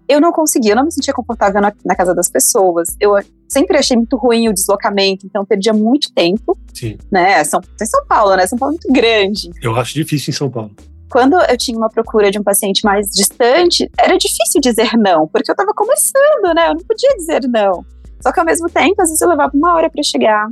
Eu 0.08 0.20
não 0.20 0.32
conseguia, 0.32 0.72
eu 0.72 0.76
não 0.76 0.86
me 0.86 0.92
sentia 0.92 1.14
confortável 1.14 1.62
na, 1.62 1.72
na 1.84 1.96
casa 1.96 2.16
das 2.16 2.30
pessoas. 2.30 2.96
Eu 3.00 3.16
sempre 3.48 3.78
achei 3.78 3.96
muito 3.96 4.18
ruim 4.18 4.48
o 4.50 4.54
deslocamento, 4.54 5.26
então 5.26 5.46
perdia 5.46 5.74
muito 5.74 6.12
tempo. 6.14 6.58
Sim. 6.74 6.98
Né? 7.12 7.44
São, 7.44 7.62
em 7.82 7.86
São 7.86 8.06
Paulo, 8.08 8.36
né? 8.36 8.46
São 8.48 8.58
Paulo 8.58 8.76
é 8.76 8.78
muito 8.78 8.92
grande. 8.92 9.50
Eu 9.62 9.76
acho 9.76 9.94
difícil 9.94 10.32
em 10.32 10.36
São 10.36 10.50
Paulo. 10.50 10.72
Quando 11.10 11.36
eu 11.36 11.58
tinha 11.58 11.78
uma 11.78 11.90
procura 11.90 12.32
de 12.32 12.40
um 12.40 12.44
paciente 12.44 12.84
mais 12.84 13.08
distante, 13.10 13.90
era 13.98 14.18
difícil 14.18 14.60
dizer 14.60 14.92
não, 14.98 15.28
porque 15.28 15.50
eu 15.50 15.54
estava 15.54 15.72
começando, 15.74 16.54
né? 16.56 16.70
Eu 16.70 16.76
não 16.76 16.84
podia 16.84 17.16
dizer 17.16 17.42
não. 17.48 17.86
Só 18.22 18.32
que 18.32 18.40
ao 18.40 18.46
mesmo 18.46 18.68
tempo, 18.70 19.02
às 19.02 19.10
vezes 19.10 19.22
eu 19.22 19.30
levava 19.30 19.52
uma 19.54 19.76
hora 19.76 19.90
para 19.90 20.02
chegar. 20.04 20.48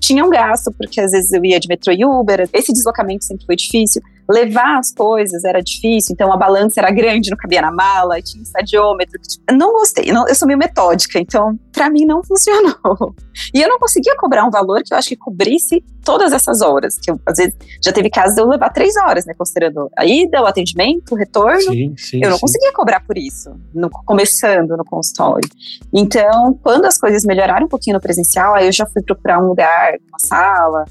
Tinha 0.00 0.24
um 0.24 0.30
gasto, 0.30 0.72
porque 0.72 1.00
às 1.00 1.10
vezes 1.10 1.32
eu 1.32 1.44
ia 1.44 1.60
de 1.60 1.68
metrô 1.68 1.92
e 1.92 2.04
Uber, 2.04 2.48
esse 2.52 2.72
deslocamento 2.72 3.24
sempre 3.24 3.44
foi 3.44 3.56
difícil 3.56 4.00
levar 4.30 4.78
as 4.78 4.92
coisas 4.92 5.44
era 5.44 5.62
difícil, 5.62 6.12
então 6.12 6.32
a 6.32 6.36
balança 6.36 6.80
era 6.80 6.90
grande, 6.90 7.30
não 7.30 7.36
cabia 7.36 7.62
na 7.62 7.72
mala, 7.72 8.20
tinha 8.20 8.40
um 8.40 8.42
estadiômetro. 8.42 9.18
Eu 9.48 9.56
não 9.56 9.72
gostei, 9.72 10.12
não, 10.12 10.28
eu 10.28 10.34
sou 10.34 10.46
meio 10.46 10.58
metódica, 10.58 11.18
então 11.18 11.58
para 11.72 11.88
mim 11.88 12.04
não 12.04 12.22
funcionou. 12.24 13.14
E 13.54 13.62
eu 13.62 13.68
não 13.68 13.78
conseguia 13.78 14.16
cobrar 14.16 14.44
um 14.44 14.50
valor 14.50 14.82
que 14.82 14.92
eu 14.92 14.98
acho 14.98 15.08
que 15.08 15.16
cobrisse 15.16 15.82
todas 16.04 16.32
essas 16.32 16.60
horas, 16.60 16.98
que 16.98 17.10
eu, 17.10 17.20
às 17.26 17.38
vezes 17.38 17.54
já 17.82 17.92
teve 17.92 18.10
casos 18.10 18.34
de 18.34 18.40
eu 18.40 18.48
levar 18.48 18.70
três 18.70 18.96
horas, 18.96 19.24
né, 19.24 19.34
considerando 19.36 19.90
a 19.96 20.04
ida, 20.04 20.42
o 20.42 20.46
atendimento, 20.46 21.12
o 21.12 21.16
retorno. 21.16 21.60
Sim, 21.60 21.94
sim, 21.96 22.20
eu 22.22 22.28
não 22.28 22.36
sim. 22.36 22.42
conseguia 22.42 22.72
cobrar 22.72 23.00
por 23.00 23.16
isso, 23.16 23.50
no, 23.74 23.88
começando 23.90 24.76
no 24.76 24.84
consultório. 24.84 25.48
Então, 25.92 26.58
quando 26.62 26.84
as 26.84 26.98
coisas 26.98 27.24
melhoraram 27.24 27.66
um 27.66 27.68
pouquinho 27.68 27.94
no 27.94 28.00
presencial, 28.00 28.54
aí 28.54 28.66
eu 28.66 28.72
já 28.72 28.86
fui 28.86 29.02
procurar 29.02 29.38
um 29.42 29.48
lugar, 29.48 29.94
uma 30.08 30.18
sala, 30.18 30.84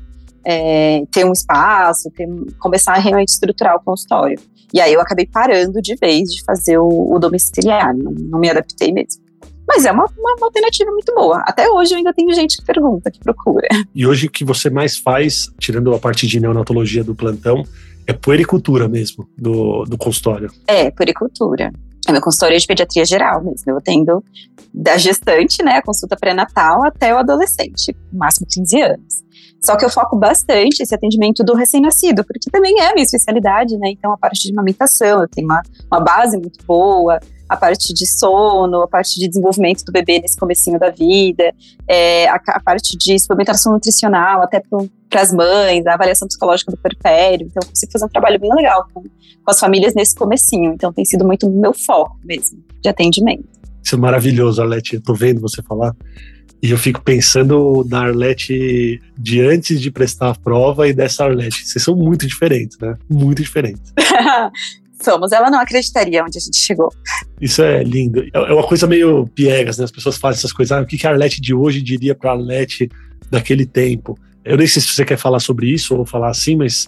é, 0.49 1.03
ter 1.12 1.25
um 1.25 1.33
espaço, 1.33 2.10
ter, 2.12 2.25
começar 2.57 2.93
a 2.93 2.99
realmente 2.99 3.29
estruturar 3.29 3.75
o 3.75 3.83
consultório. 3.83 4.39
E 4.73 4.79
aí 4.79 4.93
eu 4.93 5.01
acabei 5.01 5.25
parando 5.25 5.81
de 5.81 5.95
vez 5.95 6.29
de 6.29 6.41
fazer 6.45 6.77
o, 6.77 7.13
o 7.13 7.19
domiciliar, 7.19 7.93
não, 7.93 8.12
não, 8.12 8.39
me 8.39 8.49
adaptei 8.49 8.93
mesmo. 8.93 9.21
Mas 9.67 9.86
é 9.86 9.91
uma, 9.91 10.05
uma, 10.17 10.45
alternativa 10.45 10.89
muito 10.91 11.13
boa. 11.13 11.43
Até 11.45 11.69
hoje 11.69 11.93
eu 11.93 11.97
ainda 11.97 12.13
tenho 12.13 12.33
gente 12.33 12.55
que 12.57 12.65
pergunta, 12.65 13.12
que 13.12 13.19
procura. 13.19 13.67
E 13.93 14.07
hoje 14.07 14.27
o 14.27 14.31
que 14.31 14.45
você 14.45 14.69
mais 14.69 14.97
faz, 14.97 15.49
tirando 15.60 15.93
a 15.93 15.99
parte 15.99 16.25
de 16.25 16.39
neonatologia 16.39 17.03
do 17.03 17.13
plantão, 17.13 17.65
é 18.05 18.13
puericultura 18.13 18.88
mesmo, 18.88 19.27
do, 19.38 19.83
do 19.83 19.97
consultório. 19.97 20.49
É, 20.65 20.89
puericultura. 20.91 21.73
É 22.07 22.12
meu 22.13 22.21
consultório 22.21 22.55
é 22.55 22.60
de 22.60 22.65
pediatria 22.65 23.03
geral 23.03 23.43
mesmo. 23.43 23.69
Eu 23.69 23.77
atendo 23.77 24.23
da 24.73 24.95
gestante, 24.95 25.62
né, 25.62 25.73
a 25.73 25.81
consulta 25.81 26.15
pré-natal, 26.15 26.86
até 26.86 27.13
o 27.13 27.17
adolescente, 27.17 27.93
máximo 28.13 28.47
15 28.49 28.81
anos. 28.81 29.26
Só 29.65 29.75
que 29.75 29.83
eu 29.83 29.89
foco 29.89 30.15
bastante 30.15 30.81
esse 30.81 30.93
atendimento 30.93 31.43
do 31.43 31.53
recém-nascido, 31.53 32.23
porque 32.23 32.49
também 32.49 32.79
é 32.79 32.89
a 32.89 32.93
minha 32.93 33.03
especialidade, 33.03 33.77
né? 33.77 33.89
Então, 33.89 34.11
a 34.11 34.17
parte 34.17 34.43
de 34.43 34.51
amamentação, 34.51 35.21
eu 35.21 35.27
tenho 35.27 35.47
uma, 35.47 35.61
uma 35.91 35.99
base 35.99 36.37
muito 36.37 36.63
boa, 36.65 37.19
a 37.49 37.55
parte 37.55 37.93
de 37.93 38.05
sono, 38.05 38.81
a 38.81 38.87
parte 38.87 39.19
de 39.19 39.27
desenvolvimento 39.27 39.83
do 39.83 39.91
bebê 39.91 40.19
nesse 40.19 40.37
comecinho 40.37 40.77
da 40.77 40.89
vida, 40.89 41.53
é, 41.87 42.27
a, 42.27 42.35
a, 42.35 42.59
parte 42.59 42.97
de 42.97 43.17
suplementação 43.17 43.73
nutricional, 43.73 44.41
até 44.41 44.61
para 45.09 45.21
as 45.21 45.33
mães, 45.33 45.85
a 45.87 45.93
avaliação 45.93 46.27
psicológica 46.27 46.71
do 46.71 46.77
perpério. 46.77 47.47
Então, 47.47 47.61
eu 47.63 47.69
consigo 47.69 47.91
fazer 47.91 48.05
um 48.05 48.09
trabalho 48.09 48.39
bem 48.39 48.53
legal 48.53 48.87
com, 48.93 49.01
com 49.01 49.51
as 49.51 49.59
famílias 49.59 49.93
nesse 49.95 50.15
comecinho. 50.15 50.73
Então, 50.73 50.91
tem 50.91 51.05
sido 51.05 51.25
muito 51.25 51.49
meu 51.49 51.73
foco 51.73 52.17
mesmo, 52.23 52.61
de 52.81 52.89
atendimento. 52.89 53.47
Isso 53.81 53.95
é 53.95 53.97
maravilhoso, 53.97 54.61
Alete. 54.61 54.95
Eu 54.95 55.01
tô 55.01 55.13
vendo 55.13 55.39
você 55.39 55.63
falar. 55.63 55.95
E 56.61 56.71
eu 56.71 56.77
fico 56.77 57.01
pensando 57.01 57.85
na 57.89 58.01
Arlete 58.05 58.99
de 59.17 59.41
antes 59.41 59.79
de 59.79 59.91
prestar 59.91 60.31
a 60.31 60.35
prova 60.35 60.87
e 60.87 60.93
dessa 60.93 61.23
Arlete. 61.23 61.67
Vocês 61.67 61.83
são 61.83 61.95
muito 61.95 62.25
diferentes, 62.25 62.77
né? 62.79 62.95
Muito 63.09 63.43
diferentes. 63.43 63.93
Somos. 65.01 65.31
Ela 65.31 65.51
não 65.51 65.59
acreditaria 65.59 66.23
onde 66.23 66.39
a 66.39 66.41
gente 66.41 66.57
chegou. 66.57 66.91
Isso 67.39 67.61
é 67.61 67.83
lindo. 67.83 68.25
É 68.33 68.53
uma 68.53 68.65
coisa 68.65 68.87
meio 68.87 69.27
piegas, 69.27 69.77
né? 69.77 69.85
As 69.85 69.91
pessoas 69.91 70.17
fazem 70.17 70.39
essas 70.39 70.51
coisas. 70.51 70.71
Ah, 70.75 70.81
o 70.81 70.85
que 70.85 71.05
a 71.05 71.11
Arlete 71.11 71.39
de 71.39 71.53
hoje 71.53 71.81
diria 71.81 72.15
para 72.15 72.31
a 72.31 72.33
Arlete 72.33 72.89
daquele 73.29 73.65
tempo? 73.65 74.17
Eu 74.43 74.57
nem 74.57 74.65
sei 74.65 74.81
se 74.81 74.87
você 74.87 75.05
quer 75.05 75.17
falar 75.17 75.39
sobre 75.39 75.71
isso 75.71 75.95
ou 75.95 76.05
falar 76.05 76.29
assim, 76.29 76.55
mas 76.55 76.87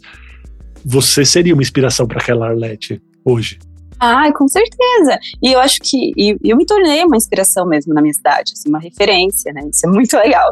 você 0.83 1.23
seria 1.23 1.53
uma 1.53 1.61
inspiração 1.61 2.07
para 2.07 2.19
aquela 2.19 2.47
Arlete 2.47 3.01
hoje. 3.23 3.59
Ah, 3.99 4.31
com 4.31 4.47
certeza. 4.47 5.19
E 5.41 5.51
eu 5.51 5.59
acho 5.59 5.79
que 5.81 6.13
e, 6.15 6.37
eu 6.43 6.55
me 6.55 6.65
tornei 6.65 7.03
uma 7.03 7.17
inspiração 7.17 7.65
mesmo 7.65 7.93
na 7.93 8.01
minha 8.01 8.13
cidade, 8.13 8.53
assim, 8.53 8.69
uma 8.69 8.79
referência, 8.79 9.51
né? 9.51 9.61
Isso 9.71 9.85
é 9.85 9.89
muito 9.89 10.15
legal. 10.15 10.51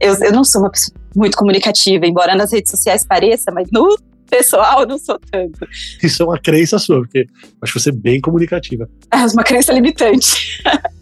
Eu, 0.00 0.14
eu 0.14 0.32
não 0.32 0.44
sou 0.44 0.62
uma 0.62 0.70
pessoa 0.70 0.96
muito 1.14 1.36
comunicativa, 1.36 2.06
embora 2.06 2.34
nas 2.34 2.52
redes 2.52 2.70
sociais 2.70 3.04
pareça, 3.04 3.50
mas 3.52 3.68
no 3.70 3.96
pessoal 4.28 4.82
eu 4.82 4.86
não 4.86 4.98
sou 4.98 5.18
tanto. 5.30 5.66
Isso 6.02 6.22
é 6.22 6.26
uma 6.26 6.38
crença 6.38 6.78
sua, 6.78 7.00
porque 7.00 7.20
eu 7.20 7.58
acho 7.62 7.78
você 7.78 7.90
bem 7.90 8.20
comunicativa. 8.20 8.88
É 9.10 9.16
uma 9.16 9.42
crença 9.42 9.72
limitante. 9.72 10.62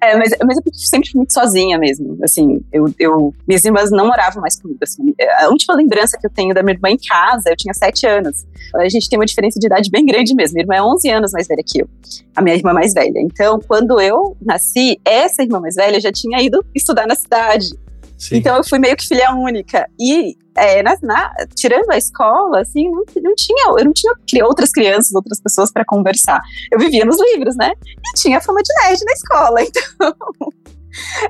É, 0.00 0.16
mas, 0.16 0.30
mas 0.44 0.58
eu 0.58 0.62
sempre 0.74 1.10
fui 1.10 1.18
muito 1.18 1.32
sozinha 1.32 1.78
mesmo. 1.78 2.18
Assim, 2.22 2.60
eu, 2.72 2.92
eu, 2.98 3.34
minhas 3.46 3.64
irmãs 3.64 3.90
não 3.90 4.06
moravam 4.06 4.40
mais 4.40 4.60
comigo. 4.60 4.78
Assim. 4.82 5.14
A 5.40 5.48
última 5.48 5.74
lembrança 5.74 6.18
que 6.18 6.26
eu 6.26 6.30
tenho 6.30 6.54
da 6.54 6.62
minha 6.62 6.74
irmã 6.74 6.90
em 6.90 6.98
casa, 6.98 7.50
eu 7.50 7.56
tinha 7.56 7.74
sete 7.74 8.06
anos. 8.06 8.44
A 8.74 8.88
gente 8.88 9.08
tem 9.08 9.18
uma 9.18 9.26
diferença 9.26 9.58
de 9.58 9.66
idade 9.66 9.90
bem 9.90 10.04
grande 10.04 10.34
mesmo. 10.34 10.54
Minha 10.54 10.64
irmã 10.64 10.74
é 10.76 10.82
11 10.82 11.10
anos 11.10 11.32
mais 11.32 11.46
velha 11.46 11.62
que 11.64 11.82
eu, 11.82 11.88
a 12.34 12.42
minha 12.42 12.56
irmã 12.56 12.72
mais 12.72 12.92
velha. 12.92 13.20
Então, 13.20 13.60
quando 13.66 14.00
eu 14.00 14.36
nasci, 14.40 15.00
essa 15.04 15.42
irmã 15.42 15.60
mais 15.60 15.74
velha 15.74 16.00
já 16.00 16.12
tinha 16.12 16.42
ido 16.42 16.64
estudar 16.74 17.06
na 17.06 17.14
cidade. 17.14 17.74
Sim. 18.24 18.36
Então 18.36 18.56
eu 18.56 18.64
fui 18.64 18.78
meio 18.78 18.96
que 18.96 19.06
filha 19.06 19.34
única. 19.34 19.86
E 20.00 20.34
é, 20.56 20.82
na, 20.82 20.96
na, 21.02 21.34
tirando 21.54 21.90
a 21.90 21.98
escola, 21.98 22.60
assim, 22.60 22.90
não, 22.90 23.04
não, 23.22 23.34
tinha, 23.34 23.66
eu 23.78 23.84
não 23.84 23.92
tinha 23.92 24.46
outras 24.46 24.70
crianças, 24.70 25.14
outras 25.14 25.38
pessoas 25.40 25.70
para 25.70 25.84
conversar. 25.84 26.40
Eu 26.72 26.78
vivia 26.78 27.04
nos 27.04 27.18
livros, 27.20 27.54
né? 27.54 27.72
E 27.84 28.18
tinha 28.18 28.40
fama 28.40 28.62
de 28.62 28.72
nerd 28.82 29.04
na 29.04 29.12
escola, 29.12 29.60
então 29.62 30.52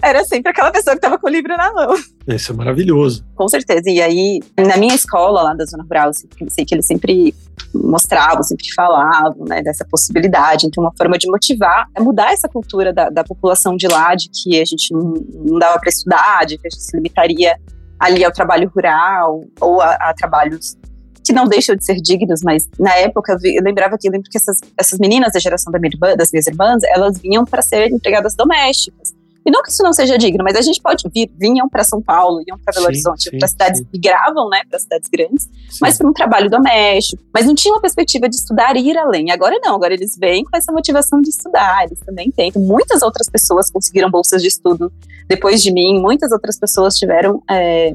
era 0.03 0.25
sempre 0.25 0.51
aquela 0.51 0.71
pessoa 0.71 0.95
que 0.95 0.99
estava 0.99 1.19
com 1.19 1.27
o 1.27 1.31
livro 1.31 1.57
na 1.57 1.73
mão. 1.73 1.95
Isso 2.27 2.53
é 2.53 2.55
maravilhoso. 2.55 3.25
Com 3.35 3.49
certeza. 3.49 3.89
E 3.89 4.01
aí, 4.01 4.41
na 4.59 4.77
minha 4.77 4.95
escola 4.95 5.43
lá 5.43 5.55
da 5.55 5.65
Zona 5.65 5.85
Rural, 5.85 6.11
eu 6.41 6.51
sei 6.51 6.65
que 6.65 6.75
eles 6.75 6.87
sempre 6.87 7.35
mostravam, 7.75 8.43
sempre 8.43 8.67
falavam 8.75 9.45
né, 9.47 9.63
dessa 9.63 9.85
possibilidade. 9.85 10.67
Então, 10.67 10.83
uma 10.83 10.93
forma 10.97 11.19
de 11.19 11.29
motivar 11.29 11.87
é 11.95 12.01
mudar 12.01 12.33
essa 12.33 12.49
cultura 12.49 12.93
da, 12.93 13.11
da 13.11 13.25
população 13.25 13.77
de 13.77 13.89
lá, 13.89 14.15
de 14.15 14.29
que 14.31 14.61
a 14.61 14.65
gente 14.65 14.93
não, 14.93 15.15
não 15.45 15.59
dava 15.59 15.79
para 15.79 15.89
estudar, 15.89 16.47
de 16.47 16.59
que 16.59 16.67
a 16.67 16.71
gente 16.71 16.83
se 16.83 16.97
limitaria 16.97 17.59
ali 17.99 18.25
ao 18.25 18.33
trabalho 18.33 18.71
rural 18.75 19.41
ou 19.61 19.81
a, 19.81 19.95
a 19.95 20.15
trabalhos 20.15 20.77
que 21.25 21.33
não 21.33 21.47
deixam 21.47 21.75
de 21.75 21.85
ser 21.85 21.97
dignos, 21.97 22.43
mas 22.43 22.69
na 22.79 22.95
época 22.97 23.33
eu, 23.33 23.39
vi, 23.39 23.57
eu 23.57 23.63
lembrava 23.63 23.97
que 23.99 24.07
eu 24.07 24.13
lembro 24.13 24.31
que 24.31 24.37
essas, 24.37 24.61
essas 24.79 24.99
meninas 24.99 25.33
da 25.33 25.41
geração 25.41 25.73
da 25.73 25.79
minha 25.79 25.91
irmã, 25.91 26.15
das 26.15 26.31
minhas 26.31 26.47
irmãs, 26.47 26.83
elas 26.85 27.19
vinham 27.19 27.47
para 27.47 27.63
ser 27.63 27.91
empregadas 27.91 28.35
domésticas. 28.37 29.15
E 29.45 29.51
não 29.51 29.63
que 29.63 29.71
isso 29.71 29.83
não 29.83 29.93
seja 29.93 30.17
digno, 30.17 30.43
mas 30.43 30.57
a 30.57 30.63
gente 30.63 30.81
pode 30.81 31.05
vir, 31.15 31.31
vinham 31.39 31.69
para 31.69 31.85
São 31.85 32.01
Paulo, 32.01 32.43
iam 32.47 32.59
para 32.59 32.73
Belo 32.73 32.87
Horizonte, 32.87 33.31
para 33.37 33.47
cidades, 33.47 33.81
sim. 33.81 33.87
migravam, 33.93 34.49
né, 34.49 34.63
para 34.69 34.79
cidades 34.79 35.09
grandes, 35.11 35.45
sim. 35.45 35.79
mas 35.83 35.99
para 35.99 36.09
um 36.09 36.13
trabalho 36.13 36.49
doméstico, 36.49 37.23
mas 37.33 37.45
não 37.45 37.55
tinha 37.55 37.75
uma 37.75 37.81
perspectiva 37.81 38.29
de 38.29 38.37
estudar 38.37 38.77
e 38.77 38.89
ir 38.89 38.97
além. 38.97 39.31
Agora 39.31 39.59
não, 39.63 39.75
agora 39.75 39.93
eles 39.93 40.17
vêm 40.19 40.45
com 40.45 40.57
essa 40.57 40.73
motivação 40.73 41.21
de 41.21 41.29
estudar, 41.29 41.85
eles 41.85 42.01
também 42.01 42.31
tentam. 42.31 42.63
Muitas 42.63 43.03
outras 43.03 43.29
pessoas 43.29 43.71
conseguiram 43.71 44.11
bolsas 44.11 44.41
de 44.41 44.49
estudo 44.49 44.91
depois 45.29 45.63
de 45.63 45.73
mim, 45.73 46.01
muitas 46.01 46.33
outras 46.33 46.59
pessoas 46.59 46.95
tiveram 46.97 47.43
é, 47.51 47.95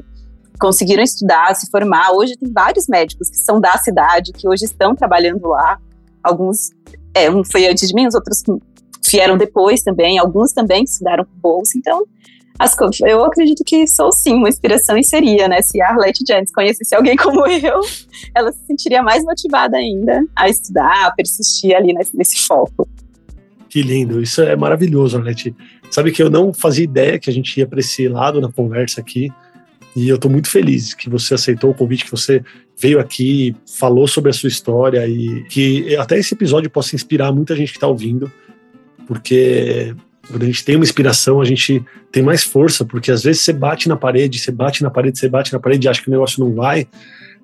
conseguiram 0.60 1.02
estudar, 1.02 1.56
se 1.56 1.68
formar. 1.70 2.12
Hoje 2.12 2.36
tem 2.36 2.52
vários 2.52 2.86
médicos 2.86 3.30
que 3.30 3.36
são 3.36 3.58
da 3.58 3.76
cidade, 3.78 4.32
que 4.32 4.46
hoje 4.46 4.66
estão 4.66 4.94
trabalhando 4.94 5.48
lá. 5.48 5.78
Alguns, 6.22 6.70
é, 7.14 7.30
um 7.30 7.42
foi 7.42 7.66
antes 7.66 7.88
de 7.88 7.94
mim, 7.94 8.06
os 8.06 8.14
outros 8.14 8.42
vieram 9.10 9.36
depois 9.36 9.82
também, 9.82 10.18
alguns 10.18 10.52
também 10.52 10.84
estudaram 10.84 11.24
com 11.24 11.40
bolsa, 11.40 11.76
então 11.76 12.04
as, 12.58 12.76
eu 13.06 13.24
acredito 13.24 13.64
que 13.64 13.86
sou 13.86 14.12
sim 14.12 14.34
uma 14.34 14.48
inspiração 14.48 14.96
e 14.98 15.02
seria, 15.02 15.48
né? 15.48 15.62
Se 15.62 15.80
a 15.80 15.88
Arlette 15.88 16.22
Janice 16.28 16.52
conhecesse 16.52 16.94
alguém 16.94 17.16
como 17.16 17.46
eu, 17.48 17.80
ela 18.34 18.52
se 18.52 18.66
sentiria 18.66 19.02
mais 19.02 19.24
motivada 19.24 19.78
ainda 19.78 20.22
a 20.36 20.46
estudar, 20.46 21.06
a 21.06 21.10
persistir 21.10 21.74
ali 21.74 21.94
nesse, 21.94 22.14
nesse 22.14 22.46
foco. 22.46 22.86
Que 23.66 23.82
lindo, 23.82 24.20
isso 24.20 24.42
é 24.42 24.54
maravilhoso, 24.56 25.16
Arlette. 25.16 25.54
Sabe 25.90 26.12
que 26.12 26.22
eu 26.22 26.28
não 26.28 26.52
fazia 26.52 26.84
ideia 26.84 27.18
que 27.18 27.30
a 27.30 27.32
gente 27.32 27.58
ia 27.58 27.66
para 27.66 27.80
esse 27.80 28.06
lado 28.08 28.42
na 28.42 28.52
conversa 28.52 29.00
aqui, 29.00 29.32
e 29.96 30.08
eu 30.08 30.16
estou 30.16 30.30
muito 30.30 30.48
feliz 30.50 30.92
que 30.92 31.08
você 31.08 31.34
aceitou 31.34 31.70
o 31.70 31.74
convite, 31.74 32.04
que 32.04 32.10
você 32.10 32.44
veio 32.78 33.00
aqui, 33.00 33.56
falou 33.66 34.06
sobre 34.06 34.30
a 34.30 34.32
sua 34.32 34.48
história 34.48 35.06
e 35.06 35.44
que 35.44 35.96
até 35.96 36.18
esse 36.18 36.34
episódio 36.34 36.70
possa 36.70 36.94
inspirar 36.94 37.32
muita 37.32 37.56
gente 37.56 37.72
que 37.72 37.76
está 37.78 37.88
ouvindo 37.88 38.30
porque 39.06 39.94
quando 40.28 40.42
a 40.42 40.46
gente 40.46 40.64
tem 40.64 40.76
uma 40.76 40.84
inspiração, 40.84 41.40
a 41.40 41.44
gente 41.44 41.84
tem 42.12 42.22
mais 42.22 42.44
força, 42.44 42.84
porque 42.84 43.10
às 43.10 43.22
vezes 43.22 43.42
você 43.42 43.52
bate 43.52 43.88
na 43.88 43.96
parede, 43.96 44.38
você 44.38 44.52
bate 44.52 44.82
na 44.82 44.90
parede, 44.90 45.18
você 45.18 45.28
bate 45.28 45.52
na 45.52 45.58
parede 45.58 45.86
e 45.86 45.88
acha 45.88 46.00
que 46.00 46.08
o 46.08 46.10
negócio 46.10 46.44
não 46.44 46.54
vai, 46.54 46.86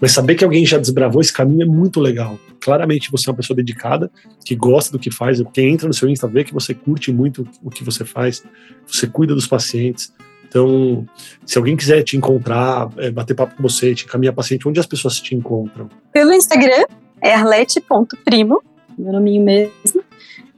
mas 0.01 0.12
saber 0.12 0.35
que 0.35 0.45
alguém 0.45 0.64
já 0.64 0.79
desbravou 0.79 1.21
esse 1.21 1.33
caminho 1.33 1.62
é 1.62 1.66
muito 1.66 2.01
legal. 2.01 2.38
Claramente 2.61 3.11
você 3.11 3.29
é 3.29 3.33
uma 3.33 3.37
pessoa 3.37 3.57
dedicada, 3.57 4.11
que 4.45 4.55
gosta 4.55 4.92
do 4.92 4.99
que 4.99 5.11
faz, 5.11 5.42
quem 5.53 5.73
entra 5.73 5.88
no 5.88 5.95
seu 5.95 6.09
Insta 6.09 6.29
vê 6.29 6.45
que 6.45 6.55
você 6.55 6.75
curte 6.75 7.12
muito 7.12 7.47
o 7.62 7.71
que 7.71 7.83
você 7.83 8.05
faz, 8.05 8.45
você 8.87 9.07
cuida 9.07 9.35
dos 9.35 9.47
pacientes. 9.47 10.12
Então, 10.49 11.05
se 11.45 11.59
alguém 11.59 11.77
quiser 11.77 12.03
te 12.03 12.16
encontrar, 12.16 12.88
é, 12.99 13.11
bater 13.11 13.35
papo 13.35 13.57
com 13.57 13.62
você, 13.62 13.95
te 13.95 14.05
encaminhar 14.05 14.33
paciente, 14.33 14.69
onde 14.69 14.79
as 14.79 14.87
pessoas 14.87 15.21
te 15.21 15.35
encontram? 15.35 15.88
Pelo 16.12 16.33
Instagram, 16.33 16.85
é 17.21 17.35
arlete.primo, 17.35 18.62
meu 18.97 19.12
nominho 19.12 19.45
mesmo. 19.45 20.05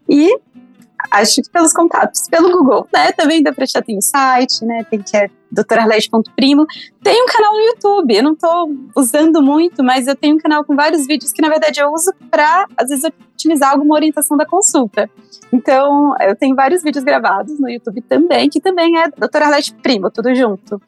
E 0.08 0.38
acho 1.11 1.42
que 1.42 1.51
pelos 1.51 1.73
contatos, 1.73 2.29
pelo 2.29 2.51
Google, 2.51 2.87
né? 2.92 3.12
Também 3.12 3.42
dá 3.42 3.53
pra 3.53 3.64
achar, 3.64 3.83
tem 3.83 3.99
o 3.99 4.03
site, 4.03 4.64
né? 4.64 4.85
Tem 4.90 5.01
que 5.03 5.16
é 5.16 5.31
doutorarlete.primo. 5.51 6.66
Tem 7.03 7.23
um 7.23 7.27
canal 7.27 7.53
no 7.55 7.61
YouTube, 7.61 8.14
eu 8.14 8.23
não 8.23 8.35
tô 8.35 8.71
usando 8.94 9.42
muito, 9.42 9.83
mas 9.83 10.07
eu 10.07 10.14
tenho 10.14 10.37
um 10.37 10.38
canal 10.38 10.64
com 10.64 10.77
vários 10.77 11.07
vídeos 11.07 11.33
que, 11.33 11.42
na 11.42 11.49
verdade, 11.49 11.81
eu 11.81 11.90
uso 11.92 12.12
para, 12.31 12.66
às 12.77 12.88
vezes, 12.88 13.11
otimizar 13.35 13.73
alguma 13.73 13.94
orientação 13.94 14.37
da 14.37 14.47
consulta. 14.47 15.11
Então, 15.53 16.14
eu 16.21 16.37
tenho 16.37 16.55
vários 16.55 16.83
vídeos 16.83 17.05
gravados 17.05 17.59
no 17.59 17.68
YouTube 17.68 18.03
também, 18.03 18.49
que 18.49 18.61
também 18.61 18.99
é 18.99 19.09
Doutora 19.09 19.47
Arlete 19.47 19.75
Primo, 19.75 20.11
tudo 20.11 20.35
junto. 20.35 20.81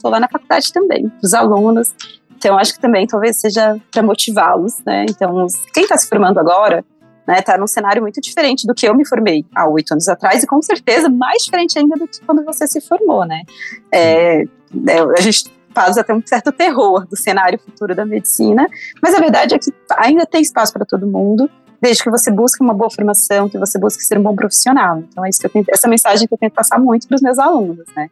Tô 0.00 0.08
lá 0.08 0.20
na 0.20 0.28
faculdade 0.28 0.72
também, 0.72 1.10
os 1.22 1.34
alunos. 1.34 1.94
Então, 2.36 2.58
acho 2.58 2.74
que 2.74 2.80
também 2.80 3.06
talvez 3.06 3.40
seja 3.40 3.76
para 3.90 4.02
motivá-los, 4.02 4.78
né? 4.84 5.06
Então, 5.08 5.46
quem 5.72 5.84
está 5.84 5.96
se 5.96 6.08
formando 6.08 6.38
agora, 6.38 6.84
né, 7.26 7.40
tá 7.42 7.56
num 7.56 7.66
cenário 7.66 8.02
muito 8.02 8.20
diferente 8.20 8.66
do 8.66 8.74
que 8.74 8.86
eu 8.86 8.94
me 8.94 9.06
formei 9.06 9.44
há 9.54 9.68
oito 9.68 9.92
anos 9.92 10.08
atrás 10.08 10.42
e 10.42 10.46
com 10.46 10.60
certeza 10.60 11.08
mais 11.08 11.42
diferente 11.42 11.78
ainda 11.78 11.96
do 11.96 12.06
que 12.06 12.20
quando 12.24 12.44
você 12.44 12.66
se 12.66 12.80
formou, 12.80 13.24
né? 13.24 13.42
É, 13.90 14.42
é, 14.42 14.98
a 15.16 15.20
gente 15.20 15.44
faz 15.74 15.98
até 15.98 16.14
um 16.14 16.22
certo 16.24 16.52
terror 16.52 17.06
do 17.06 17.16
cenário 17.16 17.58
futuro 17.58 17.94
da 17.94 18.04
medicina, 18.04 18.66
mas 19.02 19.14
a 19.14 19.18
verdade 19.18 19.54
é 19.54 19.58
que 19.58 19.72
ainda 19.96 20.24
tem 20.24 20.40
espaço 20.40 20.72
para 20.72 20.84
todo 20.84 21.06
mundo, 21.06 21.50
desde 21.80 22.02
que 22.02 22.10
você 22.10 22.30
busque 22.30 22.62
uma 22.62 22.72
boa 22.72 22.90
formação, 22.90 23.48
que 23.48 23.58
você 23.58 23.78
busque 23.78 24.02
ser 24.02 24.18
um 24.18 24.22
bom 24.22 24.36
profissional. 24.36 25.02
Então 25.10 25.24
é 25.24 25.28
isso 25.28 25.40
que 25.40 25.46
eu 25.46 25.50
tento, 25.50 25.68
essa 25.70 25.88
mensagem 25.88 26.28
que 26.28 26.32
eu 26.34 26.38
tento 26.38 26.52
passar 26.52 26.78
muito 26.78 27.08
para 27.08 27.16
os 27.16 27.22
meus 27.22 27.38
alunos, 27.38 27.86
né? 27.96 28.08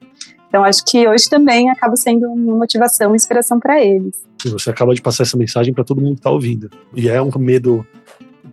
Então 0.49 0.63
acho 0.63 0.85
que 0.85 1.09
hoje 1.09 1.31
também 1.31 1.71
acaba 1.71 1.97
sendo 1.97 2.31
uma 2.31 2.57
motivação, 2.57 3.09
uma 3.09 3.17
inspiração 3.17 3.59
para 3.59 3.83
eles. 3.83 4.23
E 4.45 4.51
você 4.51 4.69
acaba 4.69 4.95
de 4.95 5.01
passar 5.01 5.23
essa 5.23 5.37
mensagem 5.37 5.73
para 5.73 5.83
todo 5.83 6.03
mundo 6.03 6.15
que 6.15 6.21
está 6.21 6.31
ouvindo. 6.31 6.69
E 6.95 7.09
é 7.09 7.23
um 7.23 7.31
medo 7.39 7.87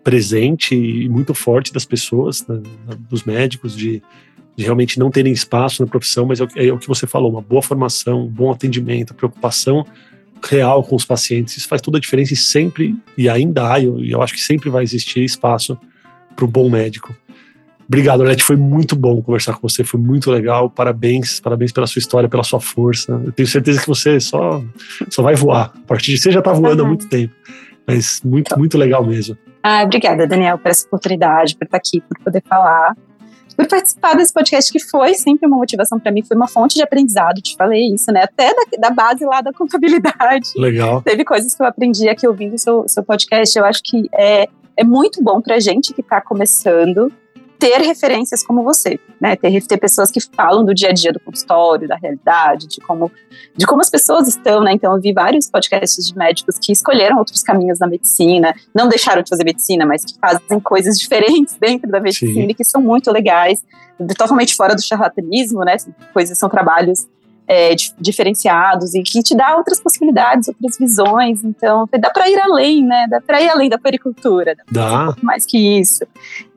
presente 0.03 0.75
e 0.75 1.07
muito 1.09 1.33
forte 1.33 1.73
das 1.73 1.85
pessoas, 1.85 2.45
né, 2.47 2.61
dos 3.09 3.23
médicos, 3.23 3.75
de, 3.75 4.01
de, 4.55 4.63
realmente 4.63 4.97
não 4.99 5.09
terem 5.11 5.31
espaço 5.31 5.83
na 5.83 5.89
profissão, 5.89 6.25
mas 6.25 6.39
é 6.39 6.43
o, 6.43 6.47
é 6.55 6.73
o, 6.73 6.77
que 6.77 6.87
você 6.87 7.05
falou, 7.05 7.31
uma 7.31 7.41
boa 7.41 7.61
formação, 7.61 8.25
um 8.25 8.27
bom 8.27 8.51
atendimento, 8.51 9.13
preocupação 9.13 9.85
real 10.43 10.83
com 10.83 10.95
os 10.95 11.03
pacientes, 11.03 11.57
isso 11.57 11.67
faz 11.67 11.81
toda 11.81 11.97
a 11.97 12.01
diferença 12.01 12.33
e 12.33 12.37
sempre, 12.37 12.95
e 13.17 13.27
ainda 13.27 13.73
há, 13.73 13.81
eu, 13.81 14.03
eu 14.03 14.21
acho 14.21 14.33
que 14.33 14.41
sempre 14.41 14.69
vai 14.69 14.83
existir 14.83 15.23
espaço 15.23 15.77
para 16.35 16.45
o 16.45 16.47
bom 16.47 16.69
médico. 16.69 17.15
Obrigado, 17.85 18.21
Arlete, 18.21 18.43
foi 18.43 18.55
muito 18.55 18.95
bom 18.95 19.21
conversar 19.21 19.53
com 19.55 19.67
você, 19.67 19.83
foi 19.83 19.99
muito 19.99 20.31
legal, 20.31 20.69
parabéns, 20.69 21.39
parabéns 21.39 21.71
pela 21.71 21.87
sua 21.87 21.99
história, 21.99 22.29
pela 22.29 22.43
sua 22.43 22.61
força, 22.61 23.21
eu 23.25 23.31
tenho 23.31 23.47
certeza 23.47 23.81
que 23.81 23.87
você 23.87 24.19
só, 24.19 24.63
só 25.09 25.21
vai 25.23 25.35
voar, 25.35 25.73
a 25.75 25.87
partir 25.87 26.13
de 26.13 26.19
você 26.19 26.31
já 26.31 26.39
está 26.39 26.53
voando 26.53 26.83
uhum. 26.83 26.85
há 26.85 26.87
muito 26.87 27.09
tempo, 27.09 27.33
mas 27.85 28.21
muito, 28.23 28.57
muito 28.57 28.77
legal 28.77 29.05
mesmo. 29.05 29.35
Ah, 29.63 29.83
obrigada, 29.83 30.25
Daniel, 30.27 30.57
por 30.57 30.69
essa 30.69 30.85
oportunidade, 30.87 31.55
por 31.55 31.65
estar 31.65 31.77
aqui, 31.77 32.01
por 32.01 32.17
poder 32.23 32.41
falar, 32.47 32.95
por 33.59 33.67
participar 33.67 34.15
desse 34.15 34.33
podcast 34.33 34.71
que 34.71 34.79
foi 34.79 35.13
sempre 35.15 35.45
uma 35.45 35.57
motivação 35.57 35.99
para 35.99 36.13
mim, 36.13 36.23
foi 36.23 36.37
uma 36.37 36.47
fonte 36.47 36.75
de 36.75 36.81
aprendizado, 36.81 37.41
te 37.41 37.57
falei 37.57 37.93
isso, 37.93 38.09
né? 38.09 38.23
Até 38.23 38.53
da, 38.53 38.87
da 38.87 38.89
base 38.89 39.25
lá 39.25 39.41
da 39.41 39.51
contabilidade. 39.51 40.51
Legal. 40.55 41.01
Teve 41.01 41.25
coisas 41.25 41.53
que 41.53 41.61
eu 41.61 41.65
aprendi 41.65 42.07
aqui 42.07 42.25
ouvindo 42.25 42.53
o 42.53 42.57
seu, 42.57 42.87
seu 42.87 43.03
podcast. 43.03 43.59
Eu 43.59 43.65
acho 43.65 43.81
que 43.83 44.09
é, 44.13 44.47
é 44.77 44.83
muito 44.85 45.21
bom 45.21 45.41
para 45.41 45.59
gente 45.59 45.93
que 45.93 45.99
está 45.99 46.21
começando 46.21 47.11
ter 47.59 47.81
referências 47.81 48.41
como 48.41 48.63
você, 48.63 48.97
né? 49.19 49.35
Ter, 49.35 49.61
ter 49.67 49.77
pessoas 49.77 50.09
que 50.09 50.21
falam 50.21 50.63
do 50.63 50.73
dia 50.73 50.89
a 50.89 50.93
dia 50.93 51.11
do 51.11 51.19
consultório, 51.19 51.87
da 51.87 51.97
realidade, 51.97 52.67
de 52.67 52.79
como, 52.79 53.11
de 53.55 53.65
como 53.65 53.81
as 53.81 53.89
pessoas 53.89 54.29
estão, 54.29 54.63
né? 54.63 54.71
Então, 54.71 54.95
eu 54.95 55.01
vi 55.01 55.11
vários 55.11 55.49
podcasts 55.49 56.07
de 56.07 56.17
médicos 56.17 56.57
que 56.57 56.71
escolheram 56.71 57.17
outros 57.17 57.43
caminhos 57.43 57.79
na 57.79 57.87
medicina, 57.87 58.55
não 58.73 58.87
deixaram 58.87 59.21
de 59.21 59.29
fazer 59.29 59.43
medicina, 59.43 59.85
mas 59.85 60.05
que 60.05 60.17
fazem 60.17 60.59
coisas 60.61 60.95
diferentes 60.97 61.57
dentro 61.59 61.91
da 61.91 61.99
medicina 61.99 62.33
Sim. 62.33 62.47
e 62.47 62.53
que 62.53 62.63
são 62.63 62.81
muito 62.81 63.11
legais, 63.11 63.63
totalmente 64.17 64.55
fora 64.55 64.73
do 64.73 64.81
charlatanismo, 64.81 65.65
né? 65.65 65.75
Coisas 66.13 66.37
são 66.37 66.47
trabalhos 66.47 67.05
é, 67.49 67.73
diferenciados 67.99 68.93
e 68.93 69.01
que 69.01 69.23
te 69.23 69.35
dá 69.35 69.57
outras 69.57 69.81
possibilidades, 69.81 70.47
outras 70.47 70.77
visões. 70.77 71.43
Então, 71.43 71.89
dá 71.99 72.11
para 72.11 72.29
ir 72.29 72.39
além, 72.39 72.85
né? 72.85 73.07
Dá 73.09 73.19
para 73.19 73.41
ir 73.41 73.49
além 73.49 73.67
da 73.67 73.79
pericultura. 73.79 74.55
Dá. 74.71 75.01
Um 75.01 75.05
pouco 75.07 75.25
mais 75.25 75.47
que 75.47 75.57
isso. 75.79 76.05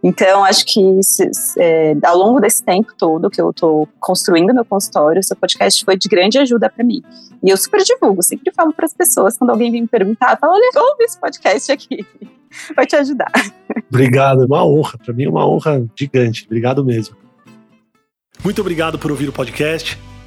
Então, 0.03 0.45
acho 0.45 0.67
que 0.67 0.81
isso, 0.99 1.23
é, 1.57 1.97
ao 2.05 2.19
longo 2.19 2.41
desse 2.41 2.63
tempo 2.63 2.93
todo 2.99 3.31
que 3.31 3.41
eu 3.41 3.49
estou 3.49 3.89
construindo 3.99 4.53
meu 4.53 4.67
consultório, 4.67 5.25
seu 5.25 5.35
podcast 5.35 5.83
foi 5.83 5.97
de 5.97 6.09
grande 6.11 6.39
ajuda 6.39 6.69
para 6.69 6.85
mim. 6.85 7.03
E 7.43 7.49
eu 7.49 7.57
super 7.57 7.83
divulgo, 7.83 8.23
sempre 8.23 8.53
falo 8.53 8.75
para 8.75 8.85
as 8.85 8.93
pessoas, 8.93 9.39
quando 9.39 9.51
alguém 9.51 9.73
vem 9.73 9.81
me 9.83 9.89
perguntar, 9.89 10.37
falo, 10.39 10.53
olha, 10.53 10.71
ouve 10.77 11.05
esse 11.05 11.19
podcast 11.19 11.73
aqui. 11.73 12.05
Vai 12.77 12.85
te 12.85 12.97
ajudar. 12.97 13.33
Obrigado, 13.89 14.43
é 14.43 14.45
uma 14.45 14.63
honra. 14.67 14.99
Para 14.99 15.15
mim 15.15 15.25
é 15.25 15.29
uma 15.31 15.49
honra 15.49 15.83
gigante. 15.99 16.45
Obrigado 16.45 16.85
mesmo. 16.85 17.17
Muito 18.45 18.61
obrigado 18.61 18.99
por 18.99 19.11
ouvir 19.11 19.31
o 19.31 19.33
podcast. 19.33 19.99